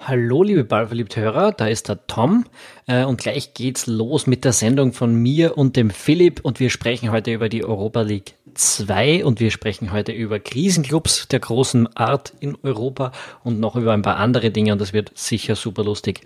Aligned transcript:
Hallo, 0.00 0.44
liebe 0.44 0.62
ballverliebte 0.62 1.20
Hörer, 1.20 1.50
da 1.50 1.66
ist 1.66 1.88
der 1.88 2.06
Tom 2.06 2.44
äh, 2.86 3.04
und 3.04 3.20
gleich 3.20 3.52
geht's 3.52 3.88
los 3.88 4.28
mit 4.28 4.44
der 4.44 4.52
Sendung 4.52 4.92
von 4.92 5.12
mir 5.12 5.58
und 5.58 5.76
dem 5.76 5.90
Philipp 5.90 6.40
und 6.44 6.60
wir 6.60 6.70
sprechen 6.70 7.10
heute 7.10 7.32
über 7.32 7.48
die 7.48 7.64
Europa 7.64 8.02
League 8.02 8.34
2 8.54 9.24
und 9.24 9.40
wir 9.40 9.50
sprechen 9.50 9.90
heute 9.92 10.12
über 10.12 10.38
Krisenclubs 10.38 11.26
der 11.28 11.40
großen 11.40 11.96
Art 11.96 12.32
in 12.38 12.56
Europa 12.62 13.10
und 13.42 13.58
noch 13.58 13.74
über 13.74 13.92
ein 13.92 14.02
paar 14.02 14.16
andere 14.16 14.52
Dinge 14.52 14.72
und 14.72 14.80
das 14.80 14.92
wird 14.92 15.10
sicher 15.14 15.56
super 15.56 15.82
lustig. 15.82 16.20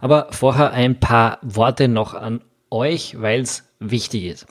Aber 0.00 0.28
vorher 0.30 0.72
ein 0.72 0.98
paar 0.98 1.38
Worte 1.42 1.88
noch 1.88 2.14
an 2.14 2.40
euch, 2.70 3.20
weil's 3.20 3.69
wichtig 3.80 4.26
ist. 4.26 4.46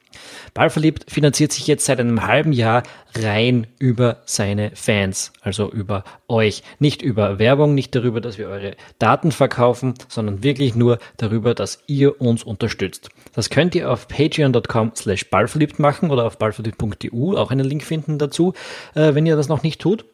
Ballverliebt 0.53 1.09
finanziert 1.09 1.51
sich 1.51 1.67
jetzt 1.67 1.85
seit 1.85 1.99
einem 1.99 2.25
halben 2.25 2.51
Jahr 2.51 2.83
rein 3.15 3.67
über 3.77 4.17
seine 4.25 4.71
Fans, 4.73 5.31
also 5.41 5.71
über 5.71 6.03
euch. 6.27 6.63
Nicht 6.79 7.01
über 7.01 7.37
Werbung, 7.37 7.75
nicht 7.75 7.95
darüber, 7.95 8.21
dass 8.21 8.39
wir 8.39 8.49
eure 8.49 8.75
Daten 8.97 9.31
verkaufen, 9.31 9.93
sondern 10.07 10.43
wirklich 10.43 10.75
nur 10.75 10.97
darüber, 11.17 11.53
dass 11.53 11.83
ihr 11.85 12.19
uns 12.19 12.43
unterstützt. 12.43 13.09
Das 13.33 13.51
könnt 13.51 13.75
ihr 13.75 13.91
auf 13.91 14.07
patreon.com 14.07 14.93
slash 14.95 15.29
ballverliebt 15.29 15.79
machen 15.79 16.09
oder 16.09 16.25
auf 16.25 16.39
ballverliebt.eu 16.39 17.37
auch 17.37 17.51
einen 17.51 17.65
Link 17.65 17.83
finden 17.83 18.17
dazu, 18.17 18.53
äh, 18.95 19.13
wenn 19.13 19.27
ihr 19.27 19.35
das 19.35 19.47
noch 19.47 19.61
nicht 19.63 19.79
tut. 19.79 20.05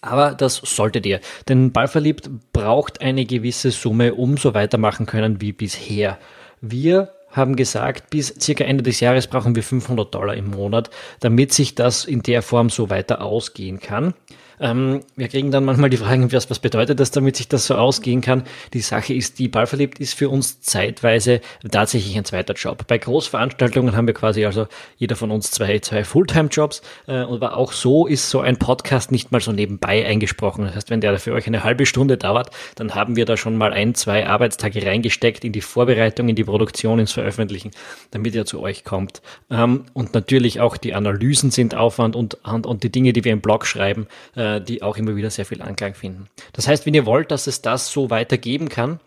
Aber 0.00 0.32
das 0.34 0.56
solltet 0.56 1.06
ihr, 1.06 1.20
denn 1.48 1.72
Ballverliebt 1.72 2.30
braucht 2.52 3.00
eine 3.00 3.24
gewisse 3.24 3.72
Summe, 3.72 4.14
um 4.14 4.36
so 4.36 4.54
weitermachen 4.54 5.06
können 5.06 5.40
wie 5.40 5.52
bisher. 5.52 6.18
Wir 6.60 7.17
haben 7.30 7.56
gesagt, 7.56 8.10
bis 8.10 8.34
circa 8.40 8.64
Ende 8.64 8.82
des 8.82 9.00
Jahres 9.00 9.26
brauchen 9.26 9.54
wir 9.54 9.62
500 9.62 10.14
Dollar 10.14 10.34
im 10.34 10.50
Monat, 10.50 10.90
damit 11.20 11.52
sich 11.52 11.74
das 11.74 12.04
in 12.04 12.22
der 12.22 12.42
Form 12.42 12.70
so 12.70 12.90
weiter 12.90 13.22
ausgehen 13.22 13.80
kann. 13.80 14.14
Ähm, 14.60 15.00
wir 15.16 15.28
kriegen 15.28 15.50
dann 15.50 15.64
manchmal 15.64 15.90
die 15.90 15.96
Fragen, 15.96 16.32
was, 16.32 16.50
was 16.50 16.58
bedeutet 16.58 17.00
das, 17.00 17.10
damit 17.10 17.36
sich 17.36 17.48
das 17.48 17.66
so 17.66 17.74
ausgehen 17.74 18.20
kann. 18.20 18.44
Die 18.72 18.80
Sache 18.80 19.14
ist, 19.14 19.38
die 19.38 19.48
Ballverliebt 19.48 19.98
ist 20.00 20.14
für 20.14 20.28
uns 20.28 20.60
zeitweise 20.60 21.40
tatsächlich 21.70 22.16
ein 22.16 22.24
zweiter 22.24 22.54
Job. 22.54 22.86
Bei 22.86 22.98
Großveranstaltungen 22.98 23.96
haben 23.96 24.06
wir 24.06 24.14
quasi 24.14 24.44
also 24.44 24.66
jeder 24.96 25.16
von 25.16 25.30
uns 25.30 25.50
zwei, 25.50 25.78
zwei 25.80 26.04
Fulltime-Jobs. 26.04 26.82
Äh, 27.06 27.12
aber 27.12 27.56
auch 27.56 27.72
so 27.72 28.06
ist 28.06 28.30
so 28.30 28.40
ein 28.40 28.58
Podcast 28.58 29.12
nicht 29.12 29.32
mal 29.32 29.40
so 29.40 29.52
nebenbei 29.52 30.06
eingesprochen. 30.06 30.64
Das 30.64 30.74
heißt, 30.74 30.90
wenn 30.90 31.00
der 31.00 31.18
für 31.18 31.32
euch 31.32 31.46
eine 31.46 31.64
halbe 31.64 31.86
Stunde 31.86 32.16
dauert, 32.16 32.50
dann 32.76 32.94
haben 32.94 33.16
wir 33.16 33.24
da 33.24 33.36
schon 33.36 33.56
mal 33.56 33.72
ein, 33.72 33.94
zwei 33.94 34.26
Arbeitstage 34.26 34.84
reingesteckt 34.84 35.44
in 35.44 35.52
die 35.52 35.60
Vorbereitung, 35.60 36.28
in 36.28 36.36
die 36.36 36.44
Produktion, 36.44 36.98
ins 36.98 37.12
Veröffentlichen, 37.12 37.70
damit 38.10 38.34
er 38.34 38.46
zu 38.46 38.60
euch 38.60 38.84
kommt. 38.84 39.22
Ähm, 39.50 39.84
und 39.92 40.14
natürlich 40.14 40.60
auch 40.60 40.76
die 40.76 40.94
Analysen 40.94 41.50
sind 41.50 41.74
Aufwand 41.74 42.16
und, 42.16 42.34
und, 42.44 42.66
und 42.66 42.82
die 42.82 42.90
Dinge, 42.90 43.12
die 43.12 43.24
wir 43.24 43.32
im 43.32 43.40
Blog 43.40 43.66
schreiben, 43.66 44.06
äh, 44.36 44.47
äh, 44.56 44.60
die 44.60 44.82
auch 44.82 44.96
immer 44.96 45.16
wieder 45.16 45.30
sehr 45.30 45.44
viel 45.44 45.62
Anklang 45.62 45.94
finden. 45.94 46.26
Das 46.52 46.68
heißt, 46.68 46.86
wenn 46.86 46.94
ihr 46.94 47.06
wollt, 47.06 47.30
dass 47.30 47.46
es 47.46 47.62
das 47.62 47.90
so 47.90 48.10
weitergeben 48.10 48.68
kann, 48.68 49.00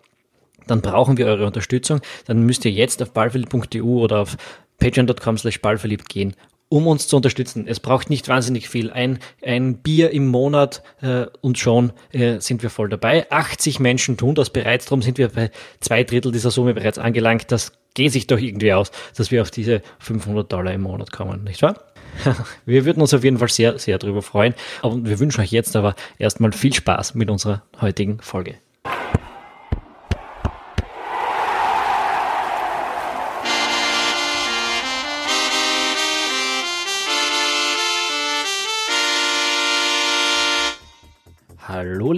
dann 0.67 0.81
brauchen 0.81 1.17
wir 1.17 1.25
eure 1.25 1.45
Unterstützung. 1.45 2.01
Dann 2.25 2.43
müsst 2.43 2.65
ihr 2.65 2.71
jetzt 2.71 3.01
auf 3.01 3.11
ballverliebt.eu 3.11 3.83
oder 3.83 4.19
auf 4.19 4.37
patreon.com 4.79 5.37
slash 5.37 5.61
ballverliebt 5.61 6.09
gehen, 6.09 6.35
um 6.69 6.87
uns 6.87 7.07
zu 7.07 7.15
unterstützen. 7.15 7.67
Es 7.67 7.79
braucht 7.79 8.09
nicht 8.09 8.27
wahnsinnig 8.27 8.69
viel. 8.69 8.89
Ein, 8.91 9.19
ein 9.43 9.77
Bier 9.77 10.11
im 10.11 10.27
Monat 10.27 10.83
äh, 11.01 11.25
und 11.41 11.57
schon 11.57 11.93
äh, 12.11 12.39
sind 12.39 12.63
wir 12.63 12.69
voll 12.69 12.89
dabei. 12.89 13.29
80 13.29 13.79
Menschen 13.79 14.17
tun 14.17 14.35
das 14.35 14.49
bereits, 14.49 14.85
darum 14.85 15.01
sind 15.01 15.17
wir 15.17 15.29
bei 15.29 15.51
zwei 15.79 16.03
Drittel 16.03 16.31
dieser 16.31 16.51
Summe 16.51 16.73
bereits 16.73 16.97
angelangt. 16.97 17.51
Das 17.51 17.73
geht 17.93 18.11
sich 18.11 18.27
doch 18.27 18.39
irgendwie 18.39 18.73
aus, 18.73 18.91
dass 19.15 19.31
wir 19.31 19.41
auf 19.41 19.51
diese 19.51 19.81
500 19.99 20.51
Dollar 20.51 20.73
im 20.73 20.81
Monat 20.81 21.11
kommen, 21.11 21.43
nicht 21.43 21.61
wahr? 21.61 21.90
Wir 22.65 22.85
würden 22.85 23.01
uns 23.01 23.13
auf 23.13 23.23
jeden 23.23 23.37
Fall 23.37 23.49
sehr, 23.49 23.77
sehr 23.79 23.97
darüber 23.97 24.21
freuen. 24.21 24.53
Und 24.81 25.07
wir 25.07 25.19
wünschen 25.19 25.41
euch 25.41 25.51
jetzt 25.51 25.75
aber 25.75 25.95
erstmal 26.17 26.51
viel 26.51 26.73
Spaß 26.73 27.15
mit 27.15 27.29
unserer 27.29 27.63
heutigen 27.79 28.19
Folge. 28.19 28.55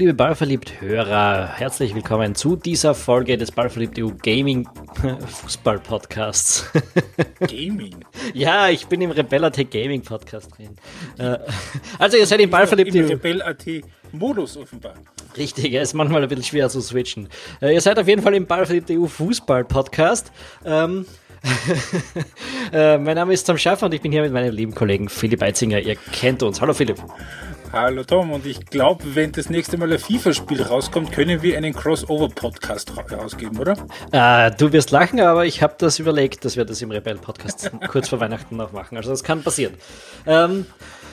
Liebe 0.03 0.15
Ballverliebt-Hörer, 0.15 1.53
herzlich 1.55 1.95
willkommen 1.95 2.35
zu 2.35 2.57
dieser 2.57 2.93
Folge 2.93 3.37
des 3.37 3.53
Ballverliebt-EU 3.53 4.09
Gaming 4.21 4.67
Fußball 5.27 5.79
Podcasts. 5.79 6.69
Gaming? 7.39 7.95
ja, 8.33 8.67
ich 8.67 8.85
bin 8.87 8.99
im 8.99 9.11
Rebellatec 9.11 9.71
Gaming 9.71 10.01
Podcast 10.01 10.51
drin. 10.57 10.75
Äh, 11.17 11.37
also 11.99 12.17
ihr 12.17 12.25
seid 12.25 12.41
im 12.41 12.49
Ballverliebt-EU... 12.49 12.99
Im 12.99 13.07
Rebellat 13.11 13.65
Modus 14.11 14.57
offenbar. 14.57 14.95
Richtig, 15.37 15.71
er 15.71 15.83
ist 15.83 15.93
manchmal 15.93 16.21
ein 16.21 16.27
bisschen 16.27 16.43
schwer 16.43 16.67
zu 16.67 16.81
switchen. 16.81 17.29
Äh, 17.61 17.73
ihr 17.73 17.79
seid 17.79 17.97
auf 17.97 18.09
jeden 18.09 18.21
Fall 18.21 18.33
im 18.33 18.45
Ballverliebt-EU 18.45 19.05
Fußball 19.05 19.63
Podcast. 19.63 20.33
Ähm, 20.65 21.05
äh, 22.73 22.97
mein 22.97 23.15
Name 23.15 23.31
ist 23.31 23.45
Tom 23.45 23.57
Schaffer 23.57 23.85
und 23.85 23.93
ich 23.93 24.01
bin 24.01 24.11
hier 24.11 24.21
mit 24.21 24.33
meinem 24.33 24.53
lieben 24.53 24.75
Kollegen 24.75 25.07
Philipp 25.07 25.41
Eitzinger. 25.41 25.79
Ihr 25.79 25.95
kennt 25.95 26.43
uns. 26.43 26.59
Hallo 26.59 26.73
Philipp. 26.73 27.01
Hallo 27.73 28.03
Tom, 28.03 28.31
und 28.31 28.45
ich 28.45 28.67
glaube, 28.67 29.03
wenn 29.15 29.31
das 29.31 29.49
nächste 29.49 29.79
Mal 29.79 29.91
ein 29.91 29.97
FIFA-Spiel 29.97 30.61
rauskommt, 30.61 31.11
können 31.11 31.41
wir 31.41 31.57
einen 31.57 31.73
Crossover-Podcast 31.73 32.93
rausgeben, 33.11 33.57
oder? 33.57 33.75
Äh, 34.11 34.51
du 34.51 34.71
wirst 34.71 34.91
lachen, 34.91 35.19
aber 35.19 35.47
ich 35.47 35.63
habe 35.63 35.73
das 35.79 35.97
überlegt, 35.97 36.45
dass 36.45 36.55
wir 36.55 36.65
das 36.65 36.83
im 36.83 36.91
Rebell-Podcast 36.91 37.71
kurz 37.87 38.09
vor 38.09 38.19
Weihnachten 38.19 38.57
noch 38.57 38.73
machen. 38.73 38.95
Also 38.95 39.09
das 39.09 39.23
kann 39.23 39.41
passieren. 39.41 39.73
Ähm, 40.27 40.67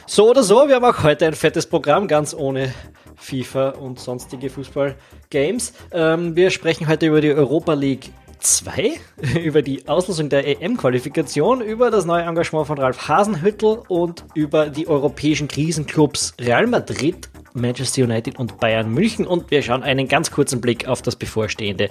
so 0.07 0.29
oder 0.29 0.43
so, 0.43 0.69
wir 0.69 0.75
haben 0.75 0.85
auch 0.85 1.03
heute 1.03 1.27
ein 1.27 1.33
fettes 1.33 1.65
Programm, 1.65 2.07
ganz 2.09 2.35
ohne 2.35 2.75
FIFA 3.17 3.71
und 3.71 3.99
sonstige 3.99 4.51
Fußball-Games. 4.51 5.73
Ähm, 5.93 6.37
wir 6.37 6.51
sprechen 6.51 6.89
heute 6.89 7.07
über 7.07 7.23
die 7.23 7.33
Europa 7.33 7.73
League 7.73 8.13
2 8.41 9.01
über 9.43 9.63
die 9.63 9.87
Auslösung 9.89 10.29
der 10.29 10.47
EM-Qualifikation, 10.47 11.61
über 11.61 11.91
das 11.91 12.05
neue 12.05 12.23
Engagement 12.23 12.67
von 12.67 12.79
Ralf 12.79 13.09
Hasenhüttel 13.09 13.83
und 13.89 14.25
über 14.35 14.69
die 14.69 14.89
europäischen 14.89 15.49
Krisenclubs 15.49 16.35
Real 16.41 16.67
Madrid, 16.67 17.29
Manchester 17.55 18.03
United 18.03 18.39
und 18.39 18.59
Bayern 18.59 18.91
München. 18.91 19.27
Und 19.27 19.51
wir 19.51 19.63
schauen 19.63 19.83
einen 19.83 20.09
ganz 20.09 20.31
kurzen 20.31 20.61
Blick 20.61 20.89
auf 20.89 21.03
das 21.03 21.17
bevorstehende 21.17 21.91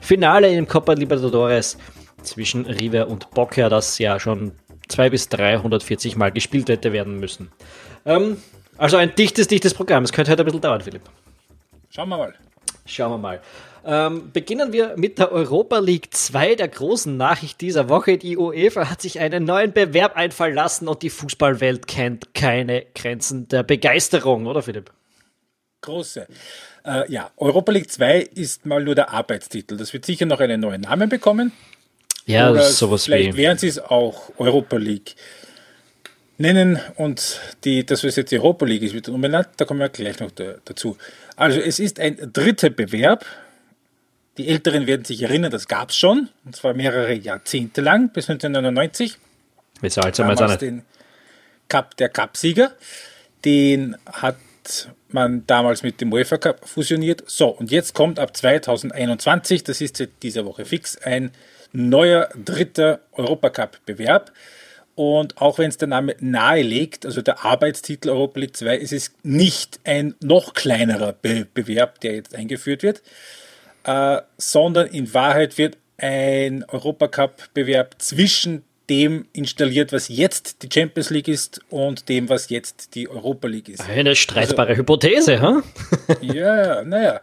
Finale 0.00 0.52
im 0.54 0.66
Copa 0.66 0.92
Libertadores 0.92 1.78
zwischen 2.22 2.66
River 2.66 3.08
und 3.08 3.30
Boca, 3.30 3.68
das 3.68 3.98
ja 3.98 4.18
schon 4.18 4.52
200 4.88 5.10
bis 5.10 5.28
340 5.28 6.16
Mal 6.16 6.32
gespielt 6.32 6.68
hätte 6.68 6.92
werden 6.92 7.18
müssen. 7.18 7.50
Ähm, 8.04 8.36
also 8.78 8.96
ein 8.96 9.14
dichtes, 9.14 9.48
dichtes 9.48 9.74
Programm. 9.74 10.04
Es 10.04 10.12
könnte 10.12 10.30
heute 10.30 10.42
ein 10.42 10.46
bisschen 10.46 10.60
dauern, 10.60 10.80
Philipp. 10.80 11.02
Schauen 11.90 12.08
wir 12.08 12.18
mal. 12.18 12.34
Schauen 12.84 13.12
wir 13.12 13.18
mal. 13.18 13.40
Ähm, 13.88 14.32
beginnen 14.32 14.72
wir 14.72 14.94
mit 14.96 15.20
der 15.20 15.30
Europa 15.30 15.78
League 15.78 16.12
2, 16.12 16.56
der 16.56 16.66
großen 16.66 17.16
Nachricht 17.16 17.60
dieser 17.60 17.88
Woche. 17.88 18.18
Die 18.18 18.36
UEFA 18.36 18.90
hat 18.90 19.00
sich 19.00 19.20
einen 19.20 19.44
neuen 19.44 19.72
Bewerb 19.72 20.16
einfallen 20.16 20.56
lassen 20.56 20.88
und 20.88 21.02
die 21.02 21.10
Fußballwelt 21.10 21.86
kennt 21.86 22.34
keine 22.34 22.84
Grenzen 22.96 23.46
der 23.46 23.62
Begeisterung, 23.62 24.46
oder 24.46 24.62
Philipp? 24.62 24.90
Große. 25.82 26.26
Äh, 26.84 27.12
ja, 27.12 27.30
Europa 27.36 27.70
League 27.70 27.88
2 27.88 28.22
ist 28.34 28.66
mal 28.66 28.82
nur 28.82 28.96
der 28.96 29.10
Arbeitstitel. 29.12 29.76
Das 29.76 29.92
wird 29.92 30.04
sicher 30.04 30.26
noch 30.26 30.40
einen 30.40 30.60
neuen 30.60 30.80
Namen 30.80 31.08
bekommen. 31.08 31.52
Ja, 32.26 32.50
Oder 32.50 32.64
sowas 32.64 33.04
vielleicht 33.04 33.34
wie. 33.34 33.42
werden 33.42 33.58
sie 33.58 33.68
es 33.68 33.78
auch 33.78 34.32
Europa 34.36 34.78
League 34.78 35.14
nennen 36.38 36.80
und 36.96 37.40
die, 37.62 37.86
dass 37.86 38.02
es 38.02 38.16
jetzt 38.16 38.32
Europa 38.32 38.66
League 38.66 38.82
ist, 38.82 38.94
wird 38.94 39.08
umbenannt, 39.08 39.50
da 39.56 39.64
kommen 39.64 39.78
wir 39.78 39.88
gleich 39.88 40.18
noch 40.18 40.32
da, 40.32 40.56
dazu. 40.64 40.96
Also 41.36 41.60
es 41.60 41.78
ist 41.78 42.00
ein 42.00 42.30
dritter 42.32 42.70
Bewerb 42.70 43.24
die 44.38 44.48
Älteren 44.48 44.86
werden 44.86 45.04
sich 45.04 45.22
erinnern, 45.22 45.50
das 45.50 45.68
gab 45.68 45.90
es 45.90 45.96
schon, 45.96 46.28
und 46.44 46.56
zwar 46.56 46.74
mehrere 46.74 47.14
Jahrzehnte 47.14 47.80
lang, 47.80 48.10
bis 48.12 48.28
1999. 48.28 49.16
Wie 49.80 49.90
so 49.90 50.00
alt 50.00 50.16
sind 50.16 50.28
wir 50.28 50.56
den 50.56 50.82
Cup, 51.68 51.96
Der 51.96 52.08
Cup-Sieger, 52.08 52.72
den 53.44 53.96
hat 54.06 54.36
man 55.08 55.46
damals 55.46 55.82
mit 55.82 56.00
dem 56.00 56.12
UEFA 56.12 56.38
Cup 56.38 56.68
fusioniert. 56.68 57.22
So, 57.26 57.48
und 57.48 57.70
jetzt 57.70 57.94
kommt 57.94 58.18
ab 58.18 58.36
2021, 58.36 59.64
das 59.64 59.80
ist 59.80 59.96
seit 59.96 60.10
dieser 60.22 60.44
Woche 60.44 60.64
fix, 60.64 60.96
ein 60.98 61.30
neuer 61.72 62.28
dritter 62.44 63.00
Europacup-Bewerb. 63.12 64.32
Und 64.94 65.36
auch 65.40 65.58
wenn 65.58 65.68
es 65.68 65.76
der 65.76 65.88
Name 65.88 66.16
nahelegt, 66.20 67.04
also 67.04 67.20
der 67.20 67.44
Arbeitstitel 67.44 68.08
Europa 68.08 68.40
League 68.40 68.56
2, 68.56 68.76
ist 68.76 68.92
es 68.92 69.12
nicht 69.22 69.78
ein 69.84 70.14
noch 70.20 70.54
kleinerer 70.54 71.12
Be 71.12 71.46
Bewerb, 71.52 72.00
der 72.00 72.14
jetzt 72.14 72.34
eingeführt 72.34 72.82
wird, 72.82 73.02
äh, 73.86 74.20
sondern 74.36 74.88
in 74.88 75.14
Wahrheit 75.14 75.56
wird 75.58 75.78
ein 75.96 76.64
Europacup-Bewerb 76.64 77.94
zwischen 77.98 78.64
dem 78.90 79.26
installiert, 79.32 79.92
was 79.92 80.08
jetzt 80.08 80.62
die 80.62 80.68
Champions 80.72 81.10
League 81.10 81.28
ist 81.28 81.60
und 81.70 82.08
dem, 82.08 82.28
was 82.28 82.50
jetzt 82.50 82.94
die 82.94 83.08
Europa 83.08 83.48
League 83.48 83.68
ist. 83.68 83.88
Eine 83.88 84.14
streitbare 84.14 84.70
also, 84.70 84.80
Hypothese, 84.80 85.40
ha? 85.40 85.62
ja, 86.20 86.82
naja. 86.82 87.20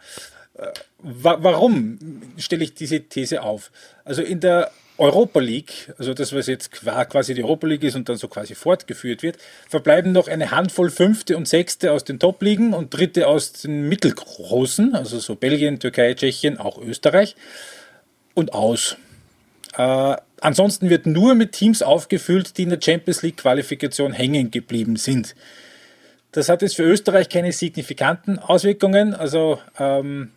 Äh, 0.58 0.68
wa 1.00 1.38
warum 1.42 2.00
stelle 2.38 2.64
ich 2.64 2.74
diese 2.74 3.02
These 3.02 3.42
auf? 3.42 3.72
Also 4.06 4.22
in 4.22 4.40
der 4.40 4.72
Europa 5.04 5.42
League, 5.42 5.94
also 5.98 6.14
das, 6.14 6.32
was 6.34 6.48
jetzt 6.48 6.72
quasi 6.72 7.34
die 7.34 7.44
Europa 7.44 7.68
League 7.68 7.84
ist 7.84 7.96
und 7.96 8.08
dann 8.08 8.16
so 8.16 8.30
quasi 8.30 8.56
fortgeführt 8.56 9.22
wird, 9.22 9.38
verbleiben 9.68 10.14
noch 10.14 10.30
eine 10.30 10.52
Handvoll 10.52 10.90
Fünfte 10.90 11.36
und 11.36 11.46
Sechste 11.46 11.92
aus 11.92 12.06
den 12.06 12.20
Top-Ligen 12.20 12.74
und 12.74 12.94
Dritte 12.94 13.28
aus 13.28 13.52
den 13.52 13.90
Mittelgroßen, 13.90 14.96
also 14.96 15.20
so 15.20 15.36
Belgien, 15.36 15.80
Türkei, 15.80 16.14
Tschechien, 16.14 16.58
auch 16.58 16.82
Österreich 16.82 17.36
und 18.34 18.54
aus. 18.54 18.96
Äh, 19.76 20.16
ansonsten 20.40 20.90
wird 20.90 21.06
nur 21.06 21.36
mit 21.36 21.52
Teams 21.52 21.82
aufgefüllt, 21.82 22.58
die 22.58 22.64
in 22.64 22.70
der 22.70 22.80
Champions 22.82 23.24
League-Qualifikation 23.24 24.14
hängen 24.14 24.52
geblieben 24.52 24.96
sind. 24.96 25.36
Das 26.32 26.48
hat 26.48 26.62
jetzt 26.62 26.78
für 26.78 26.84
Österreich 26.84 27.28
keine 27.28 27.52
signifikanten 27.52 28.40
Auswirkungen. 28.40 29.14
Also 29.14 29.60
ähm, 29.78 30.32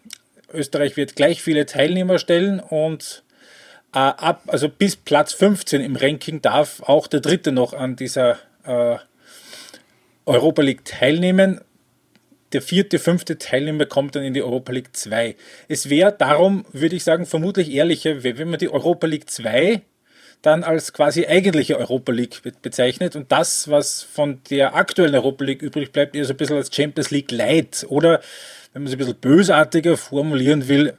Österreich 0.52 0.96
wird 0.96 1.14
gleich 1.14 1.40
viele 1.40 1.66
Teilnehmer 1.66 2.18
stellen 2.18 2.58
und 2.58 3.22
äh, 3.96 3.98
ab, 3.98 4.42
also 4.48 4.68
bis 4.68 4.94
Platz 4.94 5.32
15 5.32 5.80
im 5.80 5.96
Ranking 5.96 6.42
darf 6.42 6.82
auch 6.82 7.06
der 7.06 7.20
Dritte 7.20 7.50
noch 7.50 7.72
an 7.72 7.96
dieser 7.96 8.38
äh, 8.64 8.96
Europa 10.26 10.60
League 10.60 10.84
teilnehmen. 10.84 11.62
Der 12.52 12.60
vierte, 12.60 12.98
fünfte 12.98 13.38
Teilnehmer 13.38 13.86
kommt 13.86 14.14
dann 14.14 14.22
in 14.22 14.34
die 14.34 14.42
Europa 14.42 14.70
League 14.70 14.94
2. 14.94 15.34
Es 15.68 15.88
wäre 15.88 16.12
darum, 16.12 16.66
würde 16.72 16.94
ich 16.94 17.04
sagen, 17.04 17.24
vermutlich 17.24 17.72
ehrlicher, 17.72 18.22
wenn 18.22 18.50
man 18.50 18.58
die 18.58 18.68
Europa 18.68 19.06
League 19.06 19.30
2 19.30 19.80
dann 20.42 20.62
als 20.62 20.92
quasi 20.92 21.26
eigentliche 21.26 21.78
Europa 21.78 22.12
League 22.12 22.42
bezeichnet 22.60 23.16
und 23.16 23.32
das, 23.32 23.70
was 23.70 24.02
von 24.02 24.42
der 24.50 24.74
aktuellen 24.74 25.14
Europa 25.14 25.42
League 25.42 25.62
übrig 25.62 25.90
bleibt, 25.90 26.14
eher 26.14 26.26
so 26.26 26.34
ein 26.34 26.36
bisschen 26.36 26.56
als 26.56 26.72
Champions 26.72 27.10
League 27.10 27.32
Light 27.32 27.86
oder, 27.88 28.20
wenn 28.74 28.82
man 28.82 28.88
es 28.88 28.92
ein 28.92 28.98
bisschen 28.98 29.16
bösartiger 29.16 29.96
formulieren 29.96 30.68
will, 30.68 30.92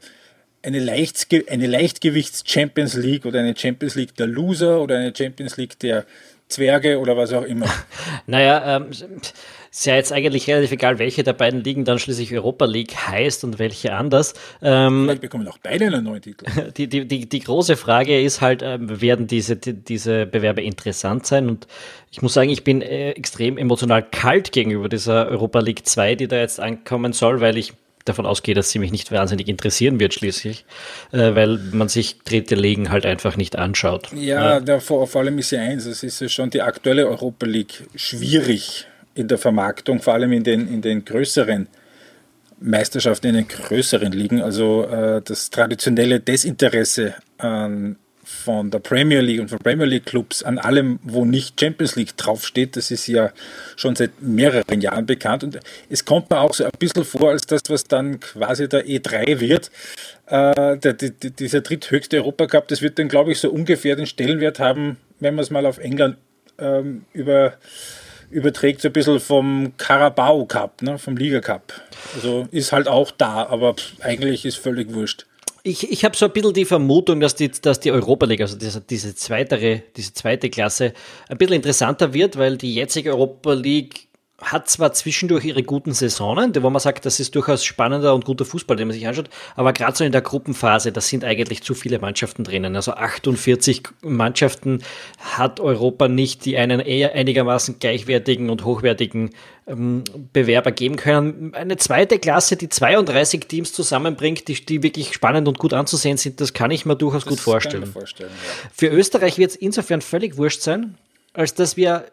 eine, 0.63 0.79
Leichtge 0.79 1.45
eine 1.49 1.67
Leichtgewichts-Champions 1.67 2.95
League 2.95 3.25
oder 3.25 3.39
eine 3.39 3.55
Champions 3.55 3.95
League 3.95 4.15
der 4.15 4.27
Loser 4.27 4.81
oder 4.81 4.97
eine 4.97 5.13
Champions 5.15 5.57
League 5.57 5.79
der 5.79 6.05
Zwerge 6.49 6.99
oder 6.99 7.17
was 7.17 7.33
auch 7.33 7.43
immer. 7.43 7.67
naja, 8.25 8.77
ähm, 8.77 8.91
ist 8.91 9.85
ja 9.85 9.95
jetzt 9.95 10.13
eigentlich 10.13 10.47
relativ 10.47 10.71
egal, 10.71 10.97
welche 10.97 11.23
der 11.23 11.33
beiden 11.33 11.63
Ligen 11.63 11.83
dann 11.83 11.99
schließlich 11.99 12.33
Europa 12.33 12.65
League 12.65 12.95
heißt 12.95 13.43
und 13.43 13.59
welche 13.59 13.93
anders. 13.93 14.33
Ähm, 14.61 15.03
Vielleicht 15.03 15.21
bekommen 15.21 15.47
auch 15.47 15.57
beide 15.61 15.87
einen 15.87 16.05
neuen 16.05 16.21
Titel. 16.21 16.45
Die, 16.77 16.87
die, 16.87 17.07
die, 17.07 17.27
die 17.27 17.39
große 17.39 17.75
Frage 17.75 18.21
ist 18.21 18.41
halt, 18.41 18.61
äh, 18.61 18.77
werden 18.79 19.27
diese, 19.27 19.55
die, 19.55 19.73
diese 19.73 20.25
Bewerbe 20.25 20.61
interessant 20.61 21.25
sein? 21.25 21.49
Und 21.49 21.67
ich 22.11 22.21
muss 22.21 22.33
sagen, 22.33 22.49
ich 22.49 22.63
bin 22.63 22.81
äh, 22.81 23.11
extrem 23.11 23.57
emotional 23.57 24.03
kalt 24.03 24.51
gegenüber 24.51 24.89
dieser 24.89 25.27
Europa 25.27 25.59
League 25.59 25.85
2, 25.85 26.15
die 26.15 26.27
da 26.27 26.37
jetzt 26.37 26.59
ankommen 26.59 27.13
soll, 27.13 27.41
weil 27.41 27.57
ich 27.57 27.73
davon 28.09 28.25
ausgehe, 28.25 28.55
dass 28.55 28.71
sie 28.71 28.79
mich 28.79 28.91
nicht 28.91 29.11
wahnsinnig 29.11 29.47
interessieren 29.47 29.99
wird 29.99 30.13
schließlich, 30.13 30.65
äh, 31.11 31.35
weil 31.35 31.57
man 31.71 31.89
sich 31.89 32.19
dritte 32.19 32.55
Ligen 32.55 32.89
halt 32.89 33.05
einfach 33.05 33.37
nicht 33.37 33.55
anschaut. 33.55 34.09
Ja, 34.13 34.59
ja. 34.59 34.79
vor, 34.79 35.13
allem 35.15 35.37
ist 35.39 35.51
ja 35.51 35.61
eins, 35.61 35.85
es 35.85 36.03
ist 36.03 36.21
ja 36.21 36.29
schon 36.29 36.49
die 36.49 36.61
aktuelle 36.61 37.07
Europa 37.07 37.45
League 37.45 37.83
schwierig 37.95 38.87
in 39.15 39.27
der 39.27 39.37
Vermarktung, 39.37 40.01
vor 40.01 40.13
allem 40.13 40.31
in 40.31 40.43
den, 40.43 40.67
in 40.67 40.81
den 40.81 41.03
größeren 41.03 41.67
Meisterschaften, 42.59 43.27
in 43.27 43.35
den 43.35 43.47
größeren 43.47 44.11
Ligen. 44.11 44.41
Also 44.41 44.83
äh, 44.85 45.21
das 45.23 45.49
traditionelle 45.49 46.19
Desinteresse 46.19 47.15
an 47.37 47.97
von 48.27 48.71
der 48.71 48.79
Premier 48.79 49.21
League 49.21 49.39
und 49.39 49.49
von 49.49 49.59
Premier 49.59 49.85
League 49.85 50.05
Clubs 50.05 50.43
an 50.43 50.57
allem, 50.57 50.99
wo 51.03 51.23
nicht 51.23 51.59
Champions 51.59 51.95
League 51.95 52.17
draufsteht. 52.17 52.75
Das 52.75 52.91
ist 52.91 53.07
ja 53.07 53.31
schon 53.77 53.95
seit 53.95 54.21
mehreren 54.21 54.81
Jahren 54.81 55.05
bekannt. 55.05 55.45
Und 55.45 55.59
es 55.89 56.03
kommt 56.03 56.29
mir 56.29 56.41
auch 56.41 56.53
so 56.53 56.65
ein 56.65 56.71
bisschen 56.77 57.05
vor, 57.05 57.29
als 57.29 57.47
das, 57.47 57.61
was 57.69 57.85
dann 57.85 58.19
quasi 58.19 58.67
der 58.67 58.85
E3 58.85 59.39
wird. 59.39 59.71
Äh, 60.25 60.77
der, 60.77 60.93
die, 60.93 61.11
dieser 61.11 61.61
dritthöchste 61.61 62.17
Europacup, 62.17 62.67
das 62.67 62.81
wird 62.81 62.99
dann, 62.99 63.07
glaube 63.07 63.31
ich, 63.31 63.39
so 63.39 63.49
ungefähr 63.49 63.95
den 63.95 64.05
Stellenwert 64.05 64.59
haben, 64.59 64.97
wenn 65.19 65.35
man 65.35 65.43
es 65.43 65.49
mal 65.49 65.65
auf 65.65 65.77
England 65.77 66.17
ähm, 66.59 67.05
über 67.13 67.53
überträgt 68.29 68.81
so 68.81 68.89
ein 68.89 68.93
bisschen 68.93 69.21
vom 69.21 69.71
Carabao 69.77 70.45
Cup, 70.45 70.81
ne, 70.81 70.97
vom 70.97 71.15
Liga 71.15 71.39
Cup. 71.39 71.73
Also 72.13 72.45
ist 72.51 72.73
halt 72.73 72.89
auch 72.89 73.11
da, 73.11 73.45
aber 73.45 73.75
eigentlich 74.01 74.45
ist 74.45 74.57
völlig 74.57 74.93
wurscht. 74.93 75.25
Ich, 75.67 75.91
ich 75.91 76.05
habe 76.05 76.15
so 76.15 76.25
ein 76.27 76.31
bisschen 76.31 76.53
die 76.53 76.63
Vermutung, 76.63 77.19
dass 77.19 77.35
die, 77.35 77.51
dass 77.51 77.81
die 77.81 77.91
Europa 77.91 78.25
League, 78.25 78.39
also 78.39 78.57
diese, 78.57 78.79
diese, 78.79 79.13
zweitere, 79.15 79.81
diese 79.97 80.13
zweite 80.13 80.49
Klasse, 80.49 80.93
ein 81.27 81.37
bisschen 81.37 81.55
interessanter 81.55 82.13
wird, 82.13 82.37
weil 82.37 82.57
die 82.57 82.73
jetzige 82.73 83.11
Europa 83.11 83.51
League 83.51 84.06
hat 84.39 84.69
zwar 84.69 84.93
zwischendurch 84.93 85.45
ihre 85.45 85.63
guten 85.63 85.93
Saisonen, 85.93 86.53
wo 86.61 86.69
man 86.69 86.79
sagt, 86.79 87.07
das 87.07 87.19
ist 87.19 87.33
durchaus 87.33 87.65
spannender 87.65 88.13
und 88.13 88.23
guter 88.23 88.45
Fußball, 88.45 88.77
den 88.77 88.87
man 88.87 88.93
sich 88.93 89.07
anschaut, 89.07 89.31
aber 89.55 89.73
gerade 89.73 89.97
so 89.97 90.03
in 90.03 90.11
der 90.11 90.21
Gruppenphase, 90.21 90.91
da 90.91 91.01
sind 91.01 91.23
eigentlich 91.23 91.63
zu 91.63 91.73
viele 91.73 91.97
Mannschaften 91.97 92.43
drinnen. 92.43 92.75
Also 92.75 92.91
48 92.91 93.83
Mannschaften 94.01 94.83
hat 95.17 95.59
Europa 95.59 96.07
nicht, 96.07 96.45
die 96.45 96.55
einen 96.55 96.79
eher 96.79 97.13
einigermaßen 97.13 97.79
gleichwertigen 97.79 98.51
und 98.51 98.63
hochwertigen 98.63 99.31
ähm, 99.65 100.03
Bewerber 100.33 100.71
geben 100.71 100.97
können. 100.97 101.55
Eine 101.55 101.77
zweite 101.77 102.19
Klasse, 102.19 102.57
die 102.57 102.69
32 102.69 103.47
Teams 103.47 103.73
zusammenbringt, 103.73 104.47
die, 104.47 104.63
die 104.63 104.83
wirklich 104.83 105.13
spannend 105.13 105.47
und 105.47 105.57
gut 105.57 105.73
anzusehen 105.73 106.17
sind, 106.17 106.39
das 106.41 106.53
kann 106.53 106.69
ich 106.69 106.85
mir 106.85 106.95
durchaus 106.95 107.23
das 107.23 107.29
gut 107.29 107.39
vorstellen. 107.39 107.87
vorstellen 107.87 108.29
ja. 108.29 108.69
Für 108.71 108.87
Österreich 108.87 109.39
wird 109.39 109.49
es 109.49 109.55
insofern 109.55 110.01
völlig 110.01 110.37
wurscht 110.37 110.61
sein, 110.61 110.95
als 111.33 111.55
dass 111.55 111.75
wir 111.75 112.05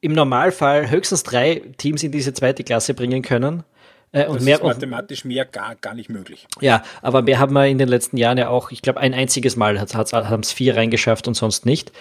im 0.00 0.12
Normalfall 0.12 0.90
höchstens 0.90 1.22
drei 1.22 1.62
Teams 1.76 2.02
in 2.02 2.12
diese 2.12 2.32
zweite 2.32 2.64
Klasse 2.64 2.94
bringen 2.94 3.22
können. 3.22 3.64
Äh, 4.12 4.26
und 4.26 4.36
das 4.36 4.44
mehr, 4.44 4.56
ist 4.56 4.62
mathematisch 4.62 5.24
mehr 5.24 5.44
gar, 5.44 5.74
gar 5.74 5.94
nicht 5.94 6.08
möglich. 6.08 6.46
Ja, 6.60 6.82
aber 7.02 7.26
wir 7.26 7.38
haben 7.38 7.52
wir 7.52 7.66
in 7.66 7.78
den 7.78 7.88
letzten 7.88 8.16
Jahren 8.16 8.38
ja 8.38 8.48
auch, 8.48 8.70
ich 8.70 8.80
glaube, 8.80 9.00
ein 9.00 9.12
einziges 9.12 9.56
Mal 9.56 9.78
hat, 9.78 9.94
hat, 9.94 10.12
haben 10.12 10.40
es 10.40 10.52
vier 10.52 10.76
reingeschafft 10.76 11.28
und 11.28 11.34
sonst 11.34 11.66
nicht. 11.66 11.92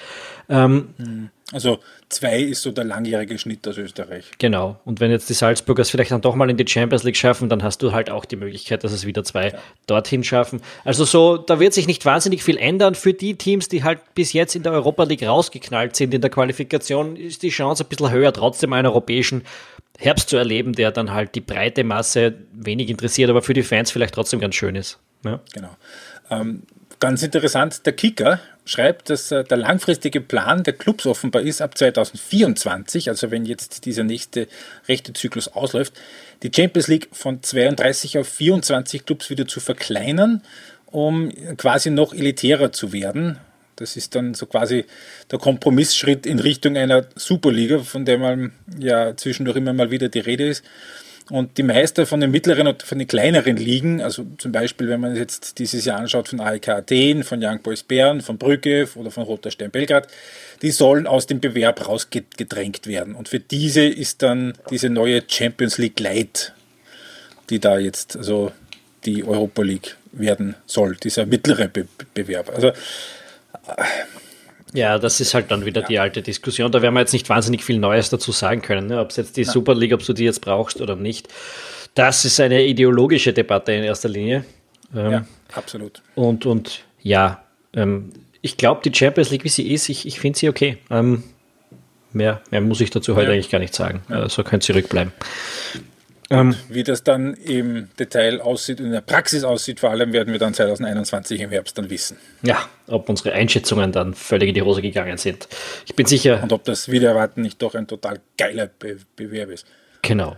Ähm, 0.50 0.90
hm. 0.98 1.30
Also 1.54 1.80
zwei 2.10 2.42
ist 2.42 2.62
so 2.62 2.72
der 2.72 2.84
langjährige 2.84 3.38
Schnitt 3.38 3.66
aus 3.68 3.78
Österreich. 3.78 4.26
Genau. 4.38 4.80
Und 4.84 5.00
wenn 5.00 5.12
jetzt 5.12 5.30
die 5.30 5.34
Salzburgers 5.34 5.90
vielleicht 5.90 6.12
dann 6.12 6.20
doch 6.20 6.36
mal 6.36 6.50
in 6.50 6.58
die 6.58 6.68
Champions 6.68 7.04
League 7.04 7.16
schaffen, 7.16 7.48
dann 7.48 7.64
hast 7.64 7.82
du 7.82 7.94
halt 7.94 8.10
auch 8.10 8.26
die 8.26 8.36
Möglichkeit, 8.36 8.84
dass 8.84 8.92
es 8.92 9.06
wieder 9.06 9.24
zwei 9.24 9.50
ja. 9.50 9.60
dorthin 9.88 10.26
schaffen. 10.26 10.62
Also 10.84 11.06
so, 11.06 11.38
da 11.38 11.62
wird 11.62 11.74
sich 11.74 11.88
nicht 11.88 12.06
wahnsinnig 12.06 12.44
viel 12.44 12.58
ändern. 12.58 12.96
Für 12.96 13.14
die 13.14 13.36
Teams, 13.36 13.70
die 13.70 13.84
halt 13.84 14.00
bis 14.14 14.34
jetzt 14.34 14.56
in 14.56 14.64
der 14.64 14.74
Europa 14.74 15.04
League 15.04 15.26
rausgeknallt 15.26 15.96
sind 15.96 16.14
in 16.14 16.20
der 16.20 16.30
Qualifikation, 16.30 17.16
ist 17.16 17.44
die 17.44 17.50
Chance 17.50 17.86
ein 17.86 17.88
bisschen 17.88 18.12
höher, 18.12 18.34
trotzdem 18.34 18.74
einen 18.74 18.88
europäischen 18.88 19.44
Herbst 19.98 20.30
zu 20.30 20.36
erleben, 20.36 20.74
der 20.74 20.92
dann 20.92 21.12
halt 21.12 21.34
die 21.36 21.42
breite 21.42 21.86
Masse 21.86 22.36
wenig 22.52 22.90
interessiert, 22.90 23.30
aber 23.30 23.42
für 23.42 23.54
die 23.54 23.64
Fans 23.64 23.90
vielleicht 23.90 24.14
trotzdem 24.14 24.42
ganz 24.42 24.56
schön 24.56 24.76
ist. 24.76 25.00
Ja. 25.24 25.40
Genau. 25.54 25.76
Ähm, 26.30 26.64
ganz 27.00 27.24
interessant, 27.24 27.86
der 27.86 27.94
Kicker 27.94 28.40
schreibt, 28.66 29.10
dass 29.10 29.32
äh, 29.32 29.44
der 29.44 29.58
langfristige 29.58 30.22
Plan 30.22 30.64
der 30.64 30.74
Clubs 30.74 31.06
offenbar 31.06 31.42
ist, 31.42 31.62
ab 31.62 31.78
2024, 31.78 33.10
also 33.10 33.32
wenn 33.32 33.46
jetzt 33.46 33.86
dieser 33.86 34.04
nächste 34.04 34.48
rechte 34.88 35.14
Zyklus 35.14 35.48
ausläuft, 35.48 35.94
die 36.44 36.52
Champions 36.54 36.88
League 36.88 37.08
von 37.12 37.42
32 37.42 38.18
auf 38.18 38.28
24 38.28 39.06
Clubs 39.06 39.30
wieder 39.30 39.48
zu 39.48 39.60
verkleinern, 39.60 40.42
um 40.88 41.32
quasi 41.58 41.90
noch 41.90 42.14
elitärer 42.14 42.72
zu 42.72 42.94
werden. 42.94 43.40
Das 43.76 43.96
ist 43.96 44.16
dann 44.16 44.34
so 44.34 44.48
quasi 44.48 44.86
der 45.32 45.38
Kompromissschritt 45.38 46.26
in 46.26 46.40
Richtung 46.40 46.78
einer 46.78 47.06
Superliga, 47.16 47.80
von 47.80 48.06
der 48.06 48.18
man 48.18 48.52
ja 48.80 49.16
zwischendurch 49.16 49.58
immer 49.58 49.74
mal 49.74 49.92
wieder 49.92 50.10
die 50.10 50.20
Rede 50.20 50.48
ist. 50.48 50.64
Und 51.30 51.58
die 51.58 51.64
Meister 51.64 52.06
von 52.06 52.22
den 52.22 52.32
mittleren 52.32 52.68
und 52.68 52.84
von 52.84 53.00
den 53.00 53.08
kleineren 53.08 53.58
Ligen, 53.58 54.02
also 54.02 54.26
zum 54.38 54.52
Beispiel, 54.52 54.88
wenn 54.88 55.02
man 55.02 55.16
jetzt 55.16 55.60
dieses 55.60 55.84
Jahr 55.84 56.00
anschaut 56.00 56.30
von 56.30 56.40
AEK 56.40 56.70
Athen, 56.70 57.24
von 57.24 57.44
Young 57.44 57.62
Boys 57.62 57.84
Bern, 57.84 58.22
von 58.22 58.38
Brügge 58.38 58.88
oder 58.96 59.12
von 59.12 59.24
Roter 59.24 59.52
Stern 59.52 59.72
Belgrad, 59.72 60.08
die 60.62 60.72
sollen 60.72 61.06
aus 61.06 61.28
dem 61.28 61.42
Bewerb 61.42 61.86
rausgedrängt 61.88 62.88
werden. 62.88 63.14
Und 63.14 63.28
für 63.30 63.40
diese 63.40 63.82
ist 63.86 64.24
dann 64.24 64.54
diese 64.70 64.90
neue 64.90 65.22
Champions 65.28 65.78
League 65.78 66.00
Light, 66.00 66.54
die 67.50 67.60
da 67.60 67.78
jetzt, 67.78 68.16
also 68.16 68.52
die 69.06 69.24
Europa 69.24 69.62
League 69.64 69.98
werden 70.14 70.56
soll, 70.66 70.96
dieser 70.96 71.26
mittlere 71.26 71.68
Be 71.68 71.88
Bewerb. 72.14 72.50
Also 72.56 72.72
ja, 74.74 75.00
das 75.00 75.20
ist 75.20 75.34
halt 75.34 75.52
dann 75.52 75.66
wieder 75.66 75.82
ja. 75.82 75.88
die 75.88 76.00
alte 76.00 76.22
Diskussion. 76.22 76.72
Da 76.72 76.82
werden 76.82 76.94
wir 76.94 77.00
jetzt 77.00 77.14
nicht 77.14 77.30
wahnsinnig 77.30 77.64
viel 77.64 77.80
Neues 77.80 78.10
dazu 78.10 78.32
sagen 78.32 78.62
können, 78.62 78.88
ne? 78.88 79.00
ob 79.00 79.12
es 79.12 79.18
jetzt 79.18 79.38
die 79.38 79.44
ja. 79.44 79.52
Super 79.52 79.76
League, 79.76 79.94
ob 79.94 80.04
du 80.04 80.14
die 80.14 80.26
jetzt 80.26 80.42
brauchst 80.42 80.82
oder 80.82 80.96
nicht. 80.96 81.28
Das 81.96 82.26
ist 82.26 82.40
eine 82.40 82.66
ideologische 82.66 83.34
Debatte 83.34 83.72
in 83.72 83.84
erster 83.84 84.10
Linie. 84.10 84.46
Ähm, 84.96 85.12
ja, 85.12 85.26
absolut. 85.54 86.02
Und, 86.16 86.46
und 86.46 86.84
ja, 87.02 87.44
ähm, 87.74 88.12
ich 88.42 88.58
glaube, 88.58 88.82
die 88.84 88.96
Champions 88.96 89.32
League, 89.32 89.44
wie 89.44 89.50
sie 89.50 89.72
ist, 89.72 89.90
ich, 89.90 90.06
ich 90.06 90.20
finde 90.20 90.38
sie 90.38 90.50
okay. 90.50 90.78
Ähm, 90.90 91.24
mehr, 92.14 92.42
mehr 92.52 92.62
muss 92.62 92.82
ich 92.82 92.90
dazu 92.90 93.16
heute 93.16 93.32
eigentlich 93.32 93.50
gar 93.50 93.60
nicht 93.60 93.74
sagen. 93.74 94.02
Ja. 94.10 94.30
so 94.30 94.44
könnte 94.44 94.66
sie 94.66 94.74
rückbleiben. 94.74 95.12
Ähm, 96.30 96.56
wie 96.70 96.84
das 96.84 97.04
dann 97.04 97.36
im 97.36 97.90
Detail 97.98 98.42
aussieht, 98.42 98.80
in 98.80 98.92
der 98.92 99.02
Praxis 99.02 99.44
aussieht, 99.44 99.80
vor 99.80 99.92
allem 99.92 100.12
werden 100.12 100.34
wir 100.34 100.40
dann 100.40 100.54
2021 100.54 101.40
im 101.42 101.52
Herbst 101.52 101.78
dann 101.78 101.90
wissen. 101.90 102.18
Ja, 102.42 102.68
ob 102.88 103.08
unsere 103.08 103.32
Einschätzungen 103.32 103.92
dann 103.92 104.14
völlig 104.14 104.50
in 104.50 104.56
die 104.56 104.62
Hose 104.62 104.82
gegangen 104.82 105.18
sind. 105.18 105.48
Ich 105.86 105.96
bin 105.96 106.06
sicher. 106.06 106.44
Und 106.44 106.52
ob 106.52 106.66
das 106.66 106.90
Wiedererwarten 106.90 107.42
nicht 107.44 107.62
doch 107.62 107.76
ein 107.76 107.88
total 107.88 108.20
geiler 108.38 108.68
Be 108.68 108.98
Bewerb 109.16 109.52
ist. 109.52 109.66
Genau. 110.02 110.36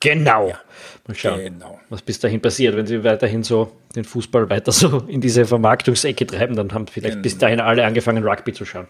Genau. 0.00 0.48
Ja. 0.48 0.60
Mal 1.06 1.14
schauen, 1.14 1.44
genau. 1.44 1.78
was 1.90 2.00
bis 2.00 2.18
dahin 2.18 2.40
passiert. 2.40 2.74
Wenn 2.74 2.86
sie 2.86 3.04
weiterhin 3.04 3.42
so 3.42 3.76
den 3.94 4.04
Fußball 4.04 4.48
weiter 4.48 4.72
so 4.72 5.00
in 5.06 5.20
diese 5.20 5.44
Vermarktungsecke 5.44 6.26
treiben, 6.26 6.56
dann 6.56 6.72
haben 6.72 6.86
vielleicht 6.86 7.14
genau. 7.14 7.22
bis 7.22 7.38
dahin 7.38 7.60
alle 7.60 7.84
angefangen, 7.84 8.26
Rugby 8.26 8.52
zu 8.52 8.64
schauen. 8.64 8.86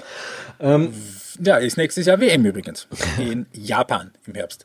Ähm, 0.60 0.94
ja, 1.42 1.56
ist 1.56 1.76
nächstes 1.76 2.06
Jahr 2.06 2.20
WM 2.20 2.44
übrigens. 2.44 2.86
In 3.18 3.46
Japan 3.52 4.12
im 4.26 4.34
Herbst. 4.34 4.64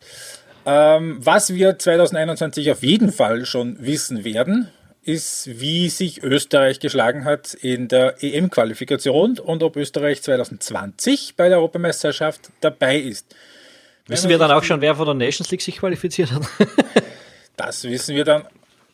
Ähm, 0.66 1.18
was 1.20 1.54
wir 1.54 1.78
2021 1.78 2.72
auf 2.72 2.84
jeden 2.84 3.12
Fall 3.12 3.46
schon 3.46 3.78
wissen 3.80 4.24
werden, 4.24 4.70
ist, 5.04 5.60
wie 5.60 5.90
sich 5.90 6.24
Österreich 6.24 6.80
geschlagen 6.80 7.26
hat 7.26 7.54
in 7.54 7.88
der 7.88 8.24
EM-Qualifikation 8.24 9.38
und 9.38 9.62
ob 9.62 9.76
Österreich 9.76 10.24
2020 10.24 11.36
bei 11.38 11.48
der 11.48 11.60
Europameisterschaft 11.60 12.50
dabei 12.62 12.98
ist. 12.98 13.36
Wissen 14.08 14.30
wir 14.30 14.40
dann 14.40 14.52
auch 14.52 14.64
schon, 14.64 14.82
wer 14.82 14.96
von 14.96 15.06
der 15.06 15.16
Nations 15.16 15.50
League 15.52 15.62
sich 15.62 15.78
qualifiziert 15.78 16.32
hat? 16.32 16.44
das 17.58 17.84
wissen 17.84 18.16
wir 18.16 18.24
dann 18.24 18.44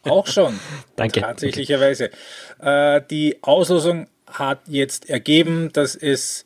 auch 0.04 0.28
schon. 0.28 0.60
Danke. 0.98 1.22
Tatsächlicherweise. 1.22 2.12
Äh, 2.60 3.02
die 3.10 3.38
Auslosung 3.42 4.08
hat 4.28 4.60
jetzt 4.68 5.10
ergeben, 5.10 5.72
dass 5.74 5.96
es 5.96 6.46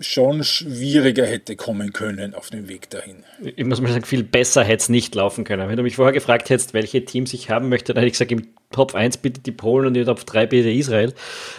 schon 0.00 0.44
schwieriger 0.44 1.26
hätte 1.26 1.56
kommen 1.56 1.92
können 1.92 2.34
auf 2.34 2.50
dem 2.50 2.68
Weg 2.68 2.88
dahin. 2.90 3.24
Ich 3.42 3.64
muss 3.64 3.80
mal 3.80 3.92
sagen, 3.92 4.04
viel 4.04 4.22
besser 4.22 4.64
hätte 4.64 4.82
es 4.82 4.88
nicht 4.88 5.14
laufen 5.14 5.44
können. 5.44 5.68
Wenn 5.68 5.76
du 5.76 5.82
mich 5.82 5.96
vorher 5.96 6.12
gefragt 6.12 6.48
hättest, 6.50 6.72
welche 6.72 7.04
Teams 7.04 7.32
ich 7.34 7.50
haben 7.50 7.68
möchte, 7.68 7.92
dann 7.92 8.02
hätte 8.02 8.08
ich 8.08 8.14
gesagt, 8.14 8.32
im 8.32 8.48
Top 8.70 8.94
1 8.94 9.18
bitte 9.18 9.40
die 9.40 9.52
Polen 9.52 9.86
und 9.86 9.96
im 9.96 10.06
Top 10.06 10.24
3 10.24 10.46
bitte 10.46 10.70
Israel. 10.70 11.12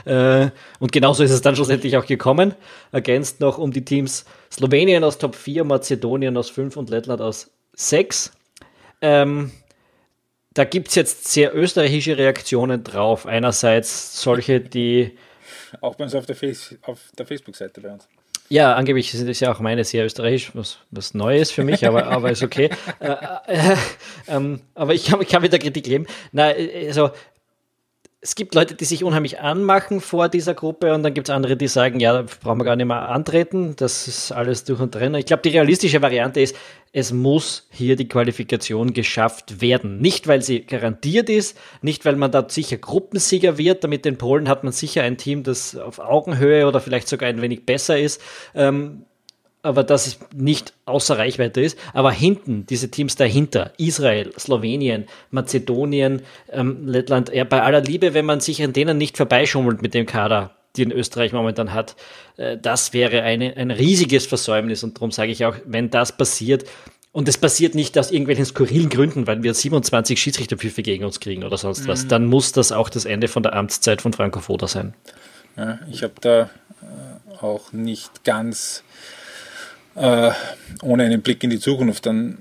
Äh, 0.05 0.49
und 0.79 0.91
genauso 0.91 1.23
ist 1.23 1.31
es 1.31 1.41
dann 1.41 1.55
schlussendlich 1.55 1.97
auch 1.97 2.05
gekommen. 2.05 2.55
Ergänzt 2.91 3.41
noch 3.41 3.57
um 3.57 3.71
die 3.71 3.85
Teams 3.85 4.25
Slowenien 4.51 5.03
aus 5.03 5.17
Top 5.17 5.35
4, 5.35 5.63
Mazedonien 5.63 6.35
aus 6.37 6.49
5 6.49 6.77
und 6.77 6.89
Lettland 6.89 7.21
aus 7.21 7.51
6. 7.73 8.31
Ähm, 9.01 9.51
da 10.53 10.63
gibt 10.63 10.89
es 10.89 10.95
jetzt 10.95 11.27
sehr 11.27 11.55
österreichische 11.55 12.17
Reaktionen 12.17 12.83
drauf. 12.83 13.25
Einerseits 13.25 14.21
solche, 14.21 14.59
die 14.59 15.17
auch 15.81 15.95
bei 15.95 16.03
uns 16.03 16.15
auf 16.15 16.25
der, 16.25 16.35
Face, 16.35 16.75
auf 16.83 16.99
der 17.17 17.25
Facebook-Seite 17.25 17.81
bei 17.81 17.91
uns. 17.91 18.07
Ja, 18.51 18.73
angeblich 18.73 19.13
ist 19.13 19.21
es 19.21 19.39
ja 19.41 19.51
auch 19.51 19.59
meine 19.59 19.83
sehr 19.83 20.05
österreichisch, 20.05 20.51
was, 20.55 20.79
was 20.89 21.13
Neues 21.13 21.51
für 21.51 21.63
mich, 21.63 21.85
aber, 21.85 22.07
aber 22.07 22.31
ist 22.31 22.41
okay. 22.41 22.71
äh, 22.99 23.15
äh, 23.47 23.75
äh, 24.25 24.57
aber 24.73 24.95
ich 24.95 25.05
kann, 25.05 25.21
ich 25.21 25.27
kann 25.27 25.43
mit 25.43 25.51
der 25.51 25.59
Kritik 25.59 25.85
leben. 25.85 26.07
Na, 26.31 26.45
also 26.87 27.11
es 28.21 28.35
gibt 28.35 28.53
Leute, 28.53 28.75
die 28.75 28.83
sich 28.83 29.05
unheimlich 29.05 29.39
anmachen 29.39 30.01
vor 30.01 30.27
dieser 30.27 30.53
Gruppe 30.53 30.93
und 30.93 31.03
dann 31.03 31.13
gibt 31.13 31.29
es 31.29 31.35
andere, 31.35 31.55
die 31.55 31.69
sagen, 31.69 32.01
ja, 32.01 32.11
da 32.11 32.25
brauchen 32.43 32.59
wir 32.59 32.65
gar 32.65 32.75
nicht 32.75 32.85
mehr 32.85 33.07
antreten, 33.07 33.75
das 33.77 34.09
ist 34.09 34.33
alles 34.33 34.65
durch 34.65 34.81
und 34.81 34.93
drin. 34.93 35.15
Ich 35.15 35.25
glaube, 35.25 35.41
die 35.43 35.49
realistische 35.49 36.01
Variante 36.01 36.41
ist, 36.41 36.53
es 36.91 37.13
muss 37.13 37.67
hier 37.71 37.95
die 37.95 38.09
Qualifikation 38.09 38.91
geschafft 38.93 39.61
werden. 39.61 39.99
Nicht, 39.99 40.27
weil 40.27 40.41
sie 40.41 40.65
garantiert 40.65 41.29
ist, 41.29 41.57
nicht, 41.81 42.03
weil 42.03 42.17
man 42.17 42.31
da 42.31 42.45
sicher 42.49 42.77
Gruppensieger 42.77 43.57
wird. 43.57 43.83
Damit 43.83 44.05
den 44.05 44.17
Polen 44.17 44.49
hat 44.49 44.63
man 44.63 44.73
sicher 44.73 45.03
ein 45.03 45.17
Team, 45.17 45.43
das 45.43 45.77
auf 45.77 45.99
Augenhöhe 45.99 46.67
oder 46.67 46.81
vielleicht 46.81 47.07
sogar 47.07 47.29
ein 47.29 47.41
wenig 47.41 47.65
besser 47.65 47.99
ist. 47.99 48.21
Ähm, 48.53 49.05
aber 49.61 49.83
dass 49.83 50.07
es 50.07 50.19
nicht 50.33 50.73
außer 50.85 51.17
Reichweite 51.17 51.61
ist. 51.61 51.77
Aber 51.93 52.11
hinten, 52.11 52.65
diese 52.65 52.89
Teams 52.89 53.15
dahinter, 53.15 53.73
Israel, 53.77 54.31
Slowenien, 54.37 55.05
Mazedonien, 55.31 56.21
ähm, 56.51 56.87
Lettland, 56.87 57.31
ja, 57.33 57.43
bei 57.43 57.61
aller 57.61 57.81
Liebe, 57.81 58.13
wenn 58.13 58.25
man 58.25 58.39
sich 58.39 58.63
an 58.63 58.73
denen 58.73 58.97
nicht 58.97 59.17
vorbeischummelt 59.17 59.81
mit 59.81 59.93
dem 59.93 60.05
Kader, 60.05 60.51
den 60.77 60.91
Österreich 60.91 61.33
momentan 61.33 61.73
hat, 61.73 61.95
äh, 62.37 62.57
das 62.57 62.93
wäre 62.93 63.23
eine, 63.23 63.57
ein 63.57 63.71
riesiges 63.71 64.25
Versäumnis. 64.25 64.83
Und 64.83 64.97
darum 64.97 65.11
sage 65.11 65.31
ich 65.31 65.45
auch, 65.45 65.55
wenn 65.65 65.89
das 65.89 66.15
passiert, 66.15 66.65
und 67.11 67.27
es 67.27 67.37
passiert 67.37 67.73
nicht 67.73 67.97
aus 67.97 68.11
irgendwelchen 68.11 68.45
skurrilen 68.45 68.89
Gründen, 68.89 69.25
weil 69.25 69.41
wir 69.41 69.53
27 69.53 70.21
Schiedsrichterpfiffe 70.21 70.83
gegen 70.83 71.03
uns 71.03 71.19
kriegen 71.19 71.43
oder 71.43 71.57
sonst 71.57 71.87
was, 71.87 72.03
mhm. 72.03 72.09
dann 72.09 72.25
muss 72.27 72.51
das 72.51 72.71
auch 72.71 72.87
das 72.87 73.05
Ende 73.05 73.27
von 73.27 73.41
der 73.41 73.55
Amtszeit 73.55 74.01
von 74.01 74.13
Franco 74.13 74.39
Foda 74.39 74.67
sein. 74.67 74.93
Ja, 75.57 75.79
ich 75.91 76.03
habe 76.03 76.13
da 76.21 76.43
äh, 76.43 77.43
auch 77.43 77.73
nicht 77.73 78.23
ganz 78.23 78.83
äh, 79.99 80.31
ohne 80.81 81.03
einen 81.03 81.21
Blick 81.21 81.43
in 81.43 81.49
die 81.49 81.59
Zukunft 81.59 82.05
dann 82.05 82.39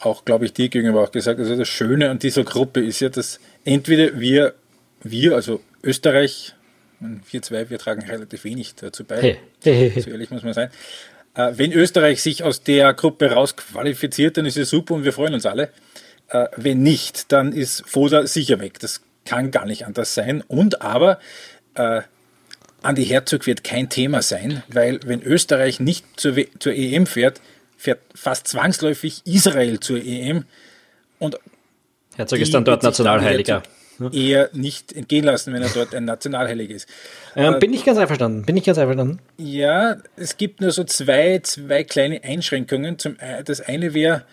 auch, 0.00 0.24
glaube 0.24 0.44
ich, 0.44 0.52
dir 0.52 0.68
gegenüber 0.68 1.02
auch 1.02 1.12
gesagt, 1.12 1.38
also 1.38 1.56
das 1.56 1.68
Schöne 1.68 2.10
an 2.10 2.18
dieser 2.18 2.42
Gruppe 2.42 2.84
ist 2.84 3.00
ja, 3.00 3.08
dass 3.08 3.38
entweder 3.64 4.18
wir, 4.18 4.54
wir, 5.02 5.34
also 5.34 5.60
Österreich, 5.84 6.54
wir 7.30 7.42
zwei, 7.42 7.70
wir 7.70 7.78
tragen 7.78 8.02
relativ 8.02 8.44
wenig 8.44 8.74
dazu 8.74 9.04
bei, 9.04 9.38
hey. 9.62 10.00
so 10.00 10.10
ehrlich 10.10 10.30
muss 10.30 10.42
man 10.42 10.54
sein. 10.54 10.70
Äh, 11.34 11.52
wenn 11.56 11.72
Österreich 11.72 12.20
sich 12.20 12.42
aus 12.42 12.62
der 12.62 12.92
Gruppe 12.94 13.30
rausqualifiziert, 13.30 14.36
dann 14.36 14.46
ist 14.46 14.56
es 14.56 14.70
super 14.70 14.94
und 14.94 15.04
wir 15.04 15.12
freuen 15.12 15.34
uns 15.34 15.46
alle. 15.46 15.68
Äh, 16.28 16.46
wenn 16.56 16.82
nicht, 16.82 17.30
dann 17.30 17.52
ist 17.52 17.84
Foda 17.86 18.26
sicher 18.26 18.58
weg. 18.60 18.80
Das 18.80 19.02
kann 19.24 19.52
gar 19.52 19.66
nicht 19.66 19.86
anders 19.86 20.14
sein. 20.14 20.42
Und 20.48 20.82
aber 20.82 21.20
äh, 21.74 22.02
Andi 22.82 23.04
Herzog 23.04 23.46
wird 23.46 23.64
kein 23.64 23.88
Thema 23.88 24.22
sein, 24.22 24.62
weil 24.68 25.00
wenn 25.04 25.22
Österreich 25.22 25.80
nicht 25.80 26.04
zur, 26.16 26.34
zur 26.58 26.72
EM 26.72 27.06
fährt, 27.06 27.40
fährt 27.76 28.00
fast 28.14 28.48
zwangsläufig 28.48 29.22
Israel 29.24 29.80
zur 29.80 29.98
EM. 29.98 30.44
Und 31.18 31.38
Herzog 32.16 32.38
ist 32.38 32.52
dann 32.54 32.64
dort 32.64 32.82
Nationalheiliger. 32.82 33.62
Eher 34.12 34.50
nicht 34.52 34.92
entgehen 34.92 35.24
lassen, 35.24 35.52
wenn 35.52 35.62
er 35.62 35.68
dort 35.68 35.94
ein 35.94 36.04
Nationalheiliger 36.04 36.74
ist. 36.74 36.88
Ähm, 37.36 37.60
bin 37.60 37.72
ich 37.72 37.84
ganz 37.84 37.98
einverstanden. 37.98 38.44
Bin 38.44 38.56
ich 38.56 38.64
ganz 38.64 38.78
einverstanden. 38.78 39.20
Ja, 39.36 39.98
es 40.16 40.36
gibt 40.36 40.60
nur 40.60 40.72
so 40.72 40.82
zwei, 40.82 41.38
zwei 41.42 41.84
kleine 41.84 42.24
Einschränkungen. 42.24 42.98
Zum, 42.98 43.16
das 43.44 43.60
eine 43.60 43.94
wäre, 43.94 44.24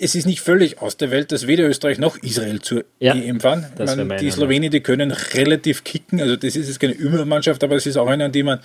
es 0.00 0.14
ist 0.14 0.26
nicht 0.26 0.40
völlig 0.40 0.80
aus 0.80 0.96
der 0.96 1.10
Welt, 1.10 1.30
dass 1.30 1.46
weder 1.46 1.68
Österreich 1.68 1.98
noch 1.98 2.16
Israel 2.22 2.60
zur 2.60 2.84
ja, 2.98 3.14
EM 3.14 3.40
fahren. 3.40 3.66
Man, 3.78 4.16
die 4.18 4.30
Slowenen, 4.30 4.70
die 4.70 4.80
können 4.80 5.10
relativ 5.10 5.84
kicken, 5.84 6.20
also 6.20 6.36
das 6.36 6.56
ist 6.56 6.68
jetzt 6.68 6.80
keine 6.80 6.94
Übermannschaft, 6.94 7.62
aber 7.62 7.76
es 7.76 7.86
ist 7.86 7.96
auch 7.96 8.08
eine, 8.08 8.24
an 8.24 8.32
die 8.32 8.42
man 8.42 8.60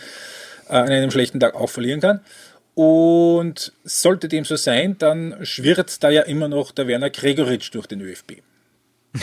äh, 0.70 0.74
an 0.74 0.89
einem 0.89 1.12
schlechten 1.12 1.39
Tag 1.39 1.56
auch 1.56 1.70
verlieren 1.70 2.00
kann. 2.00 2.22
Und 2.74 3.74
sollte 3.84 4.27
dem 4.27 4.44
so 4.44 4.56
sein, 4.56 4.98
dann 4.98 5.38
schwirrt 5.44 6.04
da 6.04 6.10
ja 6.10 6.24
immer 6.24 6.48
noch 6.48 6.72
der 6.72 6.88
Werner 6.88 7.10
Gregoritsch 7.10 7.74
durch 7.74 7.88
den 7.88 8.01
ÖFB. 8.01 8.34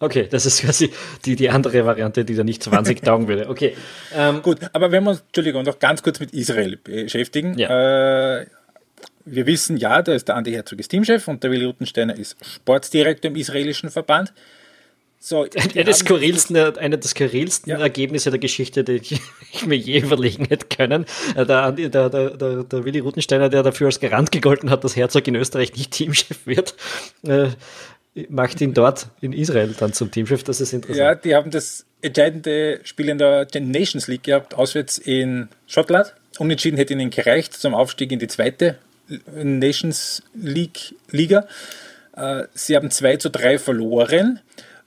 Okay, 0.00 0.28
das 0.30 0.46
ist 0.46 0.60
quasi 0.60 0.92
die, 1.24 1.34
die 1.34 1.50
andere 1.50 1.84
Variante, 1.84 2.24
die 2.24 2.36
da 2.36 2.44
nicht 2.44 2.62
20 2.62 3.02
taugen 3.02 3.26
würde. 3.26 3.48
Okay. 3.48 3.76
Ähm, 4.14 4.42
Gut, 4.42 4.58
aber 4.72 4.92
wenn 4.92 5.02
wir 5.02 5.10
uns, 5.10 5.22
Entschuldigung, 5.26 5.64
noch 5.64 5.80
ganz 5.80 6.04
kurz 6.04 6.20
mit 6.20 6.32
Israel 6.32 6.76
beschäftigen. 6.76 7.58
Ja. 7.58 8.42
Äh, 8.42 8.46
wir 9.24 9.46
wissen 9.46 9.76
ja, 9.76 10.02
da 10.02 10.14
ist 10.14 10.28
der 10.28 10.36
Andi 10.36 10.52
Herzog 10.52 10.78
ist 10.78 10.88
Teamchef 10.88 11.28
und 11.28 11.42
der 11.42 11.50
Willi 11.50 11.64
Rutensteiner 11.64 12.16
ist 12.16 12.36
Sportdirektor 12.44 13.30
im 13.30 13.36
israelischen 13.36 13.90
Verband. 13.90 14.32
So, 15.20 15.46
eine, 15.74 15.84
des 15.84 15.98
skurrilsten, 15.98 16.54
der 16.54 17.02
skurrilsten 17.02 17.70
ja. 17.72 17.78
Ergebnisse 17.78 18.30
der 18.30 18.38
Geschichte, 18.38 18.84
die 18.84 18.92
ich, 18.92 19.20
ich, 19.52 19.66
mir 19.66 19.76
je 19.76 20.00
überlegen 20.00 20.46
hätte 20.46 20.66
können. 20.66 21.06
Äh, 21.34 21.44
der, 21.44 21.72
der, 21.72 21.88
der, 21.88 22.30
der, 22.30 22.64
der 22.64 22.84
Willi 22.84 23.00
Rutensteiner, 23.00 23.48
der 23.48 23.62
dafür 23.62 23.88
als 23.88 24.00
Garant 24.00 24.30
gegolten 24.30 24.70
hat, 24.70 24.84
dass 24.84 24.96
Herzog 24.96 25.26
in 25.26 25.34
Österreich 25.34 25.74
nicht 25.74 25.90
Teamchef 25.90 26.46
wird, 26.46 26.74
äh, 27.26 27.48
macht 28.28 28.60
ihn 28.60 28.74
dort 28.74 29.08
in 29.20 29.32
Israel 29.32 29.74
dann 29.78 29.92
zum 29.92 30.10
Teamchef. 30.10 30.44
Das 30.44 30.60
ist 30.60 30.72
interessant. 30.72 30.98
Ja, 30.98 31.14
die 31.14 31.34
haben 31.34 31.50
das 31.50 31.84
entscheidende 32.00 32.80
Spiel 32.84 33.08
in 33.08 33.18
der 33.18 33.46
Nations 33.60 34.06
League 34.06 34.24
gehabt, 34.24 34.54
auswärts 34.54 34.98
in 34.98 35.48
Schottland. 35.66 36.14
Unentschieden 36.38 36.76
hätte 36.76 36.92
ihnen 36.92 37.10
gereicht 37.10 37.54
zum 37.54 37.74
Aufstieg 37.74 38.12
in 38.12 38.20
die 38.20 38.28
zweite 38.28 38.78
Nations 39.42 40.22
League 40.34 40.94
Liga. 41.10 41.46
Äh, 42.16 42.44
sie 42.54 42.76
haben 42.76 42.90
2 42.90 43.16
zu 43.16 43.30
3 43.30 43.58
verloren. 43.58 44.40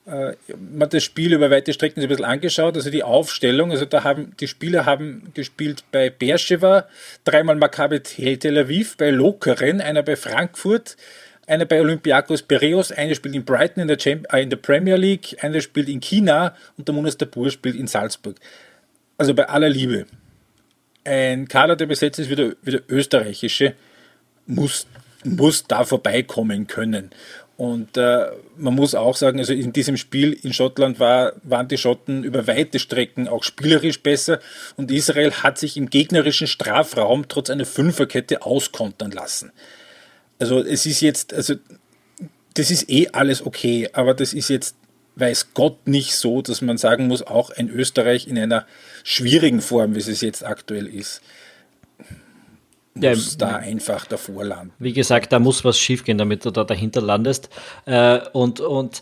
Äh, 0.05 0.33
man 0.57 0.81
hat 0.81 0.93
das 0.93 1.03
Spiel 1.03 1.33
über 1.33 1.51
weite 1.51 1.73
Strecken 1.73 2.01
ein 2.01 2.07
bisschen 2.07 2.25
angeschaut, 2.25 2.75
also 2.75 2.89
die 2.89 3.03
Aufstellung, 3.03 3.71
also 3.71 3.85
da 3.85 4.03
haben 4.03 4.33
die 4.39 4.47
Spieler 4.47 4.85
haben 4.85 5.31
gespielt 5.35 5.83
bei 5.91 6.09
Beersheva, 6.09 6.87
dreimal 7.23 7.55
Maccabi 7.55 7.99
Tel 7.99 8.57
Aviv, 8.57 8.97
bei 8.97 9.11
Lokeren, 9.11 9.79
einer 9.79 10.01
bei 10.01 10.15
Frankfurt, 10.15 10.97
einer 11.45 11.65
bei 11.65 11.79
Olympiakos 11.79 12.41
Piraeus, 12.41 12.91
einer 12.91 13.13
spielt 13.13 13.35
in 13.35 13.45
Brighton 13.45 13.81
in 13.81 13.87
der, 13.87 13.97
Champ 13.97 14.25
äh, 14.33 14.41
in 14.41 14.49
der 14.49 14.57
Premier 14.57 14.95
League, 14.95 15.37
einer 15.43 15.61
spielt 15.61 15.87
in 15.87 15.99
China 15.99 16.55
und 16.77 16.87
der 16.87 16.95
Munas 16.95 17.17
Dabur 17.17 17.51
spielt 17.51 17.75
in 17.75 17.87
Salzburg. 17.87 18.37
Also 19.17 19.35
bei 19.35 19.47
aller 19.47 19.69
Liebe. 19.69 20.07
Ein 21.03 21.47
Kader, 21.47 21.75
der 21.75 21.85
besetzt 21.85 22.19
ist 22.19 22.29
wie 22.29 22.35
der, 22.35 22.55
wie 22.63 22.71
der 22.71 22.81
österreichische 22.89 23.75
muss, 24.45 24.87
muss 25.23 25.65
da 25.67 25.83
vorbeikommen 25.83 26.67
können. 26.67 27.11
Und 27.61 27.95
äh, 27.95 28.25
man 28.57 28.73
muss 28.73 28.95
auch 28.95 29.15
sagen, 29.15 29.37
also 29.37 29.53
in 29.53 29.71
diesem 29.71 29.95
Spiel 29.95 30.33
in 30.33 30.51
Schottland 30.51 30.99
war, 30.99 31.33
waren 31.43 31.67
die 31.67 31.77
Schotten 31.77 32.23
über 32.23 32.47
weite 32.47 32.79
Strecken 32.79 33.27
auch 33.27 33.43
spielerisch 33.43 34.01
besser 34.01 34.39
und 34.77 34.89
Israel 34.89 35.31
hat 35.31 35.59
sich 35.59 35.77
im 35.77 35.91
gegnerischen 35.91 36.47
Strafraum 36.47 37.27
trotz 37.27 37.51
einer 37.51 37.67
Fünferkette 37.67 38.41
auskontern 38.41 39.11
lassen. 39.11 39.51
Also 40.39 40.59
es 40.59 40.87
ist 40.87 41.01
jetzt, 41.01 41.35
also 41.35 41.53
das 42.55 42.71
ist 42.71 42.89
eh 42.89 43.09
alles 43.11 43.45
okay, 43.45 43.89
aber 43.93 44.15
das 44.15 44.33
ist 44.33 44.49
jetzt, 44.49 44.75
weiß 45.17 45.53
Gott, 45.53 45.85
nicht 45.87 46.15
so, 46.15 46.41
dass 46.41 46.61
man 46.61 46.79
sagen 46.79 47.05
muss, 47.05 47.21
auch 47.21 47.51
ein 47.51 47.69
Österreich 47.69 48.27
in 48.27 48.39
einer 48.39 48.65
schwierigen 49.03 49.61
Form, 49.61 49.93
wie 49.93 49.99
es 49.99 50.21
jetzt 50.21 50.43
aktuell 50.43 50.87
ist 50.87 51.21
muss 52.93 53.37
ja, 53.39 53.47
da 53.47 53.55
einfach 53.57 54.05
davor 54.05 54.43
landen. 54.43 54.73
Wie 54.79 54.93
gesagt, 54.93 55.31
da 55.31 55.39
muss 55.39 55.63
was 55.63 55.79
schiefgehen, 55.79 56.17
damit 56.17 56.45
du 56.45 56.51
da 56.51 56.63
dahinter 56.63 57.01
landest. 57.01 57.49
Äh, 57.85 58.19
und, 58.33 58.59
und 58.59 59.01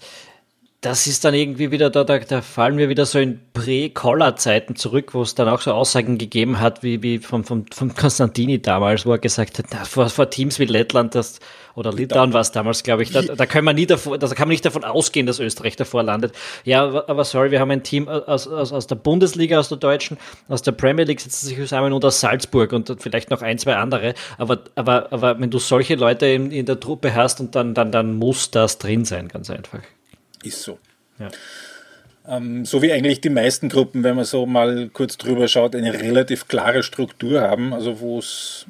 das 0.81 1.07
ist 1.07 1.25
dann 1.25 1.33
irgendwie 1.33 1.71
wieder, 1.71 1.89
da, 1.89 2.05
da, 2.05 2.19
da 2.19 2.41
fallen 2.41 2.77
wir 2.77 2.87
wieder 2.87 3.05
so 3.05 3.19
in 3.19 3.41
Prä-Collar-Zeiten 3.51 4.77
zurück, 4.77 5.13
wo 5.13 5.21
es 5.21 5.35
dann 5.35 5.49
auch 5.49 5.59
so 5.59 5.73
Aussagen 5.73 6.17
gegeben 6.17 6.61
hat, 6.61 6.83
wie, 6.83 7.03
wie 7.03 7.19
von, 7.19 7.43
von, 7.43 7.65
von 7.69 7.93
Konstantini 7.93 8.61
damals, 8.61 9.05
wo 9.05 9.11
er 9.11 9.17
gesagt 9.17 9.59
hat, 9.59 9.65
na, 9.71 9.83
vor, 9.83 10.07
vor 10.09 10.29
Teams 10.29 10.57
wie 10.57 10.63
Lettland, 10.65 11.15
das, 11.15 11.39
oder 11.75 11.91
Litauen 11.91 12.31
war 12.31 12.39
es 12.39 12.53
damals, 12.53 12.83
glaube 12.83 13.03
ich, 13.03 13.11
da, 13.11 13.21
da 13.23 13.45
kann 13.45 13.65
man 13.65 13.75
nie 13.75 13.87
davor, 13.87 14.17
da 14.17 14.27
kann 14.29 14.47
man 14.47 14.53
nicht 14.53 14.63
davon 14.63 14.85
ausgehen, 14.85 15.25
dass 15.25 15.39
Österreich 15.39 15.75
davor 15.75 16.01
landet. 16.01 16.33
Ja, 16.63 16.85
aber, 16.85 17.09
aber 17.09 17.25
sorry, 17.25 17.51
wir 17.51 17.59
haben 17.59 17.71
ein 17.71 17.83
Team 17.83 18.07
aus, 18.07 18.47
aus, 18.47 18.71
aus 18.71 18.87
der 18.87 18.95
Bundesliga, 18.95 19.59
aus 19.59 19.67
der 19.67 19.79
Deutschen, 19.79 20.17
aus 20.47 20.61
der 20.61 20.71
Premier 20.71 21.03
League 21.03 21.19
sitzen 21.19 21.45
sich 21.45 21.57
zusammen 21.57 21.91
und 21.91 22.05
aus 22.05 22.21
Salzburg 22.21 22.71
und 22.71 22.95
vielleicht 22.99 23.31
noch 23.31 23.41
ein, 23.41 23.57
zwei 23.57 23.75
andere. 23.75 24.13
Aber, 24.37 24.59
aber, 24.75 25.11
aber 25.11 25.41
wenn 25.41 25.49
du 25.49 25.59
solche 25.59 25.95
Leute 25.95 26.25
in, 26.27 26.51
in 26.51 26.65
der 26.65 26.79
Truppe 26.79 27.13
hast 27.15 27.41
und 27.41 27.53
dann, 27.55 27.73
dann, 27.73 27.91
dann 27.91 28.15
muss 28.15 28.49
das 28.49 28.77
drin 28.77 29.03
sein, 29.03 29.27
ganz 29.27 29.49
einfach. 29.49 29.81
Ist 30.43 30.61
so. 30.63 30.79
Ja. 31.19 31.29
Ähm, 32.27 32.65
so 32.65 32.81
wie 32.81 32.91
eigentlich 32.91 33.21
die 33.21 33.29
meisten 33.29 33.69
Gruppen, 33.69 34.03
wenn 34.03 34.15
man 34.15 34.25
so 34.25 34.45
mal 34.45 34.89
kurz 34.93 35.17
drüber 35.17 35.47
schaut, 35.47 35.75
eine 35.75 35.93
relativ 35.93 36.47
klare 36.47 36.83
Struktur 36.83 37.41
haben, 37.41 37.73
also 37.73 37.99
wo 37.99 38.19
es 38.19 38.65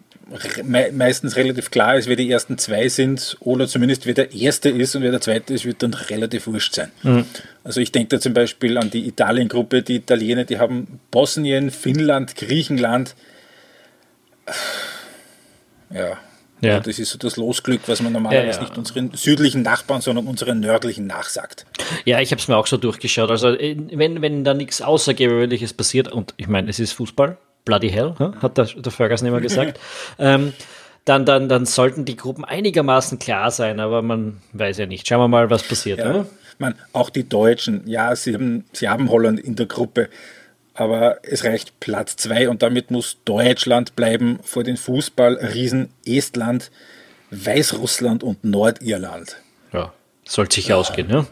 me 0.64 0.92
meistens 0.94 1.36
relativ 1.36 1.72
klar 1.72 1.98
ist, 1.98 2.08
wer 2.08 2.16
die 2.16 2.30
ersten 2.30 2.58
zwei 2.58 2.88
sind 2.88 3.36
oder 3.40 3.68
zumindest 3.68 4.06
wer 4.06 4.14
der 4.14 4.32
erste 4.32 4.70
ist 4.70 4.96
und 4.96 5.02
wer 5.02 5.12
der 5.12 5.22
zweite 5.22 5.54
ist, 5.54 5.66
wird 5.66 5.82
dann 5.82 5.94
relativ 5.94 6.48
wurscht 6.48 6.76
sein. 6.76 6.92
Mhm. 7.04 7.26
Also 7.64 7.82
ich 7.82 7.92
denke 7.92 8.10
da 8.10 8.20
zum 8.20 8.34
Beispiel 8.34 8.78
an 8.78 8.92
die 8.92 9.08
Italien-Gruppe, 9.08 9.82
die 9.82 9.96
Italiener, 9.96 10.44
die 10.46 10.60
haben 10.60 11.00
Bosnien, 11.12 11.72
Finnland, 11.72 12.36
Griechenland. 12.36 13.16
Ja, 15.90 16.18
ja. 16.62 16.80
Das 16.80 17.00
ist 17.00 17.12
so 17.12 17.18
das 17.18 17.38
Losglück, 17.38 17.82
was 17.88 18.01
man 18.01 18.13
normalerweise 18.13 18.48
ja, 18.48 18.56
ja. 18.56 18.62
nicht 18.62 18.78
unseren 18.78 19.12
südlichen 19.13 19.62
Nachbarn, 19.62 20.01
sondern 20.01 20.28
unseren 20.28 20.60
nördlichen 20.60 21.08
nachsagt. 21.08 21.66
Ja, 22.06 22.20
ich 22.20 22.32
habe 22.32 22.42
es 22.42 22.48
mir 22.48 22.58
auch 22.58 22.68
so 22.68 22.78
durchgeschaut. 22.78 23.30
Also 23.32 23.50
äh, 23.50 23.78
wenn, 23.92 24.22
wenn 24.22 24.44
da 24.44 24.54
nichts 24.54 24.82
Außergewöhnliches 24.82 25.74
passiert, 25.74 26.12
und 26.12 26.34
ich 26.38 26.48
meine, 26.48 26.70
es 26.70 26.80
ist 26.80 26.94
Fußball, 26.94 27.38
bloody 27.66 27.89
hell, 27.89 28.16
hat 28.42 28.58
der, 28.58 28.66
der 28.66 28.92
Ferguson 28.92 29.28
immer 29.28 29.42
gesagt, 29.42 29.80
ähm, 30.20 30.54
dann, 31.06 31.25
dann, 31.25 31.50
dann 31.50 31.66
sollten 31.66 32.06
die 32.06 32.16
Gruppen 32.16 32.46
einigermaßen 32.46 33.20
klar 33.20 33.51
sein, 33.51 33.80
aber 33.80 34.01
man 34.01 34.42
weiß 34.54 34.78
ja 34.78 34.86
nicht. 34.86 35.08
Schauen 35.08 35.22
wir 35.22 35.28
mal, 35.28 35.50
was 35.50 35.63
passiert. 35.63 36.00
Ja. 36.00 36.13
Ne? 36.13 36.25
Man, 36.58 36.75
auch 36.92 37.10
die 37.10 37.28
Deutschen, 37.28 37.88
ja, 37.88 38.16
sie 38.16 38.34
haben, 38.34 38.66
sie 38.74 38.89
haben 38.89 39.10
Holland 39.10 39.39
in 39.39 39.56
der 39.56 39.66
Gruppe 39.66 40.10
aber 40.74 41.20
es 41.24 41.44
reicht 41.44 41.80
Platz 41.80 42.16
zwei 42.16 42.50
und 42.50 42.62
damit 42.62 42.92
muss 42.92 43.18
Deutschland 43.26 43.96
bleiben 43.96 44.40
vor 44.44 44.64
den 44.64 44.78
Fußballriesen 44.78 45.90
Estland, 46.06 46.72
Weißrussland 47.32 48.24
und 48.24 48.44
Nordirland. 48.44 49.38
Ja, 49.74 49.94
soll 50.26 50.52
sicher 50.52 50.70
ja. 50.70 50.76
ausgehen, 50.78 51.10
ja. 51.10 51.28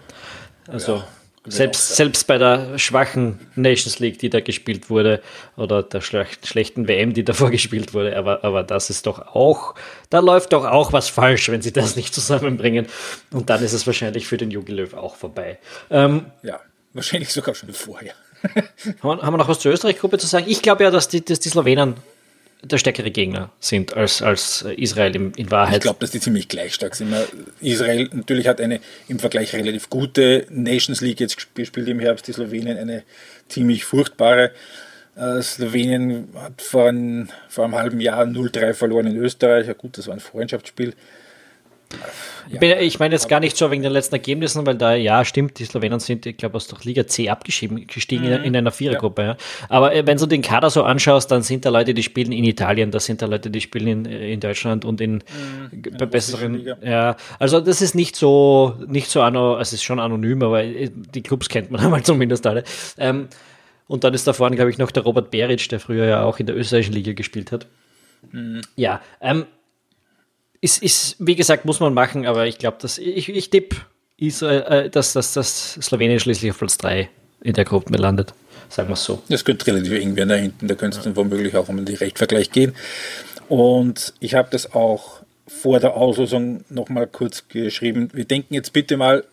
Also 0.68 0.98
ja, 0.98 1.08
selbst, 1.48 1.96
selbst 1.96 2.28
bei 2.28 2.38
der 2.38 2.78
schwachen 2.78 3.40
Nations 3.56 4.00
League, 4.00 4.20
die 4.20 4.30
da 4.30 4.42
gespielt 4.42 4.90
wurde, 4.90 5.22
oder 5.56 5.82
der 5.82 6.02
schlechten 6.02 6.88
WM, 6.88 7.14
die 7.14 7.24
davor 7.26 7.52
gespielt 7.52 7.94
wurde, 7.94 8.18
aber, 8.18 8.44
aber 8.44 8.64
das 8.64 8.90
ist 8.90 9.06
doch 9.06 9.34
auch, 9.34 9.76
da 10.10 10.20
läuft 10.20 10.54
doch 10.54 10.66
auch 10.66 10.94
was 10.94 11.10
falsch, 11.10 11.50
wenn 11.50 11.62
sie 11.62 11.72
das 11.72 11.96
nicht 11.96 12.14
zusammenbringen. 12.14 12.88
Und 13.32 13.50
dann 13.50 13.64
ist 13.64 13.74
es 13.74 13.88
wahrscheinlich 13.88 14.28
für 14.28 14.38
den 14.38 14.52
Jogi 14.52 14.74
Löw 14.74 14.94
auch 14.94 15.16
vorbei. 15.16 15.58
Ähm, 15.90 16.26
ja, 16.44 16.60
wahrscheinlich 16.94 17.32
sogar 17.32 17.56
schon 17.56 17.74
vorher 17.74 18.14
haben, 19.04 19.34
wir, 19.34 19.38
noch 19.38 19.48
was 19.48 19.60
zur 19.60 19.72
Österreich-Gruppe 19.72 20.18
zu 20.18 20.28
sagen? 20.28 20.46
Ich 20.48 20.62
glaube 20.62 20.84
ja, 20.84 20.92
dass 20.92 21.08
die, 21.08 21.24
dass 21.24 21.40
die 21.40 21.50
Slowenen 21.50 21.96
der 22.64 22.78
stärkere 22.78 23.12
Gegner 23.12 23.52
sind 23.60 23.96
als, 23.96 24.22
als 24.22 24.64
Israel 24.64 25.16
in, 25.16 25.32
in 25.34 25.52
Wahrheit. 25.52 25.78
Ich 25.78 25.82
glaube, 25.82 26.00
dass 26.00 26.12
die 26.12 26.20
ziemlich 26.20 26.48
gleich 26.48 26.74
stark 26.74 26.96
sind. 26.96 27.14
Israel 27.62 28.10
natürlich 28.14 28.48
hat 28.48 28.60
eine 28.60 28.80
im 29.08 29.20
Vergleich 29.20 29.54
relativ 29.54 29.90
gute 29.90 30.46
Nations 30.50 31.02
League 31.02 31.20
jetzt 31.20 31.38
gespielt 31.56 31.88
im 31.88 32.00
Herbst, 32.00 32.28
die 32.28 32.34
Slowenien 32.34 32.78
eine 32.78 33.04
ziemlich 33.48 33.86
furchtbare. 33.86 34.52
Äh, 35.16 35.42
Slowenien 35.42 36.30
hat 36.36 36.62
vor, 36.62 36.90
ein, 36.90 37.30
vor 37.48 37.66
einem 37.66 37.76
halben 37.76 38.00
Jahr 38.00 38.24
0-3 38.24 38.74
verloren 38.74 39.08
in 39.08 39.18
Österreich. 39.18 39.68
Ja 39.68 39.74
gut, 39.74 39.98
das 39.98 40.08
war 40.08 40.16
ein 40.16 40.20
Freundschaftsspiel. 40.20 40.94
Ja. 42.50 42.80
Ich 42.80 43.00
meine 43.00 43.14
jetzt 43.14 43.28
gar 43.28 43.40
nicht 43.40 43.58
so 43.58 43.70
wegen 43.72 43.82
den 43.82 43.92
letzten 43.92 44.16
Ergebnissen, 44.16 44.66
weil 44.66 44.76
da, 44.76 44.94
ja, 44.94 45.26
stimmt, 45.26 45.60
die 45.60 45.66
Slowenen 45.66 46.00
sind, 46.00 46.26
ich 46.26 46.38
glaube, 46.38 46.56
aus 46.56 46.68
der 46.68 46.78
Liga 46.84 47.06
C 47.08 47.30
abgestiegen 47.30 47.88
mhm. 47.90 48.44
in, 48.44 48.56
einer 48.56 48.72
Vierergruppe. 48.72 49.22
Ja. 49.22 49.38
Aber 49.70 49.94
äh, 49.94 50.06
wenn 50.06 50.18
du 50.18 50.26
den 50.26 50.42
Kader 50.42 50.70
so 50.70 50.84
anschaust, 50.84 51.30
dann 51.32 51.42
sind 51.42 51.66
da 51.66 51.70
Leute, 51.70 51.94
die 51.94 52.04
spielen 52.04 52.32
in 52.32 52.44
Italien, 52.44 52.92
da 52.92 53.00
sind 53.00 53.22
da 53.22 53.26
Leute, 53.26 53.50
die 53.50 53.62
spielen 53.62 53.88
in, 53.88 54.06
äh, 54.06 54.32
in 54.32 54.40
Deutschland 54.40 54.86
und 54.86 55.02
in, 55.02 55.16
mhm. 55.16 55.84
in 55.84 56.10
besseren. 56.10 56.68
Ja, 56.82 57.18
also 57.40 57.60
das 57.60 57.82
ist 57.82 57.96
nicht 57.96 58.16
so, 58.16 58.76
nicht 58.88 59.10
so, 59.10 59.22
also 59.22 59.58
es 59.58 59.74
ist 59.74 59.84
schon 59.84 60.00
anonym, 60.00 60.42
aber 60.44 60.64
äh, 60.64 60.90
die 60.94 61.22
Clubs 61.22 61.50
kennt 61.50 61.72
man 61.72 61.82
einmal 61.84 62.04
zumindest 62.04 62.48
alle. 62.48 62.64
Ähm, 62.98 63.28
und 63.88 64.04
dann 64.04 64.14
ist 64.14 64.28
da 64.28 64.34
vorne, 64.34 64.56
glaube 64.56 64.72
ich, 64.72 64.78
noch 64.78 64.92
der 64.92 65.04
Robert 65.04 65.32
Beric, 65.32 65.68
der 65.70 65.80
früher 65.80 66.06
ja 66.06 66.24
auch 66.24 66.40
in 66.40 66.46
der 66.46 66.56
österreichischen 66.56 66.94
Liga 66.94 67.14
gespielt 67.14 67.52
hat. 67.52 67.68
Mhm. 68.32 68.62
Ja, 68.76 69.02
ähm, 69.22 69.46
ist, 70.62 70.82
ist, 70.82 71.16
wie 71.20 71.36
gesagt, 71.36 71.66
muss 71.66 71.80
man 71.80 71.94
machen, 71.94 72.26
aber 72.26 72.48
ich 72.48 72.58
glaube, 72.58 72.78
dass 72.82 72.98
ich, 72.98 73.30
ich 73.30 73.50
tippe, 73.50 73.76
äh, 74.20 74.90
dass, 74.90 75.14
dass, 75.14 75.34
dass 75.34 75.74
Slowenien 75.74 76.20
schließlich 76.20 76.52
auf 76.52 76.60
Platz 76.60 76.78
3 76.78 77.10
in 77.42 77.54
der 77.54 77.66
Gruppe 77.66 77.96
landet. 77.98 78.34
Sagen 78.70 78.90
wir 78.90 78.94
es 78.94 79.04
so. 79.04 79.22
Das 79.30 79.46
könnte 79.46 79.68
relativ 79.68 79.94
eng 79.94 80.16
werden 80.16 80.30
da 80.30 80.36
hinten. 80.36 80.68
Da 80.68 80.76
könnte 80.76 80.98
es 80.98 81.04
dann 81.04 81.16
womöglich 81.16 81.56
auch 81.56 81.70
um 81.70 81.86
den 81.86 81.96
Rechtvergleich 81.96 82.52
gehen. 82.52 82.74
Und 83.48 84.14
ich 84.20 84.34
habe 84.34 84.50
das 84.52 84.74
auch 84.74 85.22
vor 85.48 85.80
der 85.80 85.96
Auslosung 85.96 86.66
nochmal 86.70 87.08
kurz 87.08 87.48
geschrieben. 87.48 88.10
Wir 88.14 88.26
denken 88.26 88.54
jetzt 88.54 88.74
bitte 88.74 88.98
mal 88.98 89.24